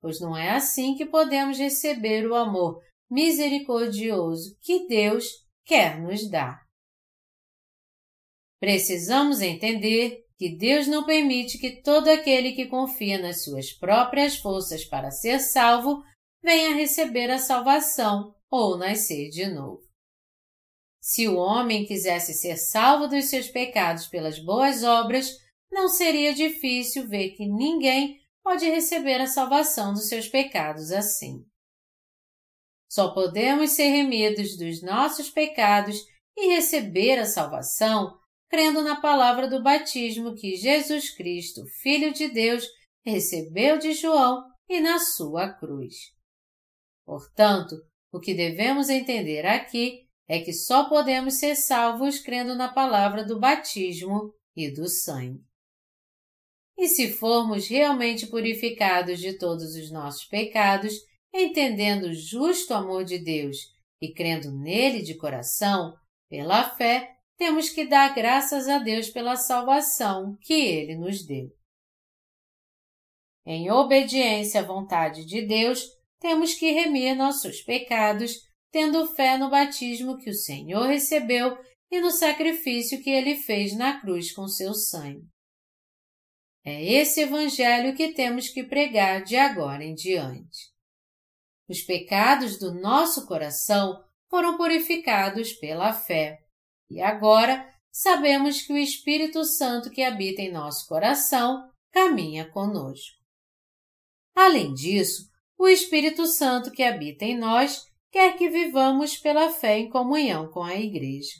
pois 0.00 0.18
não 0.18 0.36
é 0.36 0.50
assim 0.50 0.96
que 0.96 1.06
podemos 1.06 1.56
receber 1.56 2.26
o 2.26 2.34
amor 2.34 2.82
misericordioso 3.08 4.56
que 4.60 4.88
Deus 4.88 5.24
quer 5.64 6.00
nos 6.00 6.28
dar. 6.28 6.66
Precisamos 8.58 9.40
entender 9.40 10.24
que 10.36 10.56
Deus 10.56 10.88
não 10.88 11.06
permite 11.06 11.58
que 11.58 11.80
todo 11.82 12.08
aquele 12.08 12.54
que 12.54 12.66
confia 12.66 13.18
nas 13.18 13.44
suas 13.44 13.70
próprias 13.70 14.36
forças 14.36 14.84
para 14.84 15.12
ser 15.12 15.38
salvo 15.38 16.02
venha 16.42 16.74
receber 16.74 17.30
a 17.30 17.38
salvação 17.38 18.34
ou 18.50 18.76
nascer 18.76 19.30
de 19.30 19.46
novo. 19.46 19.89
Se 21.10 21.26
o 21.26 21.38
homem 21.38 21.84
quisesse 21.84 22.32
ser 22.34 22.56
salvo 22.56 23.08
dos 23.08 23.24
seus 23.24 23.48
pecados 23.48 24.06
pelas 24.06 24.38
boas 24.38 24.84
obras, 24.84 25.36
não 25.68 25.88
seria 25.88 26.32
difícil 26.32 27.08
ver 27.08 27.30
que 27.30 27.48
ninguém 27.48 28.20
pode 28.44 28.64
receber 28.66 29.20
a 29.20 29.26
salvação 29.26 29.92
dos 29.92 30.06
seus 30.08 30.28
pecados 30.28 30.92
assim. 30.92 31.44
Só 32.88 33.12
podemos 33.12 33.72
ser 33.72 33.88
remidos 33.88 34.56
dos 34.56 34.80
nossos 34.84 35.28
pecados 35.28 35.96
e 36.36 36.54
receber 36.54 37.18
a 37.18 37.26
salvação 37.26 38.16
crendo 38.48 38.80
na 38.80 39.00
palavra 39.00 39.48
do 39.48 39.60
batismo 39.60 40.36
que 40.36 40.54
Jesus 40.54 41.10
Cristo, 41.10 41.66
Filho 41.82 42.14
de 42.14 42.28
Deus, 42.28 42.64
recebeu 43.04 43.80
de 43.80 43.94
João 43.94 44.44
e 44.68 44.78
na 44.78 45.00
sua 45.00 45.52
cruz. 45.54 45.96
Portanto, 47.04 47.74
o 48.12 48.20
que 48.20 48.32
devemos 48.32 48.88
entender 48.88 49.44
aqui 49.44 50.08
é 50.30 50.38
que 50.38 50.52
só 50.52 50.88
podemos 50.88 51.40
ser 51.40 51.56
salvos 51.56 52.20
crendo 52.20 52.54
na 52.54 52.72
palavra 52.72 53.24
do 53.24 53.40
batismo 53.40 54.32
e 54.54 54.70
do 54.70 54.88
sangue. 54.88 55.42
E 56.78 56.86
se 56.86 57.10
formos 57.10 57.66
realmente 57.66 58.28
purificados 58.28 59.18
de 59.18 59.36
todos 59.36 59.74
os 59.74 59.90
nossos 59.90 60.24
pecados, 60.26 60.94
entendendo 61.34 62.04
o 62.04 62.14
justo 62.14 62.72
amor 62.72 63.02
de 63.02 63.18
Deus 63.18 63.56
e 64.00 64.14
crendo 64.14 64.52
nele 64.52 65.02
de 65.02 65.16
coração, 65.16 65.96
pela 66.28 66.76
fé, 66.76 67.10
temos 67.36 67.68
que 67.68 67.84
dar 67.84 68.14
graças 68.14 68.68
a 68.68 68.78
Deus 68.78 69.10
pela 69.10 69.34
salvação 69.34 70.38
que 70.42 70.54
Ele 70.54 70.94
nos 70.94 71.26
deu. 71.26 71.50
Em 73.44 73.68
obediência 73.68 74.60
à 74.60 74.64
vontade 74.64 75.24
de 75.24 75.42
Deus, 75.42 75.84
temos 76.20 76.54
que 76.54 76.70
remir 76.70 77.16
nossos 77.16 77.62
pecados, 77.62 78.48
tendo 78.70 79.06
fé 79.14 79.36
no 79.36 79.50
batismo 79.50 80.18
que 80.18 80.30
o 80.30 80.34
Senhor 80.34 80.86
recebeu 80.86 81.58
e 81.90 82.00
no 82.00 82.10
sacrifício 82.10 83.02
que 83.02 83.10
ele 83.10 83.36
fez 83.36 83.76
na 83.76 84.00
cruz 84.00 84.32
com 84.32 84.46
seu 84.46 84.72
sangue. 84.74 85.26
É 86.64 86.84
esse 86.84 87.22
Evangelho 87.22 87.96
que 87.96 88.12
temos 88.12 88.48
que 88.48 88.62
pregar 88.62 89.22
de 89.22 89.36
agora 89.36 89.82
em 89.82 89.94
diante. 89.94 90.70
Os 91.68 91.80
pecados 91.82 92.58
do 92.58 92.74
nosso 92.74 93.26
coração 93.26 94.04
foram 94.28 94.56
purificados 94.56 95.52
pela 95.54 95.92
fé. 95.92 96.38
E 96.88 97.00
agora 97.00 97.66
sabemos 97.90 98.62
que 98.62 98.72
o 98.72 98.76
Espírito 98.76 99.44
Santo 99.44 99.90
que 99.90 100.02
habita 100.02 100.42
em 100.42 100.52
nosso 100.52 100.86
coração 100.86 101.70
caminha 101.90 102.48
conosco. 102.50 103.18
Além 104.34 104.72
disso, 104.74 105.28
o 105.58 105.66
Espírito 105.66 106.26
Santo 106.26 106.70
que 106.70 106.82
habita 106.82 107.24
em 107.24 107.36
nós 107.36 107.89
quer 108.10 108.36
que 108.36 108.48
vivamos 108.48 109.16
pela 109.16 109.50
fé 109.50 109.78
em 109.78 109.88
comunhão 109.88 110.50
com 110.50 110.62
a 110.62 110.74
Igreja. 110.74 111.34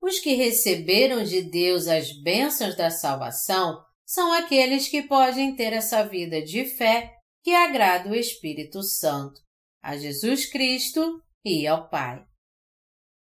Os 0.00 0.18
que 0.18 0.34
receberam 0.34 1.22
de 1.24 1.42
Deus 1.42 1.86
as 1.86 2.12
bênçãos 2.22 2.74
da 2.76 2.90
salvação 2.90 3.84
são 4.06 4.32
aqueles 4.32 4.88
que 4.88 5.02
podem 5.02 5.54
ter 5.54 5.72
essa 5.72 6.02
vida 6.02 6.42
de 6.42 6.64
fé 6.64 7.14
que 7.42 7.54
agrada 7.54 8.08
o 8.08 8.14
Espírito 8.14 8.82
Santo, 8.82 9.40
a 9.82 9.96
Jesus 9.96 10.46
Cristo 10.46 11.22
e 11.44 11.66
ao 11.66 11.88
Pai. 11.88 12.24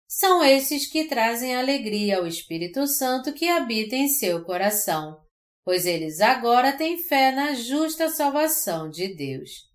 São 0.09 0.45
esses 0.45 0.87
que 0.87 1.07
trazem 1.07 1.57
alegria 1.57 2.19
ao 2.19 2.27
Espírito 2.27 2.87
Santo 2.87 3.33
que 3.33 3.49
habita 3.49 3.97
em 3.97 4.09
seu 4.09 4.45
coração, 4.45 5.19
pois 5.65 5.87
eles 5.87 6.21
agora 6.21 6.77
têm 6.77 6.99
fé 6.99 7.33
na 7.33 7.55
justa 7.55 8.09
salvação 8.09 8.91
de 8.91 9.15
Deus. 9.15 9.72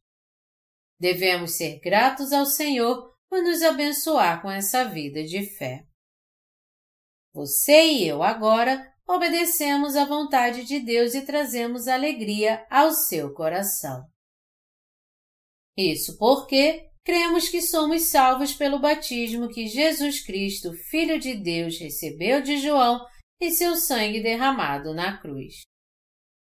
Devemos 0.99 1.57
ser 1.57 1.79
gratos 1.79 2.33
ao 2.33 2.45
Senhor 2.45 3.13
por 3.29 3.41
nos 3.43 3.61
abençoar 3.61 4.41
com 4.41 4.49
essa 4.49 4.85
vida 4.85 5.23
de 5.23 5.45
fé. 5.57 5.85
Você 7.33 7.85
e 7.85 8.07
eu 8.07 8.23
agora 8.23 8.91
obedecemos 9.07 9.95
à 9.95 10.05
vontade 10.05 10.63
de 10.65 10.79
Deus 10.79 11.13
e 11.13 11.25
trazemos 11.25 11.87
alegria 11.87 12.65
ao 12.69 12.91
seu 12.91 13.33
coração. 13.33 14.05
Isso 15.77 16.17
porque 16.17 16.89
cremos 17.03 17.47
que 17.47 17.61
somos 17.61 18.03
salvos 18.03 18.53
pelo 18.53 18.79
batismo 18.79 19.47
que 19.47 19.67
Jesus 19.67 20.25
Cristo, 20.25 20.73
Filho 20.89 21.19
de 21.19 21.35
Deus, 21.35 21.79
recebeu 21.79 22.41
de 22.41 22.57
João 22.57 23.05
e 23.39 23.51
seu 23.51 23.75
sangue 23.75 24.21
derramado 24.21 24.93
na 24.93 25.17
cruz. 25.17 25.61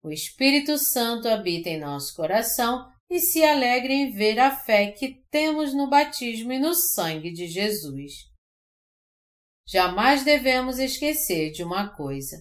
O 0.03 0.11
Espírito 0.11 0.79
Santo 0.79 1.29
habita 1.29 1.69
em 1.69 1.81
nosso 1.81 2.15
coração 2.15 2.89
e 3.11 3.21
se 3.21 3.43
alegra 3.43 3.93
em 3.93 4.11
ver 4.11 4.39
a 4.39 4.55
fé 4.55 4.93
que 4.93 5.23
temos 5.31 5.75
no 5.75 5.89
batismo 5.89 6.53
e 6.53 6.59
no 6.59 6.75
sangue 6.75 7.33
de 7.33 7.47
Jesus. 7.47 8.29
Jamais 9.67 10.25
devemos 10.25 10.79
esquecer 10.79 11.51
de 11.53 11.63
uma 11.63 11.95
coisa. 11.95 12.37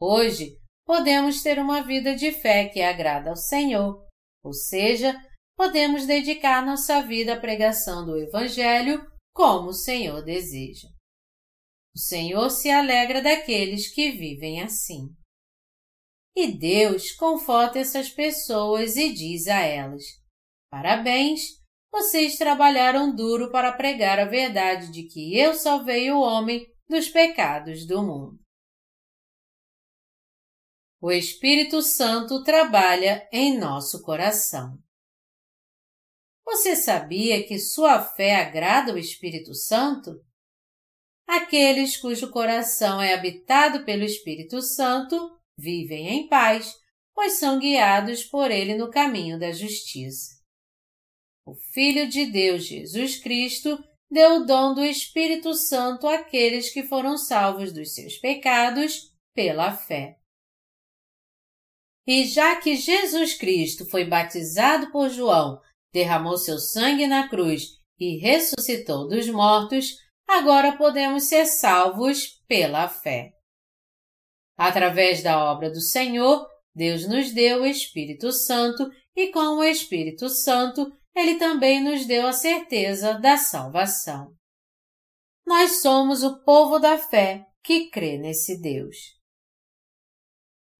Hoje, 0.00 0.56
podemos 0.84 1.42
ter 1.42 1.58
uma 1.58 1.82
vida 1.82 2.14
de 2.14 2.32
fé 2.32 2.68
que 2.68 2.80
agrada 2.80 3.30
ao 3.30 3.36
Senhor, 3.36 4.06
ou 4.44 4.52
seja, 4.52 5.14
podemos 5.56 6.06
dedicar 6.06 6.64
nossa 6.64 7.02
vida 7.02 7.34
à 7.34 7.40
pregação 7.40 8.04
do 8.04 8.18
Evangelho 8.18 9.04
como 9.32 9.68
o 9.68 9.74
Senhor 9.74 10.22
deseja. 10.22 10.88
O 11.94 11.98
Senhor 11.98 12.50
se 12.50 12.70
alegra 12.70 13.20
daqueles 13.20 13.92
que 13.92 14.10
vivem 14.12 14.62
assim. 14.62 15.14
E 16.34 16.50
Deus 16.50 17.12
conforta 17.12 17.78
essas 17.78 18.08
pessoas 18.08 18.96
e 18.96 19.12
diz 19.12 19.46
a 19.48 19.60
elas: 19.60 20.02
Parabéns, 20.70 21.62
vocês 21.90 22.38
trabalharam 22.38 23.14
duro 23.14 23.50
para 23.50 23.72
pregar 23.72 24.18
a 24.18 24.24
verdade 24.24 24.90
de 24.90 25.04
que 25.04 25.38
eu 25.38 25.54
salvei 25.54 26.10
o 26.10 26.20
homem 26.20 26.66
dos 26.88 27.08
pecados 27.08 27.86
do 27.86 28.02
mundo. 28.02 28.38
O 31.00 31.10
Espírito 31.10 31.82
Santo 31.82 32.42
trabalha 32.42 33.28
em 33.30 33.58
nosso 33.58 34.00
coração. 34.02 34.78
Você 36.46 36.74
sabia 36.76 37.46
que 37.46 37.58
sua 37.58 38.02
fé 38.02 38.36
agrada 38.36 38.94
o 38.94 38.98
Espírito 38.98 39.54
Santo? 39.54 40.24
Aqueles 41.26 41.96
cujo 41.96 42.30
coração 42.30 43.00
é 43.02 43.14
habitado 43.14 43.84
pelo 43.84 44.04
Espírito 44.04 44.62
Santo 44.62 45.41
vivem 45.62 46.08
em 46.08 46.28
paz, 46.28 46.74
pois 47.14 47.34
são 47.38 47.60
guiados 47.60 48.24
por 48.24 48.50
ele 48.50 48.74
no 48.74 48.90
caminho 48.90 49.38
da 49.38 49.52
justiça. 49.52 50.42
O 51.46 51.54
Filho 51.54 52.08
de 52.08 52.26
Deus 52.26 52.64
Jesus 52.64 53.18
Cristo 53.18 53.78
deu 54.10 54.36
o 54.36 54.44
dom 54.44 54.74
do 54.74 54.84
Espírito 54.84 55.54
Santo 55.54 56.08
àqueles 56.08 56.70
que 56.70 56.82
foram 56.82 57.16
salvos 57.16 57.72
dos 57.72 57.94
seus 57.94 58.18
pecados 58.18 59.12
pela 59.32 59.72
fé. 59.72 60.18
E 62.06 62.24
já 62.24 62.56
que 62.56 62.74
Jesus 62.74 63.34
Cristo 63.34 63.86
foi 63.86 64.04
batizado 64.04 64.90
por 64.90 65.08
João 65.08 65.60
derramou 65.92 66.36
seu 66.36 66.58
sangue 66.58 67.06
na 67.06 67.28
cruz 67.28 67.78
e 67.98 68.16
ressuscitou 68.16 69.06
dos 69.06 69.28
mortos, 69.28 69.96
agora 70.26 70.76
podemos 70.76 71.24
ser 71.24 71.46
salvos 71.46 72.42
pela 72.48 72.88
fé. 72.88 73.32
Através 74.56 75.22
da 75.22 75.42
obra 75.50 75.70
do 75.70 75.80
Senhor, 75.80 76.46
Deus 76.74 77.06
nos 77.06 77.32
deu 77.32 77.62
o 77.62 77.66
Espírito 77.66 78.32
Santo 78.32 78.90
e 79.14 79.28
com 79.28 79.58
o 79.58 79.64
Espírito 79.64 80.28
Santo, 80.28 80.90
Ele 81.14 81.36
também 81.36 81.82
nos 81.82 82.06
deu 82.06 82.26
a 82.26 82.32
certeza 82.32 83.14
da 83.14 83.36
salvação. 83.36 84.32
Nós 85.46 85.82
somos 85.82 86.22
o 86.22 86.42
povo 86.44 86.78
da 86.78 86.96
fé 86.96 87.44
que 87.62 87.90
crê 87.90 88.16
nesse 88.16 88.60
Deus. 88.60 88.96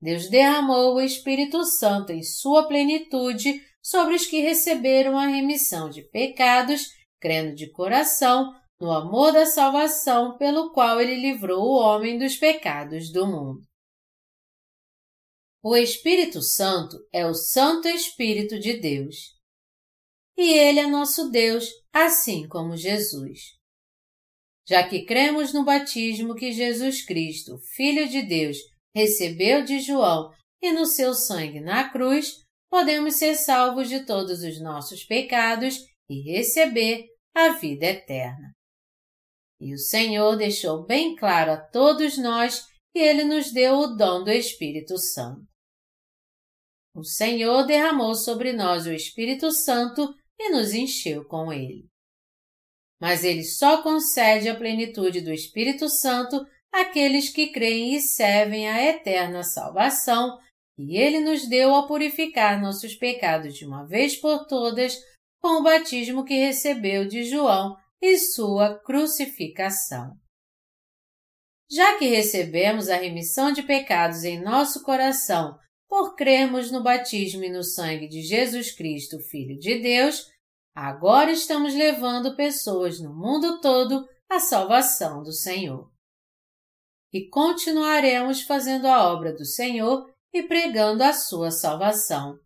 Deus 0.01 0.29
derramou 0.29 0.97
o 0.97 1.01
Espírito 1.01 1.65
Santo 1.65 2.13
em 2.13 2.23
sua 2.23 2.67
plenitude 2.67 3.63
sobre 3.81 4.15
os 4.15 4.27
que 4.27 4.41
receberam 4.41 5.17
a 5.19 5.27
remissão 5.27 5.91
de 5.91 6.03
pecados, 6.03 6.89
crendo 7.21 7.55
de 7.55 7.71
coração 7.71 8.53
no 8.83 8.91
amor 8.91 9.33
da 9.33 9.47
salvação 9.47 10.37
pelo 10.37 10.73
qual 10.73 11.01
ele 11.01 11.15
livrou 11.15 11.63
o 11.63 11.79
homem 11.79 12.19
dos 12.19 12.35
pecados 12.35 13.13
do 13.13 13.25
mundo. 13.25 13.63
O 15.63 15.77
Espírito 15.77 16.43
Santo 16.43 16.97
é 17.13 17.25
o 17.25 17.33
Santo 17.33 17.87
Espírito 17.87 18.59
de 18.59 18.81
Deus. 18.81 19.39
E 20.37 20.53
ele 20.55 20.81
é 20.81 20.89
nosso 20.89 21.31
Deus, 21.31 21.69
assim 21.93 22.49
como 22.49 22.77
Jesus. 22.77 23.57
Já 24.67 24.83
que 24.89 25.05
cremos 25.05 25.53
no 25.53 25.65
batismo 25.65 26.35
que 26.35 26.51
Jesus 26.51 27.07
Cristo, 27.07 27.59
Filho 27.77 28.09
de 28.09 28.21
Deus, 28.23 28.57
recebeu 28.93 29.65
de 29.65 29.79
João 29.79 30.33
e 30.61 30.73
no 30.73 30.87
seu 30.87 31.15
sangue 31.15 31.61
na 31.61 31.89
cruz, 31.89 32.45
podemos 32.69 33.15
ser 33.15 33.37
salvos 33.37 33.89
de 33.89 34.05
todos 34.05 34.43
os 34.43 34.61
nossos 34.61 35.05
pecados 35.05 35.79
e 36.11 36.33
receber 36.33 37.07
a 37.33 37.51
vida 37.51 37.87
eterna. 37.87 38.53
E 39.63 39.73
o 39.73 39.79
Senhor 39.79 40.35
deixou 40.37 40.85
bem 40.85 41.15
claro 41.15 41.53
a 41.53 41.57
todos 41.57 42.19
nós 42.19 42.67
que 42.93 42.99
Ele 42.99 43.23
nos 43.23 43.53
deu 43.53 43.79
o 43.79 43.87
dom 43.95 44.25
do 44.25 44.31
Espírito 44.33 44.99
Santo. 44.99 45.47
O 46.93 47.05
Senhor 47.05 47.65
derramou 47.65 48.17
sobre 48.17 48.53
nós 48.53 48.87
o 48.87 48.93
Espírito 48.93 49.53
Santo 49.53 50.13
e 50.37 50.51
nos 50.51 50.75
encheu 50.75 51.25
com 51.25 51.53
ele. 51.53 51.87
Mas 53.01 53.23
ele 53.23 53.45
só 53.45 53.83
concede 53.83 54.49
a 54.49 54.57
plenitude 54.57 55.21
do 55.21 55.33
Espírito 55.33 55.89
Santo 55.89 56.45
àqueles 56.73 57.31
que 57.31 57.53
creem 57.53 57.95
e 57.95 58.01
servem 58.01 58.69
a 58.69 58.83
eterna 58.83 59.45
salvação 59.45 60.39
e 60.77 60.97
ele 60.97 61.21
nos 61.21 61.49
deu 61.49 61.75
a 61.75 61.87
purificar 61.87 62.61
nossos 62.61 62.97
pecados 62.97 63.55
de 63.55 63.65
uma 63.65 63.87
vez 63.87 64.17
por 64.17 64.47
todas 64.47 64.99
com 65.41 65.61
o 65.61 65.63
batismo 65.63 66.25
que 66.25 66.35
recebeu 66.35 67.07
de 67.07 67.25
João 67.25 67.77
e 68.03 68.19
sua 68.19 68.81
crucificação. 68.81 70.17
Já 71.71 71.97
que 71.99 72.07
recebemos 72.07 72.89
a 72.89 72.97
remissão 72.97 73.53
de 73.53 73.63
pecados 73.63 74.25
em 74.25 74.43
nosso 74.43 74.83
coração 74.83 75.57
por 75.89 76.17
crermos 76.17 76.71
no 76.71 76.83
batismo 76.83 77.45
e 77.45 77.49
no 77.49 77.63
sangue 77.63 78.09
de 78.09 78.21
Jesus 78.23 78.75
Cristo, 78.75 79.21
Filho 79.31 79.57
de 79.59 79.81
Deus, 79.81 80.27
agora 80.75 81.31
estamos 81.31 81.75
levando 81.75 82.35
pessoas 82.35 83.01
no 83.01 83.15
mundo 83.15 83.61
todo 83.61 84.05
à 84.29 84.41
salvação 84.41 85.23
do 85.23 85.33
Senhor. 85.33 85.91
E 87.13 87.29
continuaremos 87.29 88.43
fazendo 88.43 88.87
a 88.87 89.13
obra 89.13 89.33
do 89.33 89.45
Senhor 89.45 90.11
e 90.33 90.43
pregando 90.43 91.05
a 91.05 91.13
sua 91.13 91.51
salvação, 91.51 92.39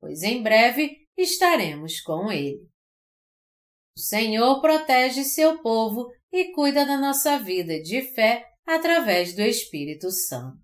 pois 0.00 0.22
em 0.22 0.42
breve 0.42 1.06
estaremos 1.16 2.00
com 2.00 2.32
Ele. 2.32 2.71
O 3.96 4.00
Senhor 4.00 4.60
protege 4.60 5.24
seu 5.24 5.60
povo 5.62 6.10
e 6.32 6.52
cuida 6.52 6.86
da 6.86 6.96
nossa 6.96 7.38
vida 7.38 7.80
de 7.80 8.02
fé 8.14 8.48
através 8.66 9.34
do 9.34 9.42
Espírito 9.42 10.10
Santo. 10.10 10.58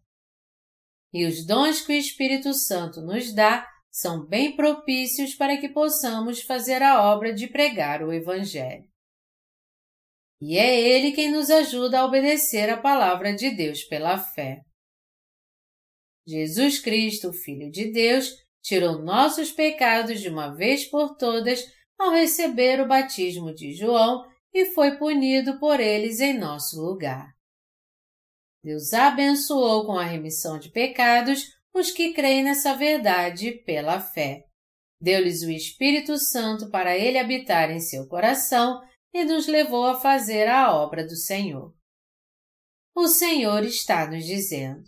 E 1.13 1.27
os 1.27 1.47
dons 1.47 1.81
que 1.81 1.93
o 1.93 1.97
Espírito 1.97 2.55
Santo 2.55 3.01
nos 3.03 3.35
dá 3.35 3.67
são 3.91 4.27
bem 4.27 4.55
propícios 4.55 5.35
para 5.35 5.59
que 5.59 5.69
possamos 5.69 6.43
fazer 6.43 6.83
a 6.83 7.03
obra 7.13 7.33
de 7.33 7.49
pregar 7.49 8.03
o 8.03 8.13
Evangelho. 8.13 8.89
E 10.41 10.57
é 10.57 10.81
Ele 10.81 11.13
quem 11.13 11.31
nos 11.31 11.51
ajuda 11.51 12.01
a 12.01 12.05
obedecer 12.05 12.71
a 12.71 12.81
palavra 12.81 13.35
de 13.35 13.51
Deus 13.51 13.83
pela 13.85 14.17
fé. 14.19 14.63
Jesus 16.27 16.79
Cristo, 16.79 17.33
Filho 17.33 17.71
de 17.71 17.91
Deus, 17.91 18.31
tirou 18.63 19.03
nossos 19.03 19.51
pecados 19.51 20.21
de 20.21 20.29
uma 20.29 20.55
vez 20.55 20.85
por 20.85 21.17
todas 21.17 21.65
ao 21.99 22.11
receber 22.11 22.81
o 22.81 22.87
batismo 22.87 23.53
de 23.53 23.73
João 23.75 24.25
e 24.53 24.67
foi 24.67 24.97
punido 24.97 25.59
por 25.59 25.81
eles 25.81 26.21
em 26.21 26.39
nosso 26.39 26.81
lugar. 26.81 27.35
Deus 28.63 28.93
abençoou 28.93 29.87
com 29.87 29.99
a 29.99 30.05
remissão 30.05 30.59
de 30.59 30.71
pecados 30.71 31.45
os 31.75 31.91
que 31.91 32.13
creem 32.13 32.43
nessa 32.43 32.75
verdade 32.75 33.53
pela 33.65 34.01
fé. 34.01 34.45
Deu-lhes 35.01 35.43
o 35.43 35.51
Espírito 35.51 36.19
Santo 36.19 36.71
para 36.71 36.97
ele 36.97 37.19
habitar 37.19 37.71
em 37.71 37.81
seu 37.81 38.07
coração 38.09 38.81
e 39.15 39.25
nos 39.25 39.47
levou 39.47 39.87
a 39.87 40.01
fazer 40.01 40.49
a 40.49 40.75
obra 40.75 41.05
do 41.05 41.17
Senhor. 41.17 41.75
O 42.95 43.07
Senhor 43.07 43.63
está 43.63 44.11
nos 44.11 44.25
dizendo: 44.25 44.83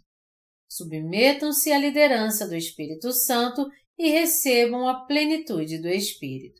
submetam-se 0.68 1.70
à 1.72 1.78
liderança 1.78 2.46
do 2.46 2.56
Espírito 2.56 3.12
Santo 3.12 3.70
e 3.96 4.10
recebam 4.10 4.88
a 4.88 5.06
plenitude 5.06 5.78
do 5.78 5.88
Espírito. 5.88 6.59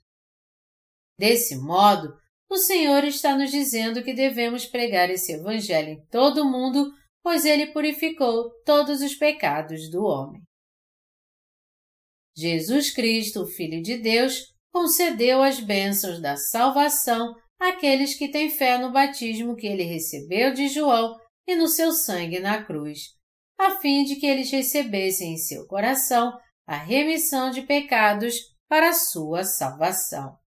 Desse 1.21 1.55
modo, 1.55 2.17
o 2.49 2.57
Senhor 2.57 3.05
está 3.05 3.37
nos 3.37 3.51
dizendo 3.51 4.03
que 4.03 4.15
devemos 4.15 4.65
pregar 4.65 5.11
esse 5.11 5.33
Evangelho 5.33 5.91
em 5.91 6.07
todo 6.07 6.41
o 6.41 6.51
mundo, 6.51 6.91
pois 7.23 7.45
ele 7.45 7.67
purificou 7.75 8.49
todos 8.65 9.03
os 9.03 9.15
pecados 9.15 9.91
do 9.91 10.03
homem. 10.03 10.41
Jesus 12.35 12.91
Cristo, 12.91 13.43
o 13.43 13.47
Filho 13.47 13.83
de 13.83 13.99
Deus, 13.99 14.47
concedeu 14.73 15.43
as 15.43 15.61
bênçãos 15.61 16.23
da 16.23 16.39
salvação 16.39 17.35
àqueles 17.59 18.15
que 18.15 18.31
têm 18.31 18.49
fé 18.49 18.79
no 18.79 18.91
batismo 18.91 19.55
que 19.55 19.67
ele 19.67 19.83
recebeu 19.83 20.55
de 20.55 20.69
João 20.69 21.21
e 21.47 21.55
no 21.55 21.69
seu 21.69 21.93
sangue 21.93 22.41
na 22.41 22.65
cruz, 22.65 23.11
a 23.59 23.79
fim 23.79 24.05
de 24.05 24.17
que 24.17 24.25
eles 24.25 24.51
recebessem 24.51 25.35
em 25.35 25.37
seu 25.37 25.67
coração 25.67 26.33
a 26.67 26.79
remissão 26.79 27.51
de 27.51 27.61
pecados 27.61 28.37
para 28.67 28.89
a 28.89 28.95
sua 28.95 29.45
salvação. 29.45 30.40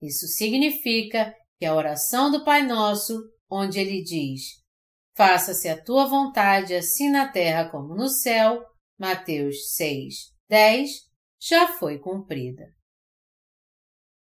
Isso 0.00 0.26
significa 0.26 1.34
que 1.58 1.66
a 1.66 1.74
oração 1.74 2.30
do 2.30 2.44
Pai 2.44 2.62
Nosso, 2.64 3.20
onde 3.50 3.78
ele 3.80 4.02
diz: 4.02 4.42
Faça-se 5.16 5.68
a 5.68 5.82
tua 5.82 6.06
vontade, 6.06 6.74
assim 6.74 7.10
na 7.10 7.26
terra 7.28 7.68
como 7.68 7.94
no 7.94 8.08
céu, 8.08 8.64
Mateus 8.98 9.74
6, 9.74 10.14
10, 10.48 10.90
já 11.40 11.68
foi 11.68 11.98
cumprida. 11.98 12.72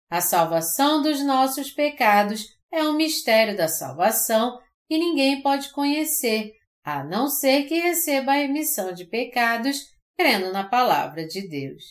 A 0.09 0.21
salvação 0.21 1.01
dos 1.01 1.21
nossos 1.21 1.71
pecados 1.71 2.45
é 2.71 2.83
um 2.83 2.93
mistério 2.93 3.55
da 3.57 3.67
salvação 3.67 4.57
que 4.87 4.97
ninguém 4.97 5.41
pode 5.41 5.71
conhecer, 5.73 6.53
a 6.83 7.03
não 7.03 7.27
ser 7.27 7.63
que 7.63 7.75
receba 7.79 8.31
a 8.31 8.35
remissão 8.35 8.93
de 8.93 9.05
pecados 9.05 9.81
crendo 10.17 10.51
na 10.53 10.67
palavra 10.67 11.27
de 11.27 11.47
Deus. 11.47 11.89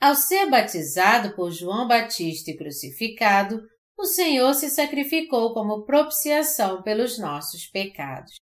Ao 0.00 0.14
ser 0.14 0.48
batizado 0.48 1.34
por 1.34 1.50
João 1.50 1.88
Batista 1.88 2.50
e 2.50 2.56
crucificado, 2.56 3.60
o 3.98 4.04
Senhor 4.04 4.54
se 4.54 4.70
sacrificou 4.70 5.52
como 5.52 5.84
propiciação 5.84 6.82
pelos 6.82 7.18
nossos 7.18 7.66
pecados. 7.66 8.36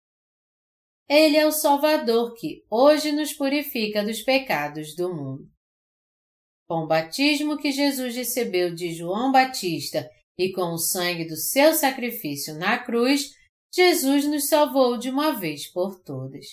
Ele 1.09 1.36
é 1.36 1.46
o 1.46 1.52
Salvador 1.52 2.34
que 2.34 2.64
hoje 2.68 3.12
nos 3.12 3.32
purifica 3.32 4.02
dos 4.02 4.22
pecados 4.22 4.96
do 4.96 5.14
mundo. 5.14 5.48
Com 6.66 6.84
o 6.84 6.86
batismo 6.88 7.57
que 7.57 7.70
Jesus 7.70 8.16
recebeu 8.16 8.74
de 8.74 8.92
João 8.92 9.30
Batista 9.30 10.11
e 10.36 10.50
com 10.50 10.72
o 10.72 10.78
sangue 10.78 11.26
do 11.26 11.36
seu 11.36 11.74
sacrifício 11.74 12.55
na 12.59 12.78
cruz, 12.78 13.30
Jesus 13.72 14.26
nos 14.26 14.48
salvou 14.48 14.96
de 14.96 15.11
uma 15.11 15.38
vez 15.38 15.70
por 15.70 16.02
todas. 16.02 16.46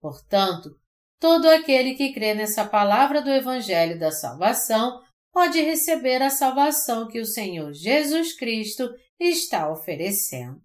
Portanto, 0.00 0.78
Todo 1.18 1.48
aquele 1.48 1.94
que 1.94 2.12
crê 2.12 2.34
nessa 2.34 2.64
palavra 2.64 3.22
do 3.22 3.30
Evangelho 3.30 3.98
da 3.98 4.10
Salvação 4.10 5.02
pode 5.32 5.60
receber 5.60 6.22
a 6.22 6.30
salvação 6.30 7.08
que 7.08 7.20
o 7.20 7.26
Senhor 7.26 7.72
Jesus 7.72 8.34
Cristo 8.34 8.88
está 9.18 9.70
oferecendo. 9.70 10.60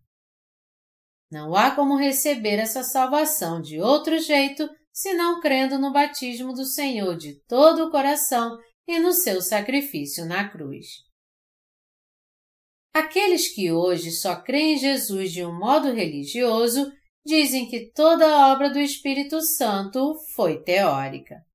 Não 1.31 1.55
há 1.55 1.71
como 1.71 1.95
receber 1.95 2.59
essa 2.59 2.83
salvação 2.83 3.61
de 3.61 3.79
outro 3.79 4.19
jeito 4.19 4.69
senão 4.91 5.39
crendo 5.39 5.79
no 5.79 5.93
batismo 5.93 6.53
do 6.53 6.65
Senhor 6.65 7.15
de 7.15 7.39
todo 7.47 7.85
o 7.85 7.91
coração 7.91 8.57
e 8.85 8.99
no 8.99 9.13
seu 9.13 9.41
sacrifício 9.41 10.25
na 10.25 10.49
cruz. 10.49 10.87
Aqueles 12.93 13.47
que 13.47 13.71
hoje 13.71 14.11
só 14.11 14.35
creem 14.35 14.73
em 14.73 14.77
Jesus 14.77 15.31
de 15.31 15.45
um 15.45 15.57
modo 15.57 15.93
religioso 15.93 16.91
dizem 17.25 17.69
que 17.69 17.91
toda 17.91 18.25
a 18.27 18.51
obra 18.51 18.69
do 18.69 18.79
Espírito 18.79 19.41
Santo 19.41 20.15
foi 20.35 20.61
teórica. 20.61 21.45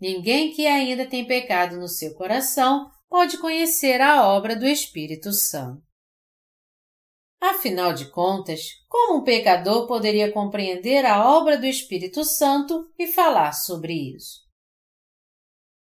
Ninguém 0.00 0.52
que 0.52 0.66
ainda 0.66 1.06
tem 1.06 1.26
pecado 1.26 1.76
no 1.76 1.88
seu 1.88 2.14
coração 2.14 2.90
pode 3.08 3.38
conhecer 3.38 4.00
a 4.00 4.26
obra 4.26 4.56
do 4.56 4.66
Espírito 4.66 5.32
Santo. 5.32 5.82
Afinal 7.40 7.94
de 7.94 8.10
contas, 8.10 8.60
como 8.86 9.18
um 9.18 9.24
pecador 9.24 9.86
poderia 9.86 10.30
compreender 10.30 11.06
a 11.06 11.26
obra 11.26 11.56
do 11.56 11.64
Espírito 11.64 12.22
Santo 12.22 12.86
e 12.98 13.06
falar 13.06 13.52
sobre 13.52 14.14
isso? 14.14 14.40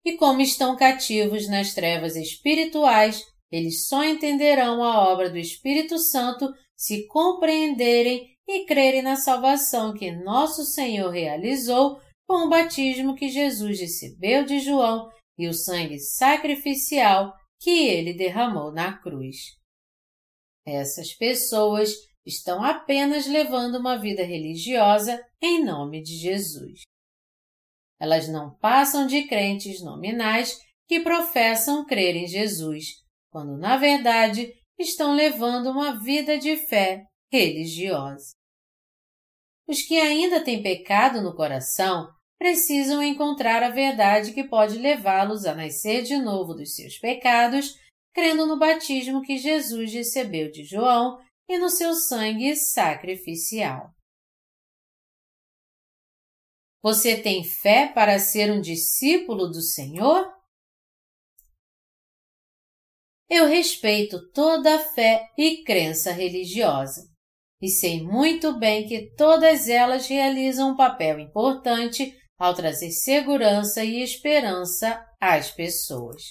E 0.04 0.16
como 0.16 0.40
estão 0.40 0.76
cativos 0.76 1.48
nas 1.48 1.74
trevas 1.74 2.14
espirituais, 2.14 3.24
eles 3.50 3.88
só 3.88 4.04
entenderão 4.04 4.84
a 4.84 5.08
obra 5.08 5.30
do 5.30 5.38
Espírito 5.38 5.98
Santo 5.98 6.52
se 6.76 7.06
compreenderem 7.06 8.35
e 8.48 8.64
crerem 8.64 9.02
na 9.02 9.16
salvação 9.16 9.94
que 9.94 10.10
nosso 10.10 10.64
Senhor 10.64 11.10
realizou 11.10 12.00
com 12.26 12.46
o 12.46 12.48
batismo 12.48 13.14
que 13.14 13.28
Jesus 13.28 13.80
recebeu 13.80 14.44
de 14.44 14.60
João 14.60 15.10
e 15.38 15.48
o 15.48 15.54
sangue 15.54 15.98
sacrificial 15.98 17.32
que 17.60 17.88
ele 17.88 18.14
derramou 18.14 18.72
na 18.72 18.96
cruz. 18.98 19.56
Essas 20.66 21.12
pessoas 21.14 21.94
estão 22.24 22.62
apenas 22.62 23.26
levando 23.26 23.76
uma 23.76 23.96
vida 23.96 24.24
religiosa 24.24 25.24
em 25.40 25.64
nome 25.64 26.02
de 26.02 26.16
Jesus. 26.16 26.82
Elas 28.00 28.28
não 28.28 28.56
passam 28.58 29.06
de 29.06 29.26
crentes 29.26 29.82
nominais 29.82 30.60
que 30.88 31.00
professam 31.00 31.84
crer 31.86 32.16
em 32.16 32.26
Jesus, 32.26 33.02
quando 33.30 33.56
na 33.56 33.76
verdade 33.76 34.52
estão 34.78 35.14
levando 35.14 35.70
uma 35.70 35.98
vida 36.02 36.38
de 36.38 36.56
fé 36.56 37.04
religiosa. 37.32 38.35
Os 39.66 39.82
que 39.82 39.98
ainda 39.98 40.42
têm 40.44 40.62
pecado 40.62 41.20
no 41.20 41.34
coração 41.34 42.08
precisam 42.38 43.02
encontrar 43.02 43.62
a 43.62 43.70
verdade 43.70 44.32
que 44.32 44.44
pode 44.44 44.78
levá-los 44.78 45.44
a 45.44 45.54
nascer 45.54 46.02
de 46.02 46.16
novo 46.18 46.54
dos 46.54 46.74
seus 46.74 46.98
pecados, 46.98 47.74
crendo 48.14 48.46
no 48.46 48.58
batismo 48.58 49.22
que 49.22 49.38
Jesus 49.38 49.92
recebeu 49.92 50.50
de 50.50 50.62
João 50.62 51.18
e 51.48 51.58
no 51.58 51.68
seu 51.68 51.94
sangue 51.94 52.54
sacrificial. 52.54 53.90
Você 56.82 57.20
tem 57.20 57.42
fé 57.42 57.88
para 57.92 58.18
ser 58.20 58.52
um 58.52 58.60
discípulo 58.60 59.48
do 59.48 59.60
Senhor? 59.60 60.32
Eu 63.28 63.46
respeito 63.46 64.30
toda 64.30 64.76
a 64.76 64.78
fé 64.78 65.28
e 65.36 65.64
crença 65.64 66.12
religiosa 66.12 67.15
e 67.60 67.68
sei 67.68 68.02
muito 68.02 68.58
bem 68.58 68.86
que 68.86 69.10
todas 69.16 69.68
elas 69.68 70.06
realizam 70.06 70.72
um 70.72 70.76
papel 70.76 71.18
importante 71.18 72.14
ao 72.38 72.54
trazer 72.54 72.90
segurança 72.90 73.82
e 73.82 74.02
esperança 74.02 75.04
às 75.20 75.50
pessoas. 75.50 76.22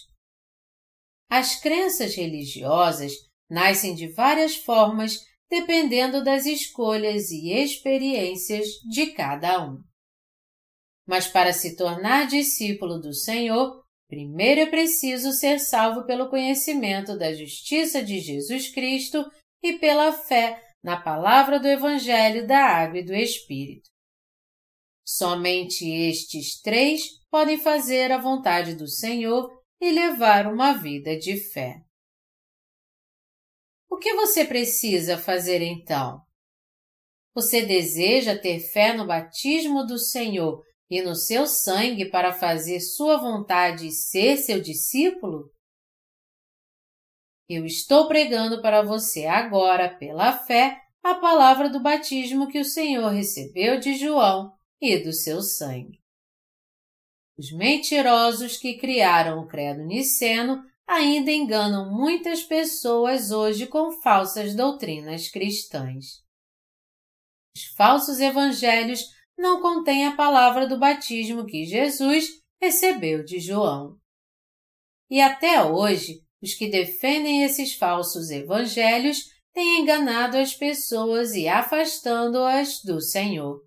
As 1.30 1.60
crenças 1.60 2.16
religiosas 2.16 3.14
nascem 3.50 3.96
de 3.96 4.08
várias 4.08 4.56
formas 4.56 5.20
dependendo 5.50 6.24
das 6.24 6.46
escolhas 6.46 7.32
e 7.32 7.52
experiências 7.52 8.68
de 8.90 9.08
cada 9.08 9.64
um. 9.64 9.82
Mas 11.08 11.28
para 11.28 11.54
se 11.54 11.76
tornar 11.76 12.28
discípulo 12.28 13.00
do 13.00 13.14
Senhor, 13.14 13.84
primeiro 14.08 14.62
é 14.62 14.66
preciso 14.66 15.32
ser 15.32 15.60
salvo 15.60 16.06
pelo 16.06 16.30
conhecimento 16.30 17.18
da 17.18 17.34
justiça 17.34 18.04
de 18.04 18.20
Jesus 18.20 18.70
Cristo 18.70 19.24
e 19.64 19.74
pela 19.74 20.12
fé 20.12 20.64
na 20.86 21.02
palavra 21.02 21.60
do 21.60 21.68
Evangelho 21.68 22.46
da 22.46 22.60
Água 22.60 23.00
e 23.00 23.04
do 23.04 23.12
Espírito. 23.12 23.90
Somente 25.04 25.84
estes 25.84 26.62
três 26.62 27.08
podem 27.32 27.58
fazer 27.58 28.12
a 28.12 28.20
vontade 28.20 28.76
do 28.76 28.88
Senhor 28.88 29.50
e 29.82 29.92
levar 29.92 30.46
uma 30.46 30.74
vida 30.74 31.18
de 31.18 31.38
fé. 31.38 31.82
O 33.90 33.98
que 33.98 34.14
você 34.14 34.46
precisa 34.46 35.18
fazer 35.18 35.60
então? 35.60 36.22
Você 37.34 37.66
deseja 37.66 38.38
ter 38.38 38.60
fé 38.60 38.94
no 38.94 39.08
batismo 39.08 39.88
do 39.88 39.98
Senhor 39.98 40.62
e 40.88 41.02
no 41.02 41.16
seu 41.16 41.48
sangue 41.48 42.12
para 42.12 42.32
fazer 42.32 42.80
sua 42.80 43.18
vontade 43.18 43.88
e 43.88 43.92
ser 43.92 44.38
seu 44.38 44.62
discípulo? 44.62 45.50
Eu 47.48 47.66
estou 47.66 48.08
pregando 48.08 48.62
para 48.62 48.82
você 48.82 49.26
agora, 49.26 49.89
pela 49.89 50.34
fé, 50.34 50.82
a 51.04 51.14
palavra 51.14 51.70
do 51.70 51.80
batismo 51.80 52.48
que 52.48 52.60
o 52.60 52.66
Senhor 52.66 53.10
recebeu 53.10 53.80
de 53.80 53.96
João 53.96 54.52
e 54.82 54.98
do 54.98 55.14
seu 55.14 55.41
sangue. 55.41 56.02
Os 57.38 57.52
mentirosos 57.52 58.58
que 58.58 58.78
criaram 58.78 59.39
o 59.39 59.48
credo 59.48 59.84
niceno 59.84 60.64
ainda 60.88 61.32
enganam 61.32 61.93
muitas 61.93 62.41
pessoas 62.41 63.30
hoje 63.30 63.68
com 63.68 63.91
falsas 64.02 64.56
doutrinas 64.56 65.30
cristãs. 65.30 66.24
Os 67.56 67.66
falsos 67.76 68.20
evangelhos 68.20 69.02
não 69.38 69.62
contêm 69.62 70.08
a 70.08 70.16
palavra 70.16 70.68
do 70.68 70.80
batismo 70.80 71.46
que 71.46 71.66
Jesus 71.66 72.41
recebeu 72.60 73.24
de 73.24 73.39
João. 73.39 74.00
E 75.10 75.22
até 75.22 75.64
hoje, 75.64 76.25
os 76.42 76.54
que 76.54 76.68
defendem 76.68 77.44
esses 77.44 77.76
falsos 77.76 78.30
evangelhos 78.30 79.30
têm 79.54 79.82
enganado 79.82 80.38
as 80.38 80.54
pessoas 80.54 81.34
e 81.34 81.48
afastando-as 81.48 82.82
do 82.84 83.00
Senhor, 83.02 83.62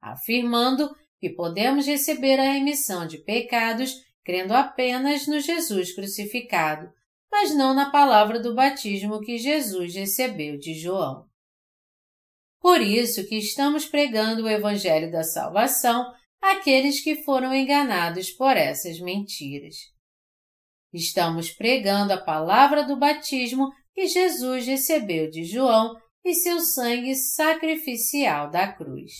afirmando 0.00 0.90
que 1.18 1.30
podemos 1.30 1.86
receber 1.86 2.38
a 2.40 2.52
remissão 2.52 3.06
de 3.06 3.18
pecados 3.18 3.94
crendo 4.24 4.54
apenas 4.54 5.26
no 5.26 5.38
Jesus 5.38 5.94
crucificado, 5.94 6.90
mas 7.30 7.54
não 7.54 7.74
na 7.74 7.90
palavra 7.90 8.40
do 8.40 8.54
batismo 8.54 9.20
que 9.20 9.36
Jesus 9.38 9.94
recebeu 9.94 10.58
de 10.58 10.72
João. 10.74 11.26
Por 12.60 12.80
isso 12.80 13.26
que 13.26 13.36
estamos 13.36 13.84
pregando 13.84 14.44
o 14.44 14.48
Evangelho 14.48 15.12
da 15.12 15.22
Salvação 15.22 16.10
àqueles 16.40 17.00
que 17.00 17.22
foram 17.22 17.54
enganados 17.54 18.30
por 18.30 18.56
essas 18.56 18.98
mentiras. 18.98 19.93
Estamos 20.94 21.50
pregando 21.50 22.12
a 22.12 22.22
palavra 22.22 22.84
do 22.84 22.96
batismo 22.96 23.68
que 23.92 24.06
Jesus 24.06 24.64
recebeu 24.64 25.28
de 25.28 25.42
João 25.42 25.92
e 26.24 26.32
seu 26.32 26.60
sangue 26.60 27.16
sacrificial 27.16 28.48
da 28.48 28.72
cruz. 28.72 29.12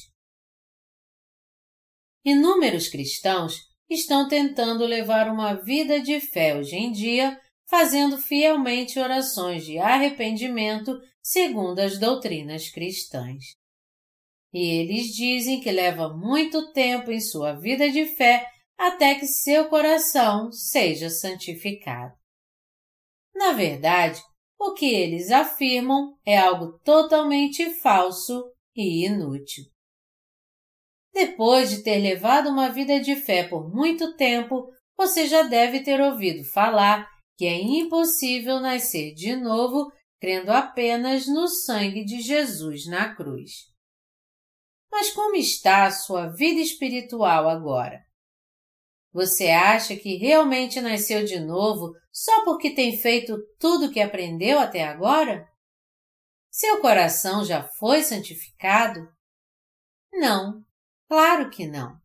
Inúmeros 2.24 2.86
cristãos 2.86 3.58
estão 3.90 4.28
tentando 4.28 4.86
levar 4.86 5.28
uma 5.28 5.54
vida 5.54 6.00
de 6.00 6.20
fé 6.20 6.56
hoje 6.56 6.76
em 6.76 6.92
dia, 6.92 7.38
fazendo 7.68 8.18
fielmente 8.18 9.00
orações 9.00 9.66
de 9.66 9.76
arrependimento 9.76 10.96
segundo 11.20 11.80
as 11.80 11.98
doutrinas 11.98 12.70
cristãs. 12.70 13.42
E 14.52 14.60
eles 14.60 15.08
dizem 15.08 15.60
que 15.60 15.72
leva 15.72 16.16
muito 16.16 16.72
tempo 16.72 17.10
em 17.10 17.20
sua 17.20 17.54
vida 17.54 17.90
de 17.90 18.06
fé 18.06 18.48
até 18.78 19.14
que 19.14 19.26
seu 19.26 19.68
coração 19.68 20.50
seja 20.52 21.08
santificado. 21.10 22.14
Na 23.34 23.52
verdade, 23.52 24.20
o 24.58 24.72
que 24.72 24.86
eles 24.86 25.30
afirmam 25.30 26.16
é 26.24 26.38
algo 26.38 26.78
totalmente 26.84 27.70
falso 27.80 28.52
e 28.74 29.06
inútil. 29.06 29.64
Depois 31.12 31.70
de 31.70 31.82
ter 31.82 31.98
levado 31.98 32.48
uma 32.48 32.70
vida 32.70 33.00
de 33.00 33.14
fé 33.16 33.46
por 33.46 33.72
muito 33.72 34.16
tempo, 34.16 34.68
você 34.96 35.26
já 35.26 35.42
deve 35.42 35.82
ter 35.82 36.00
ouvido 36.00 36.44
falar 36.52 37.08
que 37.36 37.46
é 37.46 37.60
impossível 37.60 38.60
nascer 38.60 39.14
de 39.14 39.36
novo 39.36 39.92
crendo 40.20 40.50
apenas 40.52 41.26
no 41.26 41.46
sangue 41.46 42.04
de 42.04 42.20
Jesus 42.20 42.86
na 42.86 43.14
cruz. 43.14 43.72
Mas 44.90 45.10
como 45.10 45.34
está 45.34 45.86
a 45.86 45.90
sua 45.90 46.28
vida 46.28 46.60
espiritual 46.60 47.48
agora? 47.48 48.00
Você 49.14 49.48
acha 49.48 49.96
que 49.96 50.16
realmente 50.16 50.78
nasceu 50.82 51.24
de 51.24 51.40
novo 51.40 51.94
só 52.12 52.44
porque 52.44 52.74
tem 52.74 52.98
feito 52.98 53.38
tudo 53.58 53.86
o 53.86 53.90
que 53.90 54.00
aprendeu 54.00 54.58
até 54.58 54.84
agora? 54.84 55.46
Seu 56.50 56.82
coração 56.82 57.42
já 57.42 57.62
foi 57.78 58.02
santificado? 58.02 59.08
Não, 60.12 60.64
Claro 61.08 61.50
que 61.50 61.66
não. 61.66 61.96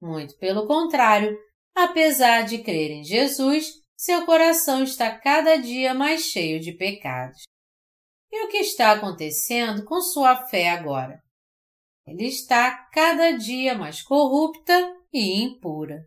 Muito 0.00 0.36
pelo 0.38 0.66
contrário, 0.66 1.38
apesar 1.74 2.42
de 2.42 2.62
crer 2.62 2.90
em 2.90 3.04
Jesus, 3.04 3.72
seu 3.96 4.26
coração 4.26 4.82
está 4.82 5.16
cada 5.18 5.56
dia 5.56 5.94
mais 5.94 6.22
cheio 6.22 6.60
de 6.60 6.72
pecados. 6.72 7.42
E 8.32 8.44
o 8.44 8.48
que 8.48 8.58
está 8.58 8.92
acontecendo 8.92 9.84
com 9.84 10.00
sua 10.00 10.46
fé 10.46 10.70
agora? 10.70 11.22
Ele 12.06 12.26
está 12.26 12.88
cada 12.92 13.30
dia 13.32 13.74
mais 13.76 14.02
corrupta 14.02 14.74
e 15.12 15.40
impura. 15.40 16.04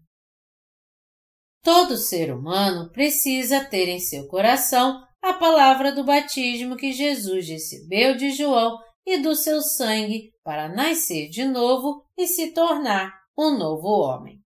Todo 1.67 1.97
ser 1.97 2.33
humano 2.33 2.89
precisa 2.93 3.61
ter 3.61 3.89
em 3.89 3.99
seu 3.99 4.25
coração 4.29 5.05
a 5.21 5.33
palavra 5.33 5.91
do 5.91 6.01
batismo 6.01 6.77
que 6.77 6.93
Jesus 6.93 7.49
recebeu 7.49 8.15
de 8.15 8.31
João 8.31 8.79
e 9.05 9.17
do 9.17 9.35
seu 9.35 9.61
sangue 9.61 10.31
para 10.45 10.69
nascer 10.69 11.27
de 11.27 11.43
novo 11.43 12.05
e 12.17 12.25
se 12.25 12.53
tornar 12.53 13.13
um 13.37 13.57
novo 13.57 13.89
homem. 13.89 14.41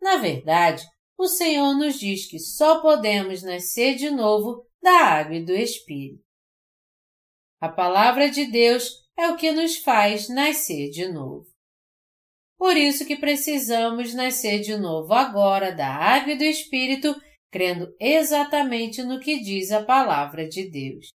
Na 0.00 0.16
verdade, 0.16 0.82
o 1.18 1.28
Senhor 1.28 1.74
nos 1.74 2.00
diz 2.00 2.26
que 2.26 2.38
só 2.38 2.80
podemos 2.80 3.42
nascer 3.42 3.94
de 3.96 4.10
novo 4.10 4.64
da 4.82 4.98
água 5.10 5.34
e 5.34 5.44
do 5.44 5.52
Espírito. 5.52 6.24
A 7.60 7.68
palavra 7.68 8.30
de 8.30 8.46
Deus 8.46 8.94
é 9.14 9.28
o 9.28 9.36
que 9.36 9.52
nos 9.52 9.76
faz 9.76 10.30
nascer 10.30 10.88
de 10.88 11.06
novo. 11.06 11.57
Por 12.58 12.76
isso 12.76 13.06
que 13.06 13.16
precisamos 13.16 14.12
nascer 14.12 14.60
de 14.60 14.76
novo 14.76 15.14
agora 15.14 15.72
da 15.72 15.86
água 15.86 16.32
e 16.32 16.36
do 16.36 16.42
Espírito, 16.42 17.14
crendo 17.52 17.94
exatamente 18.00 19.02
no 19.04 19.20
que 19.20 19.38
diz 19.38 19.70
a 19.70 19.84
palavra 19.84 20.48
de 20.48 20.68
Deus. 20.68 21.08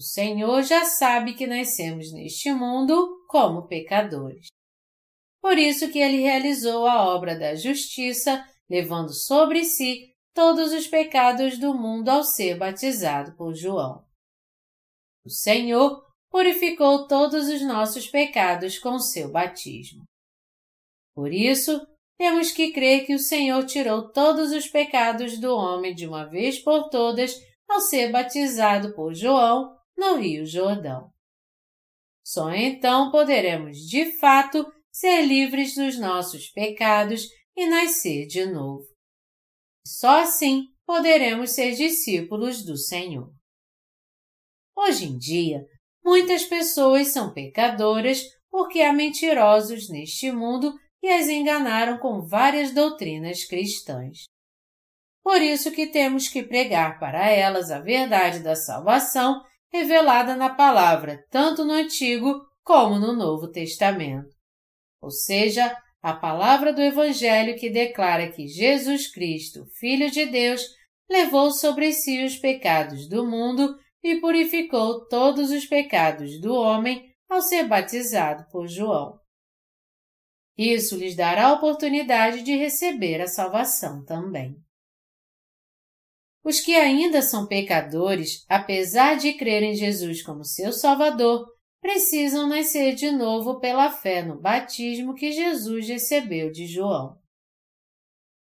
O 0.00 0.02
Senhor 0.02 0.62
já 0.62 0.84
sabe 0.84 1.34
que 1.34 1.46
nascemos 1.46 2.10
neste 2.12 2.50
mundo 2.52 3.24
como 3.28 3.66
pecadores. 3.66 4.46
Por 5.42 5.58
isso 5.58 5.90
que 5.92 5.98
ele 5.98 6.22
realizou 6.22 6.86
a 6.86 7.04
obra 7.14 7.38
da 7.38 7.54
justiça, 7.54 8.48
levando 8.68 9.12
sobre 9.12 9.64
si 9.64 10.14
todos 10.32 10.72
os 10.72 10.86
pecados 10.86 11.58
do 11.58 11.74
mundo 11.74 12.08
ao 12.08 12.24
ser 12.24 12.56
batizado 12.56 13.36
por 13.36 13.54
João. 13.54 14.06
O 15.24 15.30
Senhor 15.30 16.07
purificou 16.30 17.06
todos 17.06 17.48
os 17.48 17.62
nossos 17.62 18.06
pecados 18.08 18.78
com 18.78 18.98
seu 18.98 19.30
batismo. 19.30 20.04
Por 21.14 21.32
isso, 21.32 21.80
temos 22.18 22.50
que 22.52 22.72
crer 22.72 23.06
que 23.06 23.14
o 23.14 23.18
Senhor 23.18 23.64
tirou 23.64 24.10
todos 24.12 24.52
os 24.52 24.68
pecados 24.68 25.38
do 25.38 25.54
homem 25.54 25.94
de 25.94 26.06
uma 26.06 26.28
vez 26.28 26.58
por 26.58 26.88
todas 26.88 27.34
ao 27.68 27.80
ser 27.80 28.10
batizado 28.10 28.94
por 28.94 29.14
João 29.14 29.76
no 29.96 30.16
Rio 30.16 30.44
Jordão. 30.44 31.10
Só 32.24 32.50
então 32.52 33.10
poderemos, 33.10 33.78
de 33.78 34.18
fato, 34.18 34.66
ser 34.92 35.22
livres 35.22 35.74
dos 35.74 35.98
nossos 35.98 36.50
pecados 36.50 37.26
e 37.56 37.66
nascer 37.66 38.26
de 38.26 38.46
novo. 38.46 38.86
Só 39.86 40.20
assim 40.20 40.64
poderemos 40.84 41.50
ser 41.50 41.74
discípulos 41.74 42.64
do 42.64 42.76
Senhor. 42.76 43.32
Hoje 44.76 45.06
em 45.06 45.18
dia, 45.18 45.64
muitas 46.08 46.42
pessoas 46.46 47.08
são 47.08 47.34
pecadoras 47.34 48.22
porque 48.50 48.80
há 48.80 48.94
mentirosos 48.94 49.90
neste 49.90 50.32
mundo 50.32 50.72
e 51.02 51.08
as 51.10 51.28
enganaram 51.28 51.98
com 51.98 52.26
várias 52.26 52.72
doutrinas 52.72 53.44
cristãs. 53.44 54.24
Por 55.22 55.42
isso 55.42 55.70
que 55.70 55.86
temos 55.86 56.26
que 56.26 56.42
pregar 56.42 56.98
para 56.98 57.28
elas 57.28 57.70
a 57.70 57.78
verdade 57.78 58.40
da 58.40 58.56
salvação 58.56 59.42
revelada 59.70 60.34
na 60.34 60.48
palavra, 60.48 61.22
tanto 61.30 61.62
no 61.62 61.74
Antigo 61.74 62.40
como 62.64 62.98
no 62.98 63.12
Novo 63.12 63.50
Testamento. 63.50 64.34
Ou 65.02 65.10
seja, 65.10 65.76
a 66.00 66.14
palavra 66.14 66.72
do 66.72 66.80
Evangelho 66.80 67.54
que 67.58 67.68
declara 67.68 68.32
que 68.32 68.48
Jesus 68.48 69.12
Cristo, 69.12 69.66
Filho 69.78 70.10
de 70.10 70.24
Deus, 70.24 70.62
levou 71.06 71.50
sobre 71.50 71.92
si 71.92 72.24
os 72.24 72.36
pecados 72.36 73.06
do 73.06 73.26
mundo 73.26 73.76
e 74.02 74.20
purificou 74.20 75.06
todos 75.06 75.50
os 75.50 75.66
pecados 75.66 76.40
do 76.40 76.54
homem 76.54 77.12
ao 77.28 77.42
ser 77.42 77.66
batizado 77.66 78.46
por 78.50 78.66
João. 78.66 79.18
Isso 80.56 80.96
lhes 80.96 81.14
dará 81.14 81.48
a 81.48 81.52
oportunidade 81.52 82.42
de 82.42 82.56
receber 82.56 83.20
a 83.20 83.28
salvação 83.28 84.04
também. 84.04 84.56
Os 86.42 86.60
que 86.60 86.74
ainda 86.74 87.20
são 87.22 87.46
pecadores, 87.46 88.44
apesar 88.48 89.16
de 89.16 89.34
crer 89.34 89.62
em 89.62 89.74
Jesus 89.74 90.22
como 90.22 90.44
seu 90.44 90.72
Salvador, 90.72 91.46
precisam 91.80 92.48
nascer 92.48 92.94
de 92.94 93.10
novo 93.10 93.60
pela 93.60 93.90
fé 93.90 94.22
no 94.22 94.40
batismo 94.40 95.14
que 95.14 95.30
Jesus 95.30 95.88
recebeu 95.88 96.50
de 96.50 96.66
João. 96.66 97.16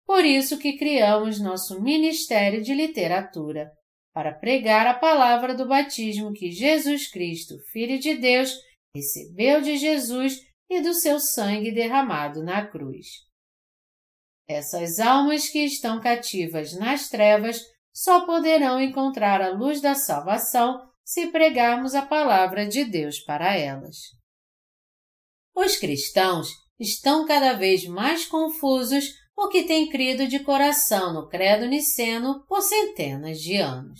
Por 0.05 0.25
isso 0.25 0.59
que 0.59 0.77
criamos 0.77 1.39
nosso 1.39 1.81
Ministério 1.81 2.61
de 2.61 2.73
Literatura, 2.73 3.71
para 4.13 4.33
pregar 4.33 4.85
a 4.85 4.93
palavra 4.93 5.55
do 5.55 5.67
batismo 5.67 6.33
que 6.33 6.51
Jesus 6.51 7.09
Cristo, 7.09 7.57
Filho 7.71 7.99
de 7.99 8.15
Deus, 8.15 8.53
recebeu 8.95 9.59
de 9.61 9.75
Jesus 9.77 10.39
e 10.69 10.81
do 10.81 10.93
seu 10.93 11.19
sangue 11.19 11.71
derramado 11.71 12.43
na 12.43 12.65
cruz. 12.65 13.07
Essas 14.47 14.99
almas 14.99 15.49
que 15.49 15.65
estão 15.65 15.99
cativas 15.99 16.77
nas 16.77 17.09
trevas 17.09 17.61
só 17.93 18.25
poderão 18.25 18.79
encontrar 18.79 19.41
a 19.41 19.49
luz 19.49 19.81
da 19.81 19.95
salvação 19.95 20.89
se 21.03 21.27
pregarmos 21.27 21.95
a 21.95 22.05
palavra 22.05 22.67
de 22.67 22.85
Deus 22.85 23.19
para 23.19 23.55
elas. 23.55 23.97
Os 25.55 25.77
cristãos 25.77 26.49
estão 26.79 27.25
cada 27.25 27.53
vez 27.53 27.85
mais 27.85 28.25
confusos 28.25 29.13
porque 29.35 29.63
têm 29.63 29.89
crido 29.89 30.27
de 30.27 30.39
coração 30.39 31.13
no 31.13 31.27
credo 31.27 31.65
niceno 31.65 32.45
por 32.47 32.61
centenas 32.61 33.39
de 33.39 33.57
anos. 33.57 33.99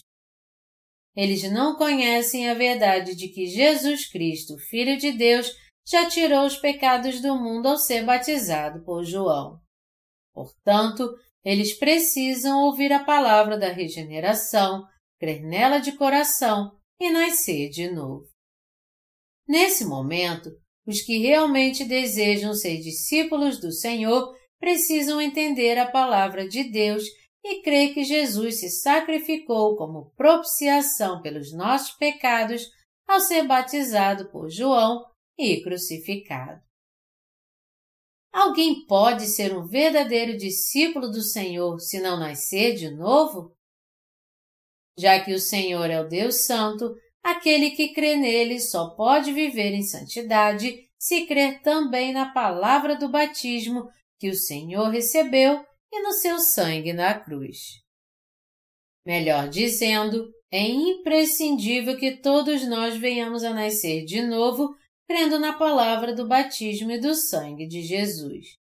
Eles 1.16 1.44
não 1.52 1.76
conhecem 1.76 2.50
a 2.50 2.54
verdade 2.54 3.16
de 3.16 3.28
que 3.28 3.46
Jesus 3.46 4.10
Cristo, 4.10 4.58
Filho 4.70 4.98
de 4.98 5.12
Deus, 5.12 5.52
já 5.86 6.08
tirou 6.08 6.46
os 6.46 6.58
pecados 6.58 7.22
do 7.22 7.36
mundo 7.36 7.68
ao 7.68 7.78
ser 7.78 8.04
batizado 8.04 8.84
por 8.84 9.04
João. 9.04 9.60
Portanto, 10.34 11.08
eles 11.44 11.74
precisam 11.78 12.64
ouvir 12.64 12.92
a 12.92 13.04
palavra 13.04 13.58
da 13.58 13.70
regeneração, 13.70 14.84
crer 15.20 15.44
nela 15.44 15.80
de 15.80 15.92
coração 15.94 16.72
e 17.00 17.12
nascer 17.12 17.70
de 17.70 17.92
novo. 17.92 18.26
Nesse 19.48 19.86
momento, 19.86 20.50
os 20.86 21.02
que 21.02 21.18
realmente 21.18 21.86
desejam 21.86 22.54
ser 22.54 22.80
discípulos 22.80 23.60
do 23.60 23.72
Senhor 23.72 24.34
precisam 24.64 25.20
entender 25.20 25.78
a 25.78 25.92
palavra 25.92 26.48
de 26.48 26.64
Deus 26.64 27.04
e 27.44 27.62
crer 27.62 27.94
que 27.94 28.06
Jesus 28.06 28.62
se 28.62 28.70
sacrificou 28.70 29.76
como 29.76 30.14
propiciação 30.16 31.22
pelos 31.22 31.52
nossos 31.52 31.92
pecados 31.98 32.64
ao 33.06 33.20
ser 33.20 33.46
batizado 33.46 34.32
por 34.32 34.50
João 34.50 35.04
e 35.38 35.62
crucificado. 35.62 36.62
Alguém 38.32 38.86
pode 38.86 39.28
ser 39.28 39.54
um 39.54 39.68
verdadeiro 39.68 40.38
discípulo 40.38 41.12
do 41.12 41.22
Senhor 41.22 41.78
se 41.82 42.00
não 42.00 42.18
nascer 42.18 42.74
de 42.76 42.90
novo? 42.90 43.54
Já 44.98 45.20
que 45.20 45.34
o 45.34 45.40
Senhor 45.40 45.90
é 45.90 46.00
o 46.00 46.08
Deus 46.08 46.46
Santo, 46.46 46.96
aquele 47.22 47.72
que 47.72 47.94
crê 47.94 48.16
nele 48.16 48.62
só 48.62 48.92
pode 48.96 49.34
viver 49.34 49.74
em 49.74 49.84
santidade 49.84 50.88
se 50.98 51.26
crer 51.26 51.62
também 51.62 52.14
na 52.14 52.32
palavra 52.32 52.96
do 52.96 53.10
batismo 53.10 53.90
que 54.24 54.30
o 54.30 54.34
Senhor 54.34 54.88
recebeu 54.88 55.66
e 55.92 56.02
no 56.02 56.14
seu 56.14 56.40
sangue 56.40 56.94
na 56.94 57.14
cruz. 57.14 57.82
Melhor 59.06 59.50
dizendo, 59.50 60.34
é 60.50 60.66
imprescindível 60.66 61.98
que 61.98 62.22
todos 62.22 62.66
nós 62.66 62.96
venhamos 62.96 63.44
a 63.44 63.54
nascer 63.54 64.06
de 64.06 64.22
novo 64.22 64.74
crendo 65.06 65.38
na 65.38 65.52
palavra 65.52 66.16
do 66.16 66.26
batismo 66.26 66.90
e 66.92 67.02
do 67.02 67.14
sangue 67.14 67.68
de 67.68 67.82
Jesus. 67.82 68.56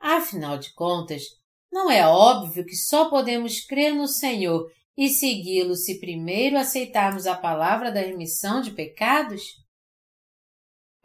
Afinal 0.00 0.58
de 0.58 0.74
contas, 0.74 1.22
não 1.70 1.88
é 1.88 2.04
óbvio 2.04 2.66
que 2.66 2.74
só 2.74 3.08
podemos 3.08 3.60
crer 3.60 3.94
no 3.94 4.08
Senhor 4.08 4.68
e 4.96 5.08
segui-lo 5.08 5.76
se 5.76 6.00
primeiro 6.00 6.58
aceitarmos 6.58 7.28
a 7.28 7.36
palavra 7.36 7.92
da 7.92 8.00
remissão 8.00 8.60
de 8.60 8.72
pecados? 8.72 9.64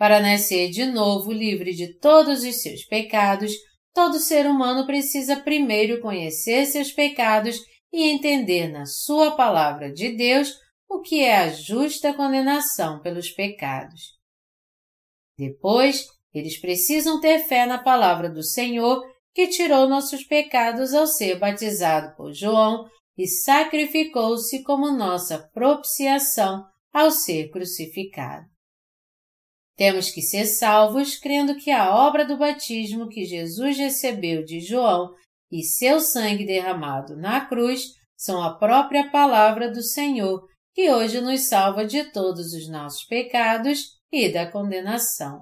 Para 0.02 0.20
nascer 0.20 0.72
de 0.72 0.84
novo 0.84 1.32
livre 1.32 1.76
de 1.76 1.94
todos 2.00 2.44
os 2.44 2.64
seus 2.64 2.84
pecados, 2.84 3.52
todo 3.94 4.18
ser 4.18 4.48
humano 4.48 4.88
precisa 4.88 5.40
primeiro 5.40 6.02
conhecer 6.02 6.66
seus 6.66 6.92
pecados 6.92 7.60
e 7.94 8.10
entender 8.10 8.68
na 8.70 8.88
Sua 8.88 9.36
palavra 9.36 9.94
de 9.94 10.18
Deus 10.18 10.56
o 10.90 11.02
que 11.02 11.22
é 11.22 11.38
a 11.38 11.50
justa 11.50 12.16
condenação 12.16 13.00
pelos 13.00 13.30
pecados. 13.30 14.18
Depois, 15.38 16.08
eles 16.34 16.60
precisam 16.60 17.22
ter 17.22 17.38
fé 17.42 17.68
na 17.68 17.78
palavra 17.78 18.28
do 18.28 18.42
Senhor 18.42 19.04
que 19.36 19.50
tirou 19.50 19.88
nossos 19.88 20.24
pecados 20.24 20.96
ao 20.96 21.06
ser 21.06 21.38
batizado 21.38 22.16
por 22.16 22.34
João 22.34 22.90
e 23.16 23.28
sacrificou-se 23.28 24.64
como 24.64 24.92
nossa 24.92 25.48
propiciação 25.54 26.66
ao 26.92 27.12
ser 27.12 27.52
crucificado. 27.52 28.51
Temos 29.82 30.12
que 30.12 30.22
ser 30.22 30.46
salvos 30.46 31.16
crendo 31.16 31.56
que 31.56 31.72
a 31.72 31.96
obra 31.96 32.24
do 32.24 32.38
batismo 32.38 33.10
que 33.10 33.26
Jesus 33.26 33.80
recebeu 33.80 34.46
de 34.46 34.60
João 34.60 35.12
e 35.52 35.64
seu 35.64 36.00
sangue 36.00 36.46
derramado 36.46 37.18
na 37.18 37.48
cruz 37.48 37.88
são 38.16 38.44
a 38.44 38.60
própria 38.60 39.10
palavra 39.10 39.72
do 39.72 39.82
Senhor 39.82 40.48
que 40.76 40.92
hoje 40.92 41.20
nos 41.20 41.48
salva 41.48 41.84
de 41.84 42.04
todos 42.12 42.54
os 42.54 42.70
nossos 42.70 43.06
pecados 43.06 43.98
e 44.12 44.30
da 44.30 44.46
condenação. 44.46 45.42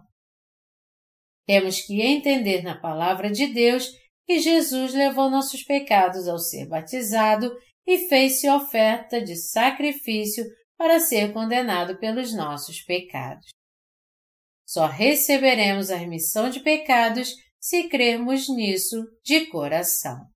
Temos 1.45 1.81
que 1.81 2.01
entender 2.01 2.63
na 2.63 2.79
palavra 2.79 3.29
de 3.29 3.45
Deus 3.47 3.89
que 4.25 4.39
Jesus 4.39 4.93
levou 4.93 5.29
nossos 5.29 5.63
pecados 5.63 6.29
ao 6.29 6.39
ser 6.39 6.65
batizado 6.65 7.51
e 7.85 8.07
fez-se 8.07 8.49
oferta 8.49 9.21
de 9.21 9.35
sacrifício 9.35 10.45
para 10.77 10.97
ser 10.97 11.33
condenado 11.33 11.99
pelos 11.99 12.33
nossos 12.33 12.79
pecados. 12.83 13.58
Só 14.69 14.85
receberemos 14.85 15.89
a 15.89 15.95
remissão 15.95 16.47
de 16.47 16.59
pecados 16.59 17.33
se 17.59 17.89
crermos 17.89 18.47
nisso 18.47 19.03
de 19.23 19.47
coração. 19.47 20.27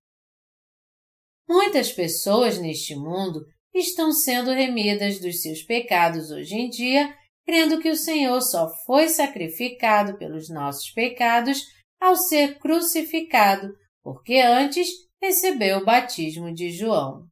Muitas 1.48 1.92
pessoas 1.92 2.58
neste 2.58 2.96
mundo 2.96 3.46
estão 3.72 4.10
sendo 4.10 4.50
remidas 4.50 5.20
dos 5.20 5.40
seus 5.40 5.62
pecados 5.62 6.32
hoje 6.32 6.56
em 6.56 6.68
dia 6.68 7.16
crendo 7.46 7.78
que 7.78 7.88
o 7.88 7.96
Senhor 7.96 8.40
só 8.40 8.68
foi 8.84 9.08
sacrificado 9.08 10.18
pelos 10.18 10.48
nossos 10.48 10.90
pecados 10.90 11.62
ao 12.00 12.16
ser 12.16 12.58
crucificado, 12.58 13.72
porque 14.02 14.38
antes 14.38 14.88
recebeu 15.22 15.78
o 15.78 15.84
batismo 15.84 16.52
de 16.52 16.70
João. 16.70 17.28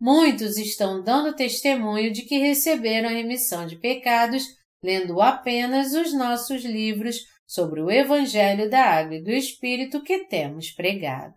Muitos 0.00 0.56
estão 0.56 1.00
dando 1.00 1.36
testemunho 1.36 2.12
de 2.12 2.22
que 2.22 2.38
receberam 2.38 3.08
a 3.08 3.12
remissão 3.12 3.68
de 3.68 3.76
pecados 3.76 4.58
lendo 4.82 5.20
apenas 5.20 5.92
os 5.92 6.12
nossos 6.14 6.64
livros 6.64 7.24
sobre 7.46 7.80
o 7.80 7.90
Evangelho 7.90 8.70
da 8.70 8.84
Água 8.84 9.16
e 9.16 9.22
do 9.22 9.30
Espírito 9.30 10.02
que 10.02 10.26
temos 10.26 10.70
pregado. 10.70 11.34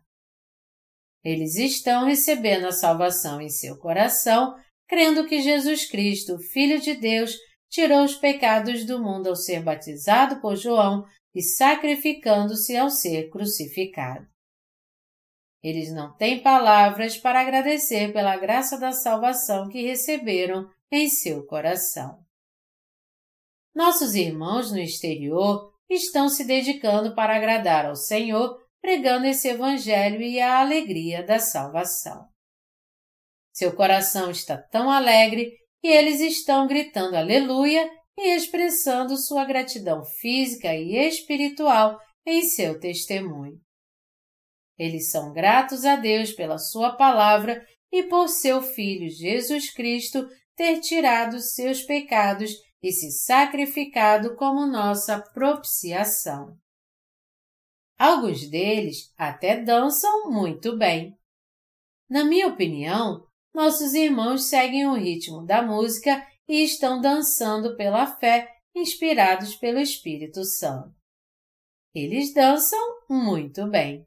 Eles 1.24 1.56
estão 1.56 2.06
recebendo 2.06 2.66
a 2.66 2.72
salvação 2.72 3.42
em 3.42 3.50
seu 3.50 3.78
coração 3.78 4.56
crendo 4.88 5.26
que 5.26 5.42
Jesus 5.42 5.86
Cristo, 5.90 6.38
Filho 6.38 6.80
de 6.80 6.94
Deus, 6.94 7.36
tirou 7.70 8.04
os 8.04 8.16
pecados 8.16 8.86
do 8.86 9.02
mundo 9.02 9.28
ao 9.28 9.36
ser 9.36 9.64
batizado 9.64 10.40
por 10.40 10.56
João 10.56 11.04
e 11.34 11.42
sacrificando-se 11.42 12.78
ao 12.78 12.90
ser 12.90 13.30
crucificado. 13.30 14.28
Eles 15.64 15.92
não 15.92 16.16
têm 16.16 16.44
palavras 16.44 17.18
para 17.18 17.42
agradecer 17.42 18.14
pela 18.14 18.38
graça 18.38 18.78
da 18.78 18.92
salvação 18.92 19.70
que 19.70 19.82
receberam 19.82 20.70
em 20.92 21.10
seu 21.10 21.46
coração. 21.46 22.23
Nossos 23.76 24.14
irmãos 24.14 24.72
no 24.72 24.80
exterior 24.80 25.74
estão 25.90 26.30
se 26.30 26.46
dedicando 26.46 27.16
para 27.16 27.36
agradar 27.36 27.86
ao 27.86 27.96
Senhor, 27.96 28.58
pregando 28.82 29.26
esse 29.26 29.48
Evangelho 29.48 30.22
e 30.22 30.40
a 30.40 30.60
alegria 30.60 31.26
da 31.26 31.40
salvação. 31.40 32.28
Seu 33.52 33.76
coração 33.76 34.32
está 34.32 34.58
tão 34.58 34.90
alegre 34.90 35.52
que 35.82 35.88
eles 35.88 36.20
estão 36.20 36.68
gritando 36.68 37.16
aleluia 37.16 37.90
e 38.18 38.36
expressando 38.36 39.18
sua 39.18 39.46
gratidão 39.46 40.04
física 40.04 40.74
e 40.74 40.96
espiritual 40.96 42.00
em 42.26 42.44
seu 42.44 42.80
testemunho. 42.80 43.60
Eles 44.78 45.10
são 45.12 45.32
gratos 45.34 45.86
a 45.86 45.96
Deus 45.96 46.32
pela 46.32 46.58
sua 46.58 46.96
palavra 46.96 47.64
e 47.92 48.04
por 48.04 48.28
seu 48.28 48.62
Filho 48.62 49.10
Jesus 49.10 49.72
Cristo 49.72 50.28
ter 50.56 50.80
tirado 50.80 51.40
seus 51.40 51.84
pecados 51.84 52.52
e 52.84 52.92
se 52.92 53.10
sacrificado 53.12 54.36
como 54.36 54.68
nossa 54.68 55.18
propiciação. 55.20 56.60
Alguns 57.98 58.50
deles 58.50 59.14
até 59.18 59.64
dançam 59.64 60.30
muito 60.30 60.78
bem. 60.78 61.18
Na 62.10 62.26
minha 62.26 62.48
opinião, 62.48 63.26
nossos 63.54 63.94
irmãos 63.94 64.50
seguem 64.50 64.86
o 64.88 64.96
ritmo 64.96 65.46
da 65.46 65.62
música 65.62 66.28
e 66.48 66.62
estão 66.64 67.00
dançando 67.00 67.78
pela 67.78 68.06
fé, 68.18 68.50
inspirados 68.76 69.56
pelo 69.56 69.80
Espírito 69.80 70.44
Santo. 70.44 70.94
Eles 71.96 72.34
dançam 72.34 72.80
muito 73.10 73.70
bem. 73.70 74.06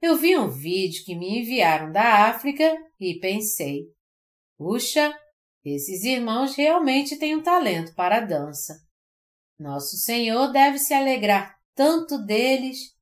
Eu 0.00 0.16
vi 0.16 0.36
um 0.36 0.48
vídeo 0.48 1.04
que 1.04 1.14
me 1.14 1.40
enviaram 1.40 1.90
da 1.90 2.28
África 2.28 2.76
e 3.00 3.18
pensei: 3.18 3.86
puxa, 4.58 5.18
esses 5.70 6.02
irmãos 6.04 6.54
realmente 6.56 7.16
têm 7.16 7.36
um 7.36 7.42
talento 7.42 7.94
para 7.94 8.16
a 8.16 8.20
dança. 8.20 8.82
Nosso 9.58 9.96
Senhor 9.96 10.48
deve 10.48 10.78
se 10.78 10.92
alegrar 10.92 11.56
tanto 11.74 12.18
deles. 12.18 12.96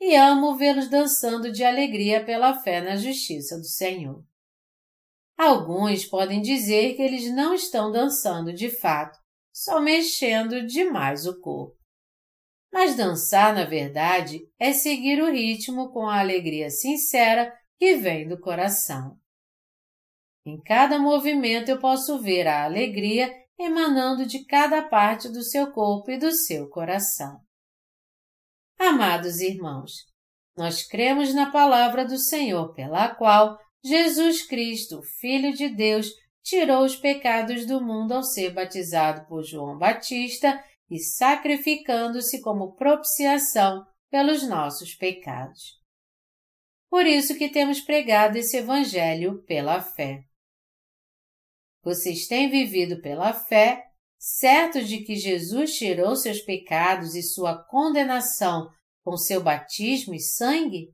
E 0.00 0.16
amo 0.16 0.56
vê-los 0.56 0.88
dançando 0.88 1.52
de 1.52 1.62
alegria 1.62 2.24
pela 2.24 2.58
fé 2.60 2.80
na 2.80 2.96
justiça 2.96 3.58
do 3.58 3.66
Senhor. 3.66 4.24
Alguns 5.36 6.04
podem 6.04 6.40
dizer 6.40 6.96
que 6.96 7.02
eles 7.02 7.30
não 7.34 7.54
estão 7.54 7.90
dançando 7.90 8.52
de 8.52 8.70
fato, 8.70 9.18
só 9.52 9.80
mexendo 9.80 10.66
demais 10.66 11.26
o 11.26 11.40
corpo. 11.40 11.76
Mas 12.72 12.96
dançar, 12.96 13.54
na 13.54 13.64
verdade, 13.64 14.40
é 14.58 14.72
seguir 14.72 15.20
o 15.22 15.30
ritmo 15.30 15.90
com 15.92 16.08
a 16.08 16.20
alegria 16.20 16.70
sincera 16.70 17.52
que 17.78 17.96
vem 17.96 18.28
do 18.28 18.38
coração. 18.38 19.18
Em 20.50 20.60
cada 20.60 20.98
movimento 20.98 21.68
eu 21.68 21.78
posso 21.78 22.18
ver 22.18 22.48
a 22.48 22.64
alegria 22.64 23.32
emanando 23.56 24.26
de 24.26 24.44
cada 24.44 24.82
parte 24.82 25.28
do 25.28 25.44
seu 25.44 25.70
corpo 25.70 26.10
e 26.10 26.18
do 26.18 26.32
seu 26.32 26.68
coração. 26.68 27.38
Amados 28.76 29.38
irmãos, 29.38 29.92
nós 30.56 30.82
cremos 30.82 31.32
na 31.32 31.52
palavra 31.52 32.04
do 32.04 32.18
Senhor 32.18 32.74
pela 32.74 33.14
qual 33.14 33.60
Jesus 33.84 34.44
Cristo, 34.44 35.00
Filho 35.20 35.52
de 35.52 35.68
Deus, 35.68 36.10
tirou 36.42 36.84
os 36.84 36.96
pecados 36.96 37.64
do 37.64 37.80
mundo 37.80 38.12
ao 38.12 38.24
ser 38.24 38.52
batizado 38.52 39.28
por 39.28 39.44
João 39.44 39.78
Batista 39.78 40.64
e 40.90 40.98
sacrificando-se 40.98 42.40
como 42.40 42.74
propiciação 42.74 43.86
pelos 44.10 44.42
nossos 44.42 44.96
pecados. 44.96 45.78
Por 46.90 47.06
isso 47.06 47.38
que 47.38 47.48
temos 47.48 47.80
pregado 47.80 48.36
esse 48.36 48.56
Evangelho 48.56 49.44
pela 49.44 49.80
fé. 49.80 50.24
Vocês 51.82 52.26
têm 52.26 52.50
vivido 52.50 53.00
pela 53.00 53.32
fé, 53.32 53.86
certos 54.18 54.88
de 54.88 54.98
que 54.98 55.16
Jesus 55.16 55.76
tirou 55.76 56.14
seus 56.14 56.40
pecados 56.40 57.14
e 57.14 57.22
sua 57.22 57.56
condenação 57.64 58.68
com 59.02 59.16
seu 59.16 59.42
batismo 59.42 60.14
e 60.14 60.20
sangue? 60.20 60.92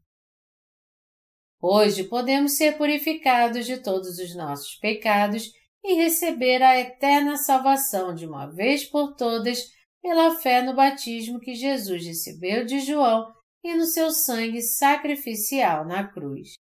Hoje 1.60 2.04
podemos 2.04 2.52
ser 2.56 2.76
purificados 2.76 3.66
de 3.66 3.78
todos 3.78 4.18
os 4.18 4.36
nossos 4.36 4.76
pecados 4.76 5.50
e 5.82 5.94
receber 5.94 6.62
a 6.62 6.78
eterna 6.78 7.36
salvação 7.36 8.14
de 8.14 8.26
uma 8.26 8.46
vez 8.46 8.84
por 8.84 9.16
todas 9.16 9.70
pela 10.00 10.36
fé 10.36 10.62
no 10.62 10.74
batismo 10.74 11.40
que 11.40 11.54
Jesus 11.54 12.06
recebeu 12.06 12.64
de 12.64 12.78
João 12.80 13.32
e 13.64 13.74
no 13.74 13.86
seu 13.86 14.12
sangue 14.12 14.62
sacrificial 14.62 15.84
na 15.84 16.06
cruz. 16.06 16.52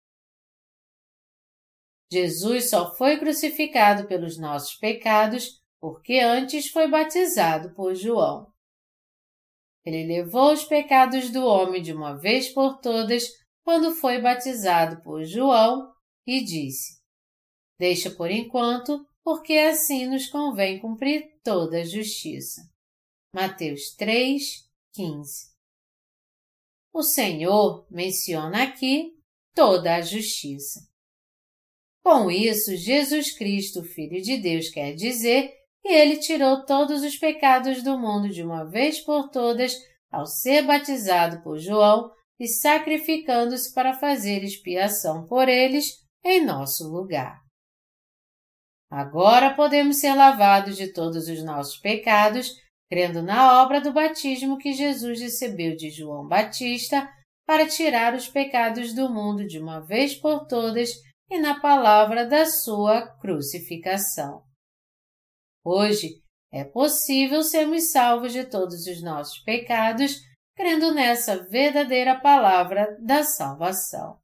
Jesus 2.16 2.70
só 2.70 2.96
foi 2.96 3.18
crucificado 3.20 4.08
pelos 4.08 4.38
nossos 4.38 4.76
pecados 4.76 5.62
porque 5.82 6.20
antes 6.20 6.70
foi 6.70 6.88
batizado 6.88 7.76
por 7.76 7.94
João. 7.94 8.50
Ele 9.84 10.08
levou 10.08 10.54
os 10.54 10.64
pecados 10.64 11.30
do 11.30 11.46
homem 11.46 11.82
de 11.82 11.92
uma 11.92 12.18
vez 12.18 12.48
por 12.48 12.80
todas 12.80 13.28
quando 13.66 13.94
foi 13.94 14.22
batizado 14.22 15.04
por 15.04 15.26
João 15.26 15.94
e 16.26 16.42
disse: 16.42 17.02
Deixa 17.78 18.10
por 18.10 18.32
enquanto, 18.32 19.06
porque 19.22 19.58
assim 19.58 20.08
nos 20.08 20.28
convém 20.28 20.80
cumprir 20.80 21.38
toda 21.44 21.82
a 21.82 21.84
justiça. 21.84 22.62
Mateus 23.34 23.94
3, 23.98 24.70
15. 24.94 25.54
O 26.94 27.04
Senhor 27.04 27.86
menciona 27.92 28.64
aqui 28.64 29.12
toda 29.54 29.96
a 29.96 30.02
justiça. 30.02 30.95
Com 32.06 32.30
isso, 32.30 32.76
Jesus 32.76 33.36
Cristo, 33.36 33.82
Filho 33.82 34.22
de 34.22 34.38
Deus, 34.38 34.70
quer 34.70 34.94
dizer 34.94 35.52
que 35.82 35.88
ele 35.88 36.18
tirou 36.18 36.64
todos 36.64 37.02
os 37.02 37.18
pecados 37.18 37.82
do 37.82 37.98
mundo 37.98 38.30
de 38.30 38.44
uma 38.44 38.64
vez 38.64 39.00
por 39.00 39.32
todas 39.32 39.76
ao 40.12 40.28
ser 40.28 40.62
batizado 40.62 41.42
por 41.42 41.58
João 41.58 42.12
e 42.40 42.48
sacrificando-se 42.48 43.74
para 43.74 43.96
fazer 43.96 44.44
expiação 44.44 45.26
por 45.26 45.50
eles 45.50 46.06
em 46.24 46.46
nosso 46.46 46.88
lugar. 46.88 47.40
Agora 48.92 49.56
podemos 49.56 49.98
ser 49.98 50.14
lavados 50.14 50.78
de 50.78 50.94
todos 50.94 51.28
os 51.28 51.44
nossos 51.44 51.78
pecados 51.78 52.52
crendo 52.88 53.24
na 53.24 53.64
obra 53.64 53.82
do 53.82 53.92
batismo 53.92 54.60
que 54.60 54.74
Jesus 54.74 55.20
recebeu 55.20 55.76
de 55.76 55.90
João 55.90 56.28
Batista 56.28 57.10
para 57.48 57.68
tirar 57.68 58.14
os 58.14 58.28
pecados 58.28 58.94
do 58.94 59.12
mundo 59.12 59.48
de 59.48 59.58
uma 59.58 59.80
vez 59.80 60.14
por 60.14 60.46
todas 60.46 60.92
e 61.30 61.40
na 61.40 61.60
palavra 61.60 62.26
da 62.26 62.46
sua 62.46 63.08
crucificação. 63.18 64.44
Hoje 65.64 66.22
é 66.52 66.64
possível 66.64 67.44
sermos 67.44 67.92
salvos 67.92 68.32
de 68.32 68.46
todos 68.46 68.86
os 68.86 69.02
nossos 69.02 69.40
pecados 69.40 70.22
crendo 70.56 70.94
nessa 70.94 71.44
verdadeira 71.50 72.20
palavra 72.20 72.98
da 73.02 73.24
salvação. 73.24 74.20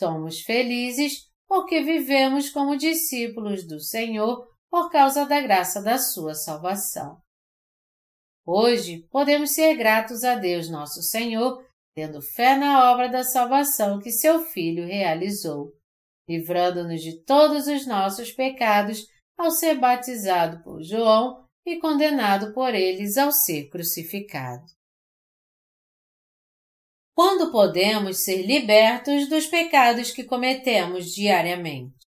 Somos 0.00 0.40
felizes 0.40 1.28
porque 1.46 1.82
vivemos 1.82 2.50
como 2.50 2.76
discípulos 2.76 3.66
do 3.66 3.80
Senhor 3.80 4.46
por 4.70 4.90
causa 4.90 5.24
da 5.24 5.40
graça 5.40 5.82
da 5.82 5.98
sua 5.98 6.34
salvação. 6.34 7.20
Hoje 8.44 9.06
podemos 9.10 9.50
ser 9.50 9.74
gratos 9.76 10.24
a 10.24 10.34
Deus 10.34 10.70
nosso 10.70 11.02
Senhor, 11.02 11.62
tendo 11.98 12.22
fé 12.22 12.56
na 12.56 12.92
obra 12.92 13.08
da 13.08 13.24
salvação 13.24 13.98
que 13.98 14.12
seu 14.12 14.44
Filho 14.44 14.86
realizou, 14.86 15.72
livrando-nos 16.28 17.02
de 17.02 17.24
todos 17.24 17.66
os 17.66 17.88
nossos 17.88 18.30
pecados 18.30 19.04
ao 19.36 19.50
ser 19.50 19.80
batizado 19.80 20.62
por 20.62 20.80
João 20.80 21.44
e 21.66 21.80
condenado 21.80 22.54
por 22.54 22.72
eles 22.72 23.16
ao 23.16 23.32
ser 23.32 23.68
crucificado. 23.68 24.64
Quando 27.16 27.50
podemos 27.50 28.22
ser 28.22 28.46
libertos 28.46 29.28
dos 29.28 29.48
pecados 29.48 30.12
que 30.12 30.22
cometemos 30.22 31.06
diariamente? 31.06 31.98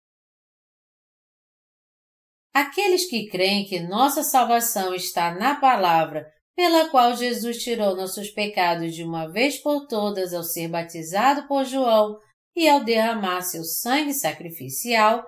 Aqueles 2.55 3.11
que 3.11 3.29
creem 3.29 3.67
que 3.67 3.81
nossa 3.81 4.23
salvação 4.23 4.95
está 4.95 5.35
na 5.35 5.61
palavra 5.61 6.33
pela 6.61 6.91
qual 6.91 7.17
Jesus 7.17 7.57
tirou 7.65 7.97
nossos 7.97 8.29
pecados 8.29 8.95
de 8.95 9.03
uma 9.03 9.27
vez 9.27 9.57
por 9.57 9.87
todas 9.87 10.35
ao 10.35 10.45
ser 10.45 10.69
batizado 10.69 11.49
por 11.49 11.65
João 11.65 12.21
e 12.55 12.69
ao 12.69 12.85
derramar 12.85 13.41
seu 13.41 13.65
sangue 13.65 14.13
sacrificial, 14.13 15.25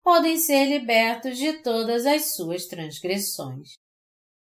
podem 0.00 0.38
ser 0.38 0.66
libertos 0.66 1.38
de 1.38 1.54
todas 1.54 2.06
as 2.06 2.36
suas 2.36 2.66
transgressões. 2.66 3.70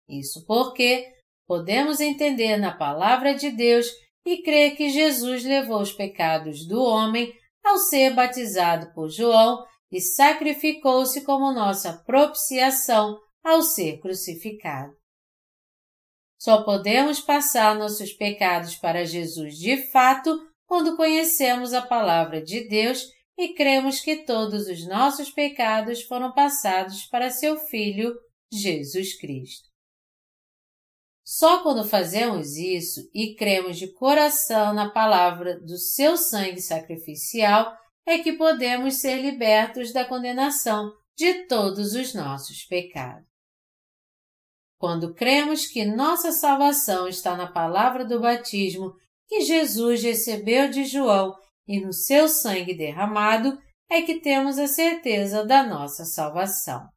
Isso 0.08 0.42
porque 0.46 1.12
podemos 1.46 2.00
entender 2.00 2.56
na 2.56 2.74
palavra 2.74 3.34
de 3.34 3.50
Deus 3.50 3.86
e 4.24 4.42
crer 4.42 4.76
que 4.76 4.88
Jesus 4.88 5.44
levou 5.44 5.82
os 5.82 5.92
pecados 5.92 6.66
do 6.66 6.82
homem 6.82 7.30
ao 7.62 7.76
ser 7.76 8.14
batizado 8.14 8.94
por 8.94 9.10
João 9.10 9.62
e 9.92 10.00
sacrificou-se 10.00 11.22
como 11.22 11.52
nossa 11.52 12.02
propiciação 12.06 13.20
ao 13.44 13.60
ser 13.60 14.00
crucificado. 14.00 14.99
Só 16.40 16.62
podemos 16.62 17.20
passar 17.20 17.78
nossos 17.78 18.14
pecados 18.14 18.74
para 18.74 19.04
Jesus 19.04 19.58
de 19.58 19.76
fato 19.90 20.40
quando 20.64 20.96
conhecemos 20.96 21.74
a 21.74 21.82
palavra 21.82 22.42
de 22.42 22.66
Deus 22.66 23.04
e 23.36 23.52
cremos 23.52 24.00
que 24.00 24.24
todos 24.24 24.66
os 24.66 24.86
nossos 24.86 25.30
pecados 25.30 26.02
foram 26.02 26.32
passados 26.32 27.04
para 27.04 27.30
seu 27.30 27.58
Filho, 27.58 28.14
Jesus 28.50 29.18
Cristo. 29.18 29.68
Só 31.22 31.62
quando 31.62 31.84
fazemos 31.84 32.56
isso 32.56 33.02
e 33.12 33.34
cremos 33.34 33.78
de 33.78 33.92
coração 33.92 34.72
na 34.72 34.88
palavra 34.88 35.60
do 35.60 35.76
seu 35.76 36.16
sangue 36.16 36.62
sacrificial 36.62 37.70
é 38.06 38.18
que 38.18 38.32
podemos 38.32 38.94
ser 38.94 39.20
libertos 39.20 39.92
da 39.92 40.06
condenação 40.06 40.90
de 41.14 41.46
todos 41.46 41.92
os 41.92 42.14
nossos 42.14 42.64
pecados. 42.64 43.29
Quando 44.80 45.12
cremos 45.12 45.66
que 45.66 45.84
nossa 45.84 46.32
salvação 46.32 47.06
está 47.06 47.36
na 47.36 47.46
palavra 47.46 48.02
do 48.02 48.18
batismo 48.18 48.94
que 49.28 49.42
Jesus 49.42 50.02
recebeu 50.02 50.70
de 50.70 50.86
João 50.86 51.36
e 51.68 51.78
no 51.78 51.92
seu 51.92 52.30
sangue 52.30 52.74
derramado, 52.74 53.58
é 53.90 54.00
que 54.00 54.20
temos 54.20 54.58
a 54.58 54.66
certeza 54.66 55.44
da 55.44 55.62
nossa 55.62 56.06
salvação. 56.06 56.88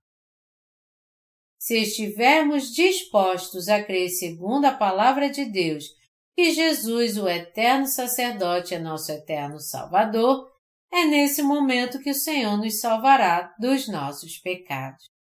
Se 1.60 1.78
estivermos 1.78 2.72
dispostos 2.72 3.68
a 3.68 3.84
crer 3.84 4.08
segundo 4.08 4.64
a 4.64 4.74
palavra 4.74 5.30
de 5.30 5.44
Deus 5.44 5.84
que 6.38 6.52
Jesus, 6.52 7.18
o 7.18 7.28
eterno 7.28 7.86
sacerdote, 7.86 8.74
é 8.74 8.80
nosso 8.80 9.12
eterno 9.12 9.60
Salvador, 9.60 10.50
é 10.90 11.04
nesse 11.06 11.42
momento 11.42 12.00
que 12.00 12.12
o 12.12 12.16
Senhor 12.16 12.58
nos 12.58 12.80
salvará 12.80 13.54
dos 13.60 13.90
nossos 13.90 14.38
pecados. 14.38 15.13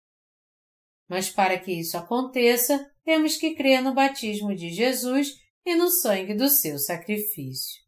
Mas 1.13 1.29
para 1.29 1.59
que 1.59 1.71
isso 1.71 1.95
aconteça, 1.95 2.91
temos 3.03 3.37
que 3.37 3.53
crer 3.53 3.83
no 3.83 3.93
batismo 3.93 4.55
de 4.55 4.71
Jesus 4.71 5.39
e 5.63 5.75
no 5.75 5.87
sangue 5.87 6.33
do 6.33 6.49
seu 6.49 6.79
sacrifício. 6.79 7.83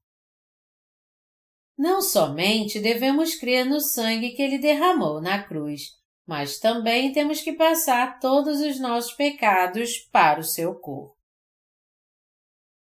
Não 1.76 2.04
somente 2.04 2.80
devemos 2.80 3.34
crer 3.34 3.66
no 3.66 3.82
sangue 3.82 4.34
que 4.34 4.44
ele 4.44 4.60
derramou 4.60 5.20
na 5.20 5.42
cruz, 5.42 5.88
mas 6.28 6.60
também 6.60 7.12
temos 7.14 7.42
que 7.42 7.54
passar 7.54 8.20
todos 8.20 8.60
os 8.60 8.80
nossos 8.80 9.14
pecados 9.14 9.98
para 10.12 10.40
o 10.40 10.44
seu 10.44 10.76
corpo. 10.76 11.16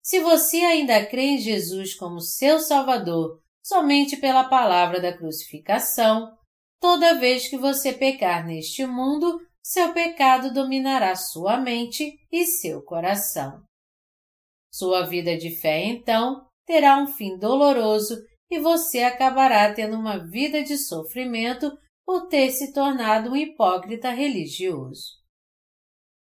Se 0.03 0.19
você 0.19 0.57
ainda 0.57 1.07
crê 1.07 1.27
em 1.27 1.39
Jesus 1.39 1.95
como 1.95 2.21
seu 2.21 2.59
Salvador 2.59 3.41
somente 3.63 4.17
pela 4.17 4.49
palavra 4.49 5.01
da 5.01 5.17
crucificação, 5.17 6.37
toda 6.81 7.21
vez 7.21 7.49
que 7.49 7.57
você 7.57 7.93
pecar 7.93 8.45
neste 8.45 8.85
mundo, 8.85 9.41
seu 9.65 9.95
pecado 9.95 10.53
dominará 10.53 11.17
sua 11.17 11.57
mente 11.57 12.19
e 12.31 12.45
seu 12.45 12.83
coração. 12.83 13.63
Sua 14.71 15.07
vida 15.07 15.39
de 15.39 15.59
fé, 15.59 15.85
então, 15.85 16.47
terá 16.67 16.99
um 16.99 17.07
fim 17.07 17.39
doloroso 17.39 18.23
e 18.51 18.61
você 18.61 19.03
acabará 19.03 19.73
tendo 19.73 19.97
uma 19.97 20.19
vida 20.19 20.63
de 20.63 20.77
sofrimento 20.77 21.73
por 22.05 22.29
ter 22.29 22.51
se 22.51 22.75
tornado 22.75 23.31
um 23.31 23.37
hipócrita 23.37 24.11
religioso. 24.11 25.13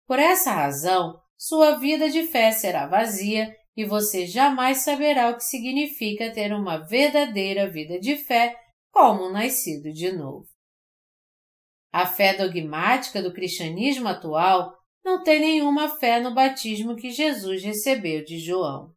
Por 0.07 0.19
essa 0.19 0.53
razão, 0.53 1.21
sua 1.37 1.79
vida 1.79 2.09
de 2.09 2.27
fé 2.29 2.53
será 2.53 2.87
vazia 2.87 3.55
e 3.77 3.85
você 3.85 4.27
jamais 4.27 4.79
saberá 4.79 5.29
o 5.29 5.37
que 5.37 5.45
significa 5.45 6.33
ter 6.33 6.55
uma 6.55 6.79
verdadeira 6.79 7.69
vida 7.71 8.01
de 8.01 8.17
fé 8.17 8.57
como 8.91 9.27
um 9.27 9.33
nascido 9.33 9.93
de 9.93 10.11
novo. 10.11 10.56
A 11.93 12.07
fé 12.07 12.35
dogmática 12.35 13.23
do 13.23 13.33
cristianismo 13.33 14.09
atual 14.09 14.77
não 15.05 15.23
tem 15.23 15.41
nenhuma 15.41 15.97
fé 15.99 16.21
no 16.21 16.35
batismo 16.35 16.97
que 16.97 17.11
Jesus 17.11 17.63
recebeu 17.63 18.25
de 18.25 18.39
João. 18.39 18.93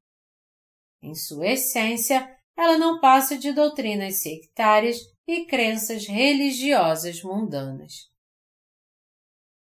Em 1.02 1.14
sua 1.16 1.50
essência, 1.50 2.28
ela 2.58 2.78
não 2.78 3.00
passa 3.00 3.38
de 3.38 3.54
doutrinas 3.54 4.22
sectárias 4.22 4.98
e 5.28 5.46
crenças 5.46 6.08
religiosas 6.08 7.22
mundanas. 7.22 8.10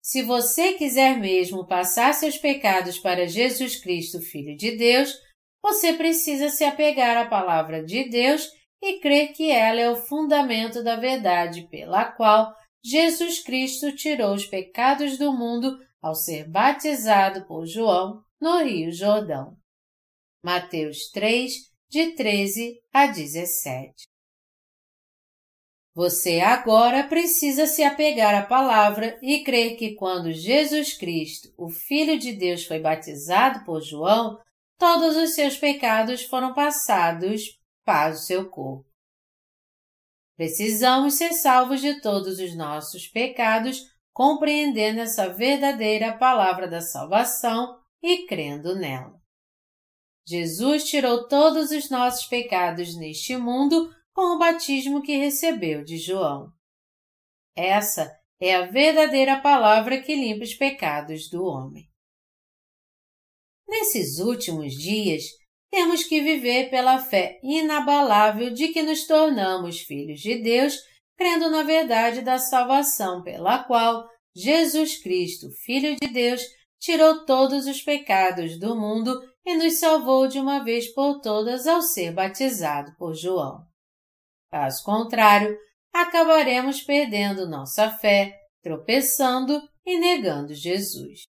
Se 0.02 0.22
você 0.22 0.72
quiser 0.72 1.18
mesmo 1.18 1.66
passar 1.66 2.14
seus 2.14 2.38
pecados 2.38 2.98
para 2.98 3.28
Jesus 3.28 3.78
Cristo, 3.78 4.20
Filho 4.20 4.56
de 4.56 4.76
Deus, 4.76 5.12
você 5.62 5.92
precisa 5.92 6.48
se 6.48 6.64
apegar 6.64 7.16
à 7.16 7.26
palavra 7.26 7.84
de 7.84 8.08
Deus 8.08 8.48
e 8.82 9.00
crer 9.00 9.32
que 9.32 9.50
ela 9.50 9.80
é 9.80 9.90
o 9.90 9.96
fundamento 9.96 10.82
da 10.82 10.96
verdade 10.96 11.68
pela 11.68 12.10
qual 12.12 12.54
Jesus 12.88 13.40
Cristo 13.40 13.94
tirou 13.94 14.32
os 14.32 14.46
pecados 14.46 15.18
do 15.18 15.30
mundo 15.30 15.78
ao 16.00 16.14
ser 16.14 16.48
batizado 16.48 17.46
por 17.46 17.66
João 17.66 18.22
no 18.40 18.64
Rio 18.64 18.90
Jordão. 18.90 19.58
Mateus 20.42 21.10
3, 21.10 21.52
de 21.90 22.12
13 22.12 22.80
a 22.90 23.06
17. 23.06 24.06
Você 25.94 26.40
agora 26.40 27.06
precisa 27.06 27.66
se 27.66 27.82
apegar 27.82 28.34
à 28.34 28.46
palavra 28.46 29.18
e 29.20 29.44
crer 29.44 29.76
que 29.76 29.94
quando 29.94 30.32
Jesus 30.32 30.96
Cristo, 30.96 31.52
o 31.58 31.68
Filho 31.68 32.18
de 32.18 32.32
Deus, 32.32 32.64
foi 32.64 32.80
batizado 32.80 33.66
por 33.66 33.82
João, 33.82 34.38
todos 34.78 35.14
os 35.14 35.34
seus 35.34 35.58
pecados 35.58 36.22
foram 36.22 36.54
passados 36.54 37.42
para 37.84 38.14
o 38.14 38.16
seu 38.16 38.48
corpo. 38.48 38.87
Precisamos 40.38 41.14
ser 41.14 41.32
salvos 41.32 41.80
de 41.80 42.00
todos 42.00 42.38
os 42.38 42.54
nossos 42.54 43.08
pecados, 43.08 43.82
compreendendo 44.12 45.00
essa 45.00 45.28
verdadeira 45.28 46.16
palavra 46.16 46.68
da 46.68 46.80
salvação 46.80 47.76
e 48.00 48.24
crendo 48.24 48.76
nela. 48.76 49.20
Jesus 50.24 50.84
tirou 50.84 51.26
todos 51.26 51.72
os 51.72 51.90
nossos 51.90 52.26
pecados 52.26 52.96
neste 52.96 53.36
mundo 53.36 53.92
com 54.12 54.36
o 54.36 54.38
batismo 54.38 55.02
que 55.02 55.16
recebeu 55.16 55.82
de 55.82 55.98
João. 55.98 56.52
Essa 57.56 58.16
é 58.38 58.54
a 58.54 58.66
verdadeira 58.66 59.40
palavra 59.40 60.00
que 60.00 60.14
limpa 60.14 60.44
os 60.44 60.54
pecados 60.54 61.28
do 61.28 61.42
homem. 61.42 61.90
Nesses 63.66 64.20
últimos 64.20 64.72
dias, 64.74 65.24
temos 65.70 66.04
que 66.04 66.20
viver 66.20 66.70
pela 66.70 66.98
fé 66.98 67.38
inabalável 67.42 68.52
de 68.52 68.68
que 68.68 68.82
nos 68.82 69.06
tornamos 69.06 69.80
filhos 69.80 70.20
de 70.20 70.42
Deus, 70.42 70.78
crendo 71.16 71.50
na 71.50 71.62
verdade 71.62 72.22
da 72.22 72.38
salvação 72.38 73.22
pela 73.22 73.64
qual 73.64 74.08
Jesus 74.34 75.02
Cristo, 75.02 75.50
Filho 75.64 75.96
de 76.00 76.08
Deus, 76.08 76.42
tirou 76.80 77.24
todos 77.24 77.66
os 77.66 77.82
pecados 77.82 78.58
do 78.58 78.76
mundo 78.76 79.20
e 79.44 79.56
nos 79.56 79.78
salvou 79.78 80.28
de 80.28 80.38
uma 80.38 80.62
vez 80.62 80.92
por 80.92 81.20
todas 81.20 81.66
ao 81.66 81.82
ser 81.82 82.12
batizado 82.12 82.94
por 82.96 83.14
João. 83.14 83.66
Caso 84.50 84.82
contrário, 84.84 85.58
acabaremos 85.92 86.82
perdendo 86.82 87.48
nossa 87.48 87.90
fé, 87.90 88.34
tropeçando 88.62 89.60
e 89.84 89.98
negando 89.98 90.54
Jesus. 90.54 91.22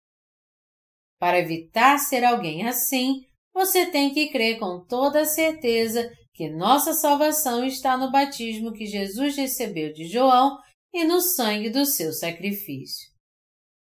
Para 1.17 1.39
evitar 1.39 1.97
ser 1.97 2.23
alguém 2.23 2.67
assim, 2.67 3.25
você 3.53 3.85
tem 3.85 4.13
que 4.13 4.29
crer 4.29 4.59
com 4.59 4.85
toda 4.85 5.25
certeza 5.25 6.09
que 6.33 6.49
nossa 6.49 6.93
salvação 6.93 7.65
está 7.65 7.97
no 7.97 8.11
batismo 8.11 8.71
que 8.71 8.85
Jesus 8.85 9.35
recebeu 9.35 9.91
de 9.91 10.07
João 10.07 10.57
e 10.93 11.03
no 11.03 11.19
sangue 11.21 11.69
do 11.69 11.85
seu 11.85 12.13
sacrifício. 12.13 13.09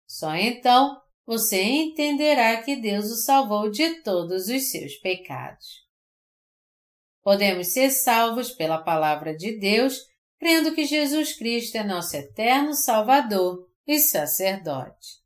Só 0.07 0.35
então 0.35 1.01
você 1.25 1.63
entenderá 1.63 2.61
que 2.63 2.75
Deus 2.75 3.07
o 3.07 3.17
salvou 3.17 3.71
de 3.71 4.03
todos 4.03 4.49
os 4.49 4.71
seus 4.71 4.97
pecados. 4.97 5.67
Podemos 7.23 7.73
ser 7.73 7.91
salvos 7.91 8.51
pela 8.51 8.83
palavra 8.83 9.37
de 9.37 9.57
Deus, 9.59 9.97
crendo 10.39 10.75
que 10.75 10.85
Jesus 10.85 11.37
Cristo 11.37 11.77
é 11.77 11.85
nosso 11.85 12.17
eterno 12.17 12.75
Salvador 12.75 13.69
e 13.87 13.99
sacerdote. 13.99 15.20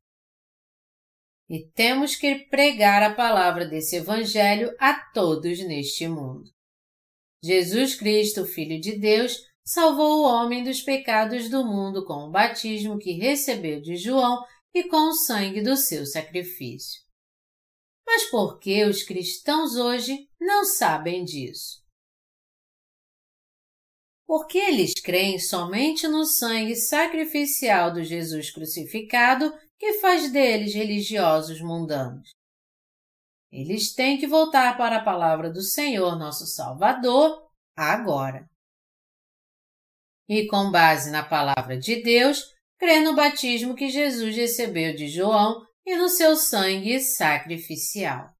E 1.48 1.68
temos 1.72 2.16
que 2.16 2.46
pregar 2.46 3.02
a 3.02 3.14
palavra 3.14 3.66
desse 3.66 3.96
Evangelho 3.96 4.74
a 4.78 4.94
todos 5.12 5.58
neste 5.60 6.08
mundo. 6.08 6.50
Jesus 7.42 7.94
Cristo, 7.94 8.46
Filho 8.46 8.80
de 8.80 8.98
Deus, 8.98 9.36
salvou 9.62 10.20
o 10.20 10.24
homem 10.24 10.64
dos 10.64 10.80
pecados 10.80 11.50
do 11.50 11.64
mundo 11.64 12.04
com 12.06 12.28
o 12.28 12.30
batismo 12.30 12.98
que 12.98 13.12
recebeu 13.12 13.80
de 13.80 13.96
João 13.96 14.42
e 14.74 14.84
com 14.84 15.08
o 15.08 15.14
sangue 15.14 15.60
do 15.60 15.76
seu 15.76 16.06
sacrifício. 16.06 17.02
Mas 18.06 18.24
por 18.30 18.58
que 18.58 18.84
os 18.84 19.02
cristãos 19.02 19.76
hoje 19.76 20.28
não 20.40 20.64
sabem 20.64 21.24
disso? 21.24 21.84
porque 24.26 24.58
eles 24.58 24.92
creem 24.94 25.38
somente 25.38 26.08
no 26.08 26.24
sangue 26.24 26.74
sacrificial 26.74 27.92
do 27.92 28.02
Jesus 28.02 28.50
crucificado 28.50 29.52
que 29.85 30.01
faz 30.01 30.32
deles 30.32 30.73
religiosos 30.73 31.61
mundanos. 31.61 32.31
Eles 33.52 33.93
têm 33.93 34.16
que 34.16 34.27
voltar 34.27 34.78
para 34.78 34.97
a 34.97 35.05
palavra 35.05 35.51
do 35.51 35.61
Senhor 35.61 36.19
nosso 36.19 36.47
Salvador 36.47 37.47
agora. 37.77 38.48
E 40.27 40.47
com 40.47 40.70
base 40.70 41.11
na 41.11 41.23
palavra 41.23 41.77
de 41.77 42.02
Deus, 42.02 42.51
crer 42.78 43.02
no 43.02 43.15
batismo 43.15 43.74
que 43.74 43.90
Jesus 43.90 44.35
recebeu 44.35 44.97
de 44.97 45.06
João 45.06 45.66
e 45.85 45.94
no 45.97 46.09
seu 46.09 46.35
sangue 46.35 46.98
sacrificial. 46.98 48.32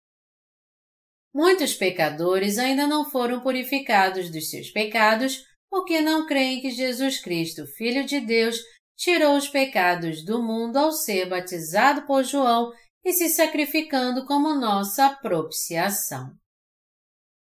Muitos 1.31 1.75
pecadores 1.75 2.57
ainda 2.57 2.87
não 2.87 3.11
foram 3.11 3.43
purificados 3.43 4.31
dos 4.31 4.49
seus 4.49 4.71
pecados 4.71 5.45
porque 5.69 6.01
não 6.01 6.27
creem 6.27 6.63
que 6.63 6.71
Jesus 6.71 7.21
Cristo, 7.21 7.67
Filho 7.67 8.07
de 8.07 8.19
Deus, 8.19 8.59
tirou 8.97 9.37
os 9.37 9.49
pecados 9.49 10.25
do 10.25 10.43
mundo 10.43 10.77
ao 10.77 10.93
ser 10.93 11.29
batizado 11.29 12.07
por 12.07 12.23
João 12.23 12.73
e 13.05 13.13
se 13.13 13.29
sacrificando 13.29 14.25
como 14.27 14.55
nossa 14.55 15.15
propiciação. 15.17 16.31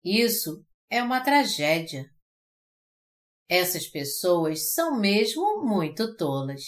Isso 0.04 0.64
é 0.90 1.04
uma 1.04 1.22
tragédia. 1.22 2.06
Essas 3.50 3.88
pessoas 3.88 4.74
são 4.74 5.00
mesmo 5.00 5.64
muito 5.66 6.16
tolas. 6.16 6.62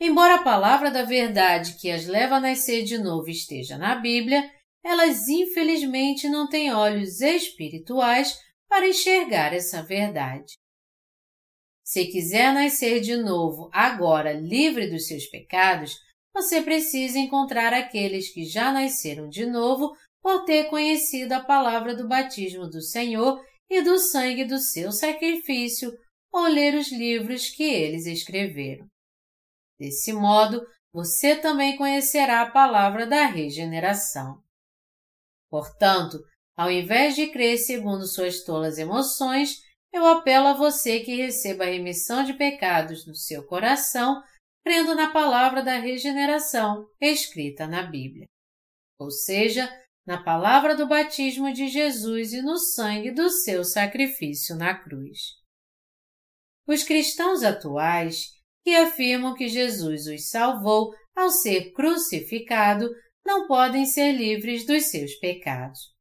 Embora 0.00 0.36
a 0.36 0.42
palavra 0.42 0.90
da 0.90 1.02
verdade 1.02 1.78
que 1.78 1.90
as 1.90 2.06
leva 2.06 2.36
a 2.36 2.40
nascer 2.40 2.84
de 2.84 2.98
novo 2.98 3.28
esteja 3.28 3.76
na 3.76 3.94
Bíblia, 3.96 4.50
elas 4.82 5.28
infelizmente 5.28 6.28
não 6.28 6.48
têm 6.48 6.72
olhos 6.72 7.20
espirituais 7.20 8.38
para 8.68 8.88
enxergar 8.88 9.52
essa 9.52 9.82
verdade. 9.82 10.58
Se 11.84 12.06
quiser 12.06 12.54
nascer 12.54 13.00
de 13.00 13.14
novo, 13.14 13.68
agora 13.70 14.32
livre 14.32 14.88
dos 14.88 15.06
seus 15.06 15.26
pecados, 15.26 16.00
você 16.32 16.62
precisa 16.62 17.18
encontrar 17.18 17.74
aqueles 17.74 18.32
que 18.32 18.44
já 18.44 18.72
nasceram 18.72 19.28
de 19.28 19.44
novo 19.44 19.94
por 20.22 20.44
ter 20.46 20.64
conhecido 20.70 21.32
a 21.32 21.44
palavra 21.44 21.94
do 21.94 22.08
batismo 22.08 22.66
do 22.66 22.80
Senhor 22.80 23.38
e 23.68 23.82
do 23.82 23.98
sangue 23.98 24.44
do 24.44 24.58
seu 24.58 24.90
sacrifício, 24.90 25.92
ou 26.32 26.46
ler 26.46 26.74
os 26.74 26.90
livros 26.90 27.50
que 27.50 27.62
eles 27.62 28.06
escreveram. 28.06 28.86
Desse 29.78 30.12
modo, 30.12 30.66
você 30.92 31.36
também 31.36 31.76
conhecerá 31.76 32.40
a 32.40 32.50
palavra 32.50 33.06
da 33.06 33.26
regeneração. 33.26 34.42
Portanto, 35.50 36.18
ao 36.56 36.70
invés 36.70 37.14
de 37.14 37.28
crer 37.28 37.58
segundo 37.58 38.06
suas 38.06 38.42
tolas 38.42 38.78
emoções, 38.78 39.63
eu 39.94 40.04
apelo 40.06 40.48
a 40.48 40.52
você 40.54 40.98
que 41.00 41.14
receba 41.14 41.62
a 41.62 41.68
remissão 41.68 42.24
de 42.24 42.34
pecados 42.34 43.06
no 43.06 43.14
seu 43.14 43.46
coração, 43.46 44.20
crendo 44.64 44.92
na 44.96 45.12
palavra 45.12 45.62
da 45.62 45.78
regeneração 45.78 46.84
escrita 47.00 47.68
na 47.68 47.84
Bíblia. 47.84 48.26
Ou 48.98 49.08
seja, 49.08 49.70
na 50.04 50.20
palavra 50.20 50.74
do 50.74 50.88
batismo 50.88 51.52
de 51.52 51.68
Jesus 51.68 52.32
e 52.32 52.42
no 52.42 52.58
sangue 52.58 53.12
do 53.12 53.30
seu 53.30 53.62
sacrifício 53.62 54.56
na 54.56 54.74
cruz. 54.74 55.20
Os 56.66 56.82
cristãos 56.82 57.44
atuais, 57.44 58.32
que 58.64 58.74
afirmam 58.74 59.32
que 59.32 59.46
Jesus 59.46 60.08
os 60.08 60.28
salvou 60.28 60.92
ao 61.14 61.30
ser 61.30 61.70
crucificado, 61.72 62.90
não 63.24 63.46
podem 63.46 63.86
ser 63.86 64.10
livres 64.10 64.66
dos 64.66 64.86
seus 64.86 65.14
pecados. 65.14 65.94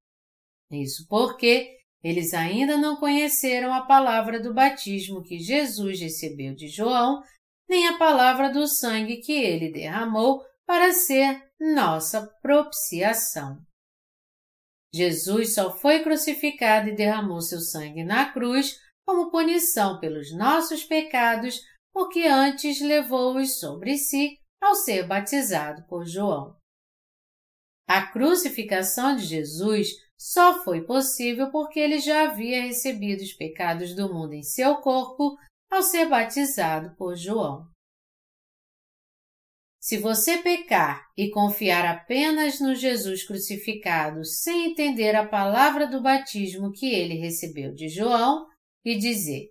Isso 0.71 1.05
porque 1.07 1.77
eles 2.03 2.33
ainda 2.33 2.77
não 2.77 2.97
conheceram 2.97 3.73
a 3.73 3.85
palavra 3.85 4.39
do 4.39 4.53
batismo 4.53 5.23
que 5.23 5.39
Jesus 5.39 6.01
recebeu 6.01 6.53
de 6.53 6.67
João, 6.67 7.23
nem 7.69 7.87
a 7.87 7.97
palavra 7.97 8.51
do 8.51 8.67
sangue 8.67 9.21
que 9.21 9.31
ele 9.31 9.71
derramou 9.71 10.43
para 10.65 10.91
ser 10.91 11.41
nossa 11.59 12.27
propiciação. 12.41 13.57
Jesus 14.93 15.55
só 15.55 15.75
foi 15.75 16.03
crucificado 16.03 16.89
e 16.89 16.95
derramou 16.95 17.41
seu 17.41 17.59
sangue 17.59 18.03
na 18.03 18.31
cruz 18.31 18.77
como 19.05 19.31
punição 19.31 19.99
pelos 19.99 20.35
nossos 20.35 20.83
pecados, 20.83 21.59
porque 21.91 22.23
antes 22.23 22.79
levou-os 22.81 23.59
sobre 23.59 23.97
si 23.97 24.37
ao 24.61 24.75
ser 24.75 25.07
batizado 25.07 25.85
por 25.87 26.05
João. 26.05 26.55
A 27.87 28.05
crucificação 28.07 29.15
de 29.15 29.25
Jesus 29.25 29.89
só 30.23 30.63
foi 30.63 30.79
possível 30.85 31.51
porque 31.51 31.77
ele 31.77 31.99
já 31.99 32.29
havia 32.29 32.61
recebido 32.61 33.21
os 33.21 33.33
pecados 33.33 33.93
do 33.93 34.07
mundo 34.13 34.31
em 34.31 34.41
seu 34.41 34.77
corpo 34.77 35.35
ao 35.69 35.83
ser 35.83 36.07
batizado 36.07 36.95
por 36.95 37.17
João. 37.17 37.67
Se 39.81 39.97
você 39.97 40.37
pecar 40.37 41.05
e 41.17 41.29
confiar 41.29 41.85
apenas 41.85 42.61
no 42.61 42.73
Jesus 42.73 43.27
crucificado 43.27 44.23
sem 44.23 44.71
entender 44.71 45.13
a 45.13 45.27
palavra 45.27 45.85
do 45.87 46.01
batismo 46.01 46.71
que 46.71 46.89
ele 46.89 47.15
recebeu 47.15 47.73
de 47.73 47.89
João 47.89 48.47
e 48.85 48.97
dizer: 48.97 49.49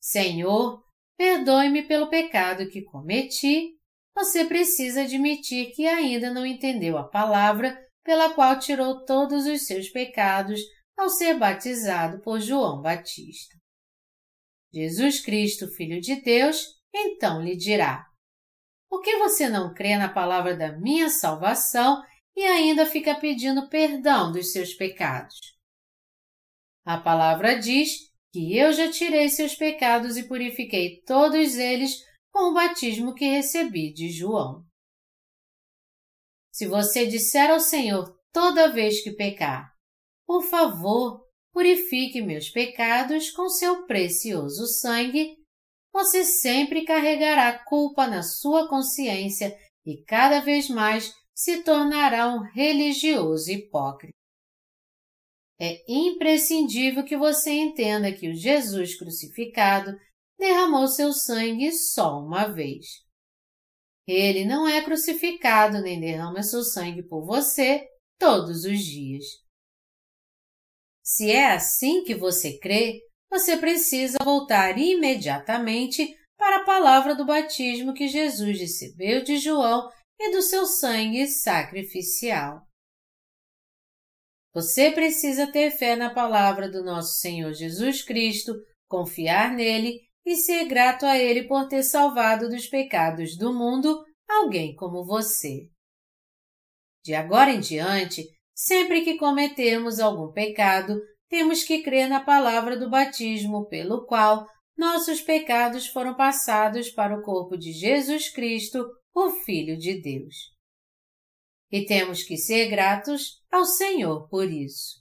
Senhor, 0.00 0.84
perdoe-me 1.18 1.82
pelo 1.82 2.08
pecado 2.08 2.68
que 2.68 2.80
cometi, 2.80 3.72
você 4.14 4.44
precisa 4.44 5.02
admitir 5.02 5.72
que 5.72 5.84
ainda 5.84 6.32
não 6.32 6.46
entendeu 6.46 6.96
a 6.96 7.08
palavra 7.08 7.76
pela 8.06 8.32
qual 8.32 8.58
tirou 8.58 9.04
todos 9.04 9.44
os 9.44 9.66
seus 9.66 9.90
pecados 9.90 10.60
ao 10.96 11.10
ser 11.10 11.38
batizado 11.38 12.22
por 12.22 12.40
João 12.40 12.80
Batista. 12.80 13.54
Jesus 14.72 15.20
Cristo, 15.20 15.68
Filho 15.68 16.00
de 16.00 16.22
Deus, 16.22 16.64
então 16.94 17.42
lhe 17.42 17.56
dirá: 17.56 18.06
por 18.88 19.02
que 19.02 19.18
você 19.18 19.48
não 19.48 19.74
crê 19.74 19.96
na 19.96 20.08
palavra 20.08 20.56
da 20.56 20.72
minha 20.78 21.10
salvação 21.10 22.02
e 22.34 22.42
ainda 22.42 22.86
fica 22.86 23.14
pedindo 23.14 23.68
perdão 23.68 24.32
dos 24.32 24.52
seus 24.52 24.74
pecados? 24.74 25.36
A 26.84 26.98
palavra 26.98 27.58
diz 27.58 28.10
que 28.32 28.56
eu 28.56 28.72
já 28.72 28.90
tirei 28.90 29.28
seus 29.28 29.54
pecados 29.54 30.16
e 30.16 30.28
purifiquei 30.28 31.02
todos 31.02 31.56
eles 31.56 32.04
com 32.32 32.50
o 32.50 32.54
batismo 32.54 33.14
que 33.14 33.24
recebi 33.24 33.92
de 33.92 34.10
João. 34.10 34.64
Se 36.56 36.66
você 36.66 37.06
disser 37.06 37.50
ao 37.50 37.60
Senhor 37.60 38.18
toda 38.32 38.72
vez 38.72 39.02
que 39.02 39.10
pecar, 39.10 39.70
por 40.26 40.42
favor, 40.42 41.22
purifique 41.52 42.22
meus 42.22 42.48
pecados 42.48 43.30
com 43.30 43.46
seu 43.50 43.84
precioso 43.84 44.66
sangue, 44.66 45.36
você 45.92 46.24
sempre 46.24 46.86
carregará 46.86 47.62
culpa 47.62 48.06
na 48.06 48.22
sua 48.22 48.70
consciência 48.70 49.54
e 49.84 50.02
cada 50.04 50.40
vez 50.40 50.70
mais 50.70 51.12
se 51.34 51.62
tornará 51.62 52.34
um 52.34 52.40
religioso 52.40 53.50
hipócrita. 53.50 54.16
É 55.60 55.84
imprescindível 55.86 57.04
que 57.04 57.18
você 57.18 57.52
entenda 57.52 58.10
que 58.10 58.30
o 58.30 58.34
Jesus 58.34 58.96
crucificado 58.96 59.94
derramou 60.38 60.88
seu 60.88 61.12
sangue 61.12 61.70
só 61.70 62.18
uma 62.18 62.46
vez. 62.46 63.05
Ele 64.06 64.44
não 64.44 64.68
é 64.68 64.82
crucificado 64.82 65.80
nem 65.80 66.00
derrama 66.00 66.42
seu 66.42 66.62
sangue 66.62 67.02
por 67.02 67.26
você 67.26 67.84
todos 68.18 68.64
os 68.64 68.78
dias. 68.78 69.24
Se 71.04 71.30
é 71.30 71.52
assim 71.52 72.04
que 72.04 72.14
você 72.14 72.58
crê, 72.58 73.00
você 73.30 73.56
precisa 73.56 74.18
voltar 74.22 74.78
imediatamente 74.78 76.16
para 76.36 76.62
a 76.62 76.64
palavra 76.64 77.14
do 77.14 77.24
batismo 77.24 77.94
que 77.94 78.08
Jesus 78.08 78.60
recebeu 78.60 79.24
de 79.24 79.38
João 79.38 79.90
e 80.18 80.30
do 80.30 80.42
seu 80.42 80.66
sangue 80.66 81.26
sacrificial. 81.26 82.62
Você 84.54 84.90
precisa 84.90 85.50
ter 85.50 85.70
fé 85.70 85.96
na 85.96 86.12
palavra 86.14 86.70
do 86.70 86.82
nosso 86.82 87.18
Senhor 87.18 87.52
Jesus 87.52 88.02
Cristo, 88.02 88.54
confiar 88.88 89.52
nele 89.52 90.00
e 90.26 90.34
ser 90.34 90.64
grato 90.64 91.06
a 91.06 91.16
Ele 91.16 91.44
por 91.44 91.68
ter 91.68 91.84
salvado 91.84 92.48
dos 92.48 92.66
pecados 92.66 93.38
do 93.38 93.54
mundo 93.54 94.04
alguém 94.28 94.74
como 94.74 95.06
você. 95.06 95.68
De 97.04 97.14
agora 97.14 97.52
em 97.52 97.60
diante, 97.60 98.26
sempre 98.52 99.02
que 99.02 99.16
cometermos 99.16 100.00
algum 100.00 100.32
pecado, 100.32 101.00
temos 101.28 101.62
que 101.62 101.80
crer 101.80 102.08
na 102.08 102.18
palavra 102.18 102.76
do 102.76 102.90
batismo 102.90 103.68
pelo 103.68 104.04
qual 104.04 104.44
nossos 104.76 105.20
pecados 105.20 105.86
foram 105.86 106.16
passados 106.16 106.90
para 106.90 107.16
o 107.16 107.22
corpo 107.22 107.56
de 107.56 107.72
Jesus 107.72 108.28
Cristo, 108.28 108.84
o 109.14 109.30
Filho 109.30 109.78
de 109.78 110.00
Deus. 110.00 110.34
E 111.70 111.86
temos 111.86 112.24
que 112.24 112.36
ser 112.36 112.68
gratos 112.68 113.40
ao 113.50 113.64
Senhor 113.64 114.28
por 114.28 114.50
isso. 114.50 115.00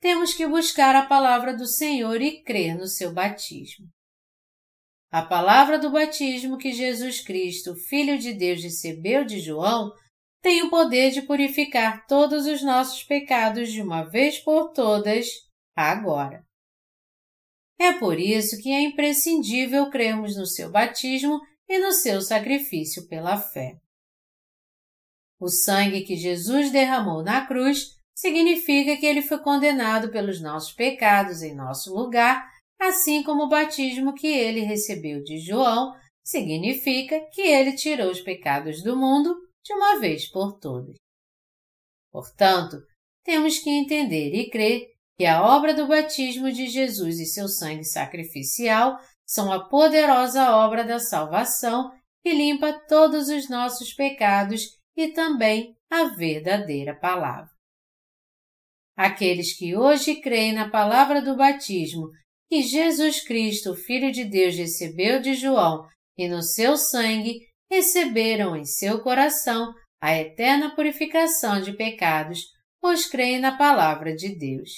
Temos 0.00 0.34
que 0.34 0.46
buscar 0.46 0.94
a 0.94 1.06
palavra 1.06 1.56
do 1.56 1.66
Senhor 1.66 2.20
e 2.20 2.42
crer 2.42 2.76
no 2.76 2.86
seu 2.86 3.12
batismo. 3.12 3.86
A 5.12 5.20
palavra 5.20 5.78
do 5.78 5.90
batismo 5.90 6.56
que 6.56 6.72
Jesus 6.72 7.20
Cristo, 7.20 7.76
Filho 7.76 8.18
de 8.18 8.32
Deus, 8.32 8.62
recebeu 8.62 9.26
de 9.26 9.40
João 9.40 9.92
tem 10.40 10.62
o 10.62 10.70
poder 10.70 11.10
de 11.10 11.20
purificar 11.20 12.06
todos 12.06 12.46
os 12.46 12.62
nossos 12.62 13.04
pecados 13.04 13.70
de 13.70 13.82
uma 13.82 14.04
vez 14.04 14.38
por 14.38 14.72
todas, 14.72 15.26
agora. 15.76 16.42
É 17.78 17.92
por 17.92 18.18
isso 18.18 18.56
que 18.62 18.72
é 18.72 18.80
imprescindível 18.80 19.90
crermos 19.90 20.34
no 20.34 20.46
seu 20.46 20.70
batismo 20.70 21.38
e 21.68 21.78
no 21.78 21.92
seu 21.92 22.22
sacrifício 22.22 23.06
pela 23.06 23.36
fé. 23.36 23.76
O 25.38 25.48
sangue 25.48 26.04
que 26.04 26.16
Jesus 26.16 26.72
derramou 26.72 27.22
na 27.22 27.46
cruz 27.46 27.96
significa 28.14 28.96
que 28.96 29.04
ele 29.04 29.20
foi 29.20 29.40
condenado 29.40 30.10
pelos 30.10 30.40
nossos 30.40 30.72
pecados 30.72 31.42
em 31.42 31.54
nosso 31.54 31.94
lugar, 31.94 32.50
assim 32.82 33.22
como 33.22 33.44
o 33.44 33.48
batismo 33.48 34.12
que 34.12 34.26
ele 34.26 34.60
recebeu 34.60 35.22
de 35.22 35.38
João 35.38 35.94
significa 36.22 37.20
que 37.32 37.42
ele 37.42 37.74
tirou 37.74 38.10
os 38.10 38.20
pecados 38.20 38.82
do 38.82 38.96
mundo 38.96 39.34
de 39.64 39.72
uma 39.72 40.00
vez 40.00 40.28
por 40.28 40.58
todas. 40.58 40.96
Portanto, 42.10 42.76
temos 43.24 43.58
que 43.58 43.70
entender 43.70 44.34
e 44.34 44.50
crer 44.50 44.88
que 45.16 45.24
a 45.24 45.42
obra 45.42 45.72
do 45.72 45.86
batismo 45.86 46.50
de 46.50 46.66
Jesus 46.66 47.20
e 47.20 47.26
seu 47.26 47.46
sangue 47.46 47.84
sacrificial 47.84 48.98
são 49.24 49.52
a 49.52 49.68
poderosa 49.68 50.56
obra 50.56 50.84
da 50.84 50.98
salvação 50.98 51.92
que 52.22 52.32
limpa 52.32 52.72
todos 52.88 53.28
os 53.28 53.48
nossos 53.48 53.94
pecados 53.94 54.62
e 54.96 55.08
também 55.08 55.76
a 55.88 56.04
verdadeira 56.16 56.94
palavra. 56.98 57.50
Aqueles 58.96 59.56
que 59.56 59.76
hoje 59.76 60.16
creem 60.16 60.52
na 60.52 60.68
palavra 60.68 61.22
do 61.22 61.36
batismo 61.36 62.10
que 62.52 62.62
Jesus 62.62 63.24
Cristo, 63.24 63.74
Filho 63.74 64.12
de 64.12 64.26
Deus, 64.26 64.54
recebeu 64.54 65.22
de 65.22 65.32
João 65.32 65.88
e 66.18 66.28
no 66.28 66.42
seu 66.42 66.76
sangue 66.76 67.40
receberam 67.70 68.54
em 68.54 68.66
seu 68.66 69.00
coração 69.00 69.72
a 69.98 70.14
eterna 70.18 70.76
purificação 70.76 71.62
de 71.62 71.74
pecados, 71.74 72.40
pois 72.78 73.06
creem 73.06 73.40
na 73.40 73.56
palavra 73.56 74.14
de 74.14 74.36
Deus. 74.36 74.68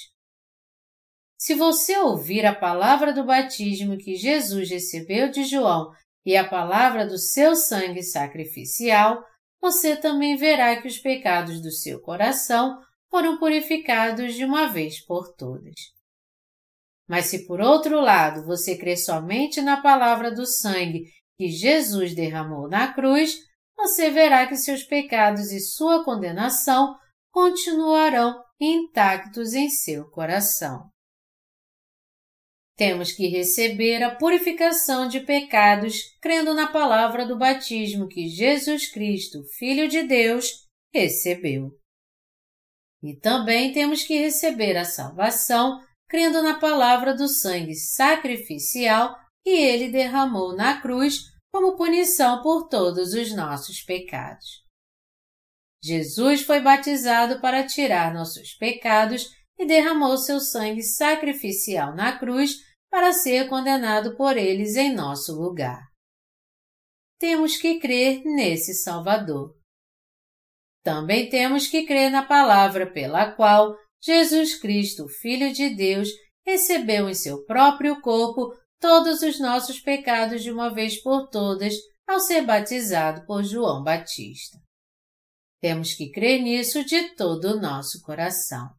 Se 1.37 1.53
você 1.53 1.97
ouvir 1.97 2.45
a 2.45 2.55
palavra 2.55 3.11
do 3.11 3.25
batismo 3.25 3.97
que 3.97 4.15
Jesus 4.15 4.69
recebeu 4.69 5.29
de 5.29 5.43
João 5.43 5.91
e 6.25 6.37
a 6.37 6.47
palavra 6.47 7.05
do 7.05 7.17
seu 7.17 7.57
sangue 7.57 8.03
sacrificial, 8.03 9.21
você 9.59 9.97
também 9.97 10.37
verá 10.37 10.81
que 10.81 10.87
os 10.87 10.97
pecados 10.97 11.61
do 11.61 11.71
seu 11.71 11.99
coração 11.99 12.79
foram 13.11 13.37
purificados 13.37 14.33
de 14.33 14.45
uma 14.45 14.67
vez 14.67 15.05
por 15.05 15.35
todas. 15.35 15.94
Mas 17.07 17.27
se 17.27 17.45
por 17.45 17.61
outro 17.61 17.99
lado 17.99 18.45
você 18.45 18.77
crê 18.77 18.97
somente 18.97 19.61
na 19.61 19.81
palavra 19.81 20.31
do 20.31 20.45
sangue 20.45 21.05
que 21.37 21.49
Jesus 21.49 22.15
derramou 22.15 22.67
na 22.67 22.93
cruz, 22.93 23.37
você 23.77 24.09
verá 24.09 24.47
que 24.47 24.55
seus 24.55 24.83
pecados 24.83 25.51
e 25.51 25.59
sua 25.59 26.03
condenação 26.03 26.95
continuarão 27.31 28.41
intactos 28.59 29.53
em 29.53 29.69
seu 29.69 30.09
coração. 30.09 30.89
Temos 32.77 33.11
que 33.11 33.27
receber 33.27 34.03
a 34.03 34.15
purificação 34.15 35.07
de 35.07 35.21
pecados 35.21 36.01
crendo 36.21 36.53
na 36.53 36.67
palavra 36.67 37.25
do 37.25 37.37
batismo 37.37 38.07
que 38.07 38.27
Jesus 38.27 38.91
Cristo, 38.91 39.43
Filho 39.57 39.87
de 39.87 40.03
Deus, 40.03 40.65
recebeu. 40.93 41.71
E 43.01 43.15
também 43.15 43.71
temos 43.71 44.03
que 44.03 44.17
receber 44.17 44.75
a 44.75 44.83
salvação 44.83 45.79
crendo 46.15 46.41
na 46.41 46.57
palavra 46.57 47.13
do 47.13 47.27
sangue 47.27 47.75
sacrificial 47.75 49.19
que 49.43 49.49
ele 49.49 49.91
derramou 49.91 50.55
na 50.55 50.79
cruz 50.79 51.23
como 51.51 51.75
punição 51.75 52.41
por 52.41 52.69
todos 52.69 53.13
os 53.13 53.35
nossos 53.35 53.81
pecados. 53.81 54.63
Jesus 55.83 56.43
foi 56.43 56.61
batizado 56.61 57.41
para 57.41 57.67
tirar 57.67 58.13
nossos 58.13 58.53
pecados 58.53 59.27
e 59.59 59.65
derramou 59.65 60.17
seu 60.17 60.39
sangue 60.39 60.83
sacrificial 60.83 61.93
na 61.93 62.17
cruz 62.17 62.61
para 62.89 63.11
ser 63.11 63.49
condenado 63.49 64.15
por 64.15 64.37
eles 64.37 64.77
em 64.77 64.95
nosso 64.95 65.35
lugar. 65.35 65.83
Temos 67.19 67.57
que 67.57 67.77
crer 67.77 68.23
nesse 68.23 68.73
Salvador. 68.73 69.53
Também 70.81 71.27
temos 71.27 71.67
que 71.67 71.85
crer 71.85 72.09
na 72.09 72.23
palavra 72.23 72.89
pela 72.89 73.33
qual 73.33 73.75
Jesus 74.05 74.59
Cristo, 74.59 75.07
Filho 75.07 75.51
de 75.51 75.73
Deus, 75.73 76.09
recebeu 76.45 77.09
em 77.09 77.15
seu 77.15 77.43
próprio 77.43 77.99
corpo 78.01 78.53
todos 78.79 79.23
os 79.23 79.39
nossos 79.39 79.79
pecados 79.79 80.43
de 80.43 80.51
uma 80.51 80.71
vez 80.71 81.01
por 81.01 81.27
todas 81.29 81.73
ao 82.07 82.19
ser 82.19 82.45
batizado 82.45 83.25
por 83.25 83.43
João 83.43 83.83
Batista. 83.83 84.59
Temos 85.59 85.95
que 85.95 86.11
crer 86.11 86.43
nisso 86.43 86.85
de 86.85 87.15
todo 87.15 87.55
o 87.55 87.59
nosso 87.59 87.99
coração. 88.03 88.69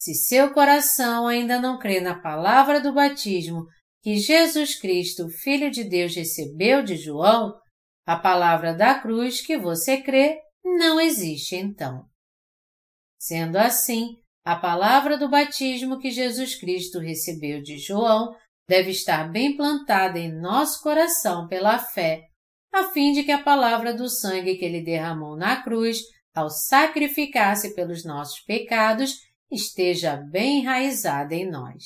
Se 0.00 0.14
seu 0.14 0.54
coração 0.54 1.26
ainda 1.26 1.60
não 1.60 1.78
crê 1.78 2.00
na 2.00 2.18
palavra 2.18 2.80
do 2.80 2.94
batismo 2.94 3.66
que 4.02 4.16
Jesus 4.16 4.80
Cristo, 4.80 5.28
Filho 5.28 5.70
de 5.70 5.84
Deus, 5.84 6.14
recebeu 6.14 6.82
de 6.82 6.96
João, 6.96 7.52
a 8.06 8.16
palavra 8.16 8.72
da 8.72 8.98
cruz 8.98 9.42
que 9.42 9.58
você 9.58 10.00
crê 10.00 10.40
não 10.64 10.98
existe 10.98 11.54
então. 11.54 12.09
Sendo 13.20 13.56
assim, 13.56 14.16
a 14.42 14.56
palavra 14.56 15.18
do 15.18 15.28
batismo 15.28 15.98
que 15.98 16.10
Jesus 16.10 16.54
Cristo 16.54 16.98
recebeu 16.98 17.60
de 17.60 17.76
João 17.76 18.34
deve 18.66 18.92
estar 18.92 19.30
bem 19.30 19.54
plantada 19.58 20.18
em 20.18 20.32
nosso 20.32 20.82
coração 20.82 21.46
pela 21.46 21.78
fé, 21.78 22.22
a 22.72 22.84
fim 22.84 23.12
de 23.12 23.22
que 23.22 23.30
a 23.30 23.42
palavra 23.42 23.92
do 23.92 24.08
sangue 24.08 24.56
que 24.56 24.64
ele 24.64 24.82
derramou 24.82 25.36
na 25.36 25.62
cruz, 25.62 26.00
ao 26.34 26.48
sacrificar-se 26.48 27.74
pelos 27.74 28.06
nossos 28.06 28.40
pecados, 28.40 29.16
esteja 29.50 30.16
bem 30.16 30.60
enraizada 30.60 31.34
em 31.34 31.50
nós. 31.50 31.84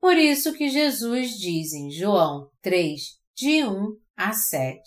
Por 0.00 0.16
isso 0.16 0.54
que 0.54 0.70
Jesus 0.70 1.38
diz 1.38 1.72
em 1.72 1.90
João 1.90 2.50
3, 2.62 3.00
de 3.36 3.64
1 3.64 3.96
a 4.16 4.32
7, 4.32 4.82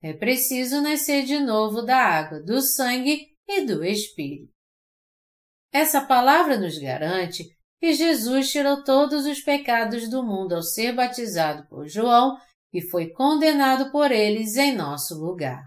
é 0.00 0.12
preciso 0.12 0.80
nascer 0.80 1.24
de 1.24 1.40
novo 1.40 1.82
da 1.82 1.96
água, 1.96 2.40
do 2.40 2.62
sangue 2.62 3.26
e 3.48 3.64
do 3.64 3.84
Espírito. 3.84 4.52
Essa 5.72 6.00
palavra 6.00 6.58
nos 6.58 6.78
garante 6.78 7.44
que 7.80 7.92
Jesus 7.92 8.50
tirou 8.50 8.82
todos 8.82 9.24
os 9.26 9.40
pecados 9.40 10.08
do 10.10 10.22
mundo 10.22 10.54
ao 10.54 10.62
ser 10.62 10.94
batizado 10.94 11.66
por 11.68 11.86
João 11.88 12.36
e 12.72 12.82
foi 12.82 13.10
condenado 13.10 13.90
por 13.90 14.10
eles 14.10 14.56
em 14.56 14.74
nosso 14.74 15.14
lugar. 15.14 15.62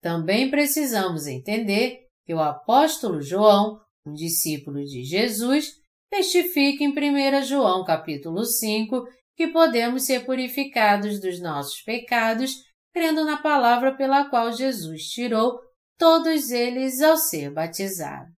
Também 0.00 0.50
precisamos 0.50 1.26
entender 1.26 2.06
que 2.24 2.34
o 2.34 2.40
apóstolo 2.40 3.20
João, 3.20 3.80
um 4.06 4.12
discípulo 4.12 4.84
de 4.84 5.04
Jesus, 5.04 5.72
testifica 6.10 6.84
em 6.84 6.90
1 6.90 7.42
João 7.44 7.84
capítulo 7.84 8.44
5 8.44 9.04
que 9.36 9.48
podemos 9.48 10.04
ser 10.04 10.26
purificados 10.26 11.20
dos 11.20 11.40
nossos 11.40 11.80
pecados 11.82 12.56
crendo 12.92 13.24
na 13.24 13.40
palavra 13.40 13.96
pela 13.96 14.28
qual 14.28 14.52
Jesus 14.52 15.02
tirou 15.04 15.58
todos 16.00 16.50
eles 16.50 17.02
ao 17.02 17.18
ser 17.18 17.52
batizado. 17.52 18.32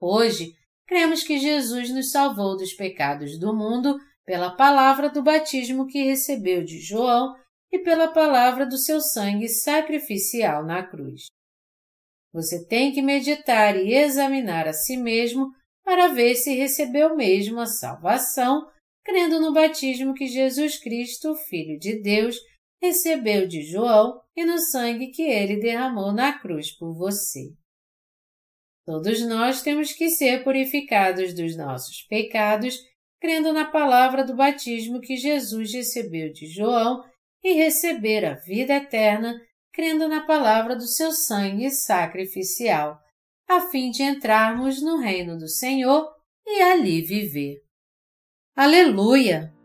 Hoje, 0.00 0.54
cremos 0.86 1.24
que 1.24 1.40
Jesus 1.40 1.90
nos 1.90 2.12
salvou 2.12 2.56
dos 2.56 2.72
pecados 2.72 3.36
do 3.36 3.52
mundo 3.52 3.98
pela 4.24 4.54
palavra 4.54 5.10
do 5.10 5.24
batismo 5.24 5.88
que 5.88 6.04
recebeu 6.04 6.62
de 6.62 6.78
João 6.78 7.34
e 7.72 7.80
pela 7.80 8.12
palavra 8.12 8.64
do 8.64 8.78
seu 8.78 9.00
sangue 9.00 9.48
sacrificial 9.48 10.64
na 10.64 10.86
cruz. 10.86 11.26
Você 12.32 12.64
tem 12.64 12.92
que 12.92 13.02
meditar 13.02 13.76
e 13.76 13.92
examinar 13.92 14.68
a 14.68 14.72
si 14.72 14.96
mesmo 14.96 15.50
para 15.84 16.06
ver 16.06 16.36
se 16.36 16.54
recebeu 16.54 17.16
mesmo 17.16 17.58
a 17.58 17.66
salvação, 17.66 18.70
crendo 19.04 19.40
no 19.40 19.52
batismo 19.52 20.14
que 20.14 20.28
Jesus 20.28 20.78
Cristo, 20.78 21.34
Filho 21.34 21.76
de 21.76 22.00
Deus, 22.00 22.36
recebeu 22.80 23.46
de 23.46 23.62
João 23.62 24.20
e 24.36 24.44
no 24.44 24.58
sangue 24.58 25.08
que 25.08 25.22
ele 25.22 25.60
derramou 25.60 26.12
na 26.12 26.38
cruz 26.38 26.70
por 26.70 26.94
você. 26.94 27.52
Todos 28.86 29.20
nós 29.26 29.62
temos 29.62 29.92
que 29.92 30.08
ser 30.08 30.42
purificados 30.42 31.34
dos 31.34 31.56
nossos 31.56 32.02
pecados, 32.02 32.78
crendo 33.20 33.52
na 33.52 33.70
palavra 33.70 34.24
do 34.24 34.34
batismo 34.34 35.00
que 35.00 35.16
Jesus 35.16 35.72
recebeu 35.72 36.32
de 36.32 36.46
João 36.46 37.04
e 37.44 37.52
receber 37.52 38.24
a 38.24 38.34
vida 38.34 38.74
eterna, 38.74 39.40
crendo 39.72 40.08
na 40.08 40.26
palavra 40.26 40.74
do 40.74 40.86
seu 40.86 41.12
sangue 41.12 41.70
sacrificial, 41.70 42.98
a 43.48 43.60
fim 43.60 43.90
de 43.90 44.02
entrarmos 44.02 44.82
no 44.82 44.98
reino 44.98 45.38
do 45.38 45.48
Senhor 45.48 46.08
e 46.46 46.60
ali 46.62 47.02
viver. 47.02 47.62
Aleluia! 48.56 49.59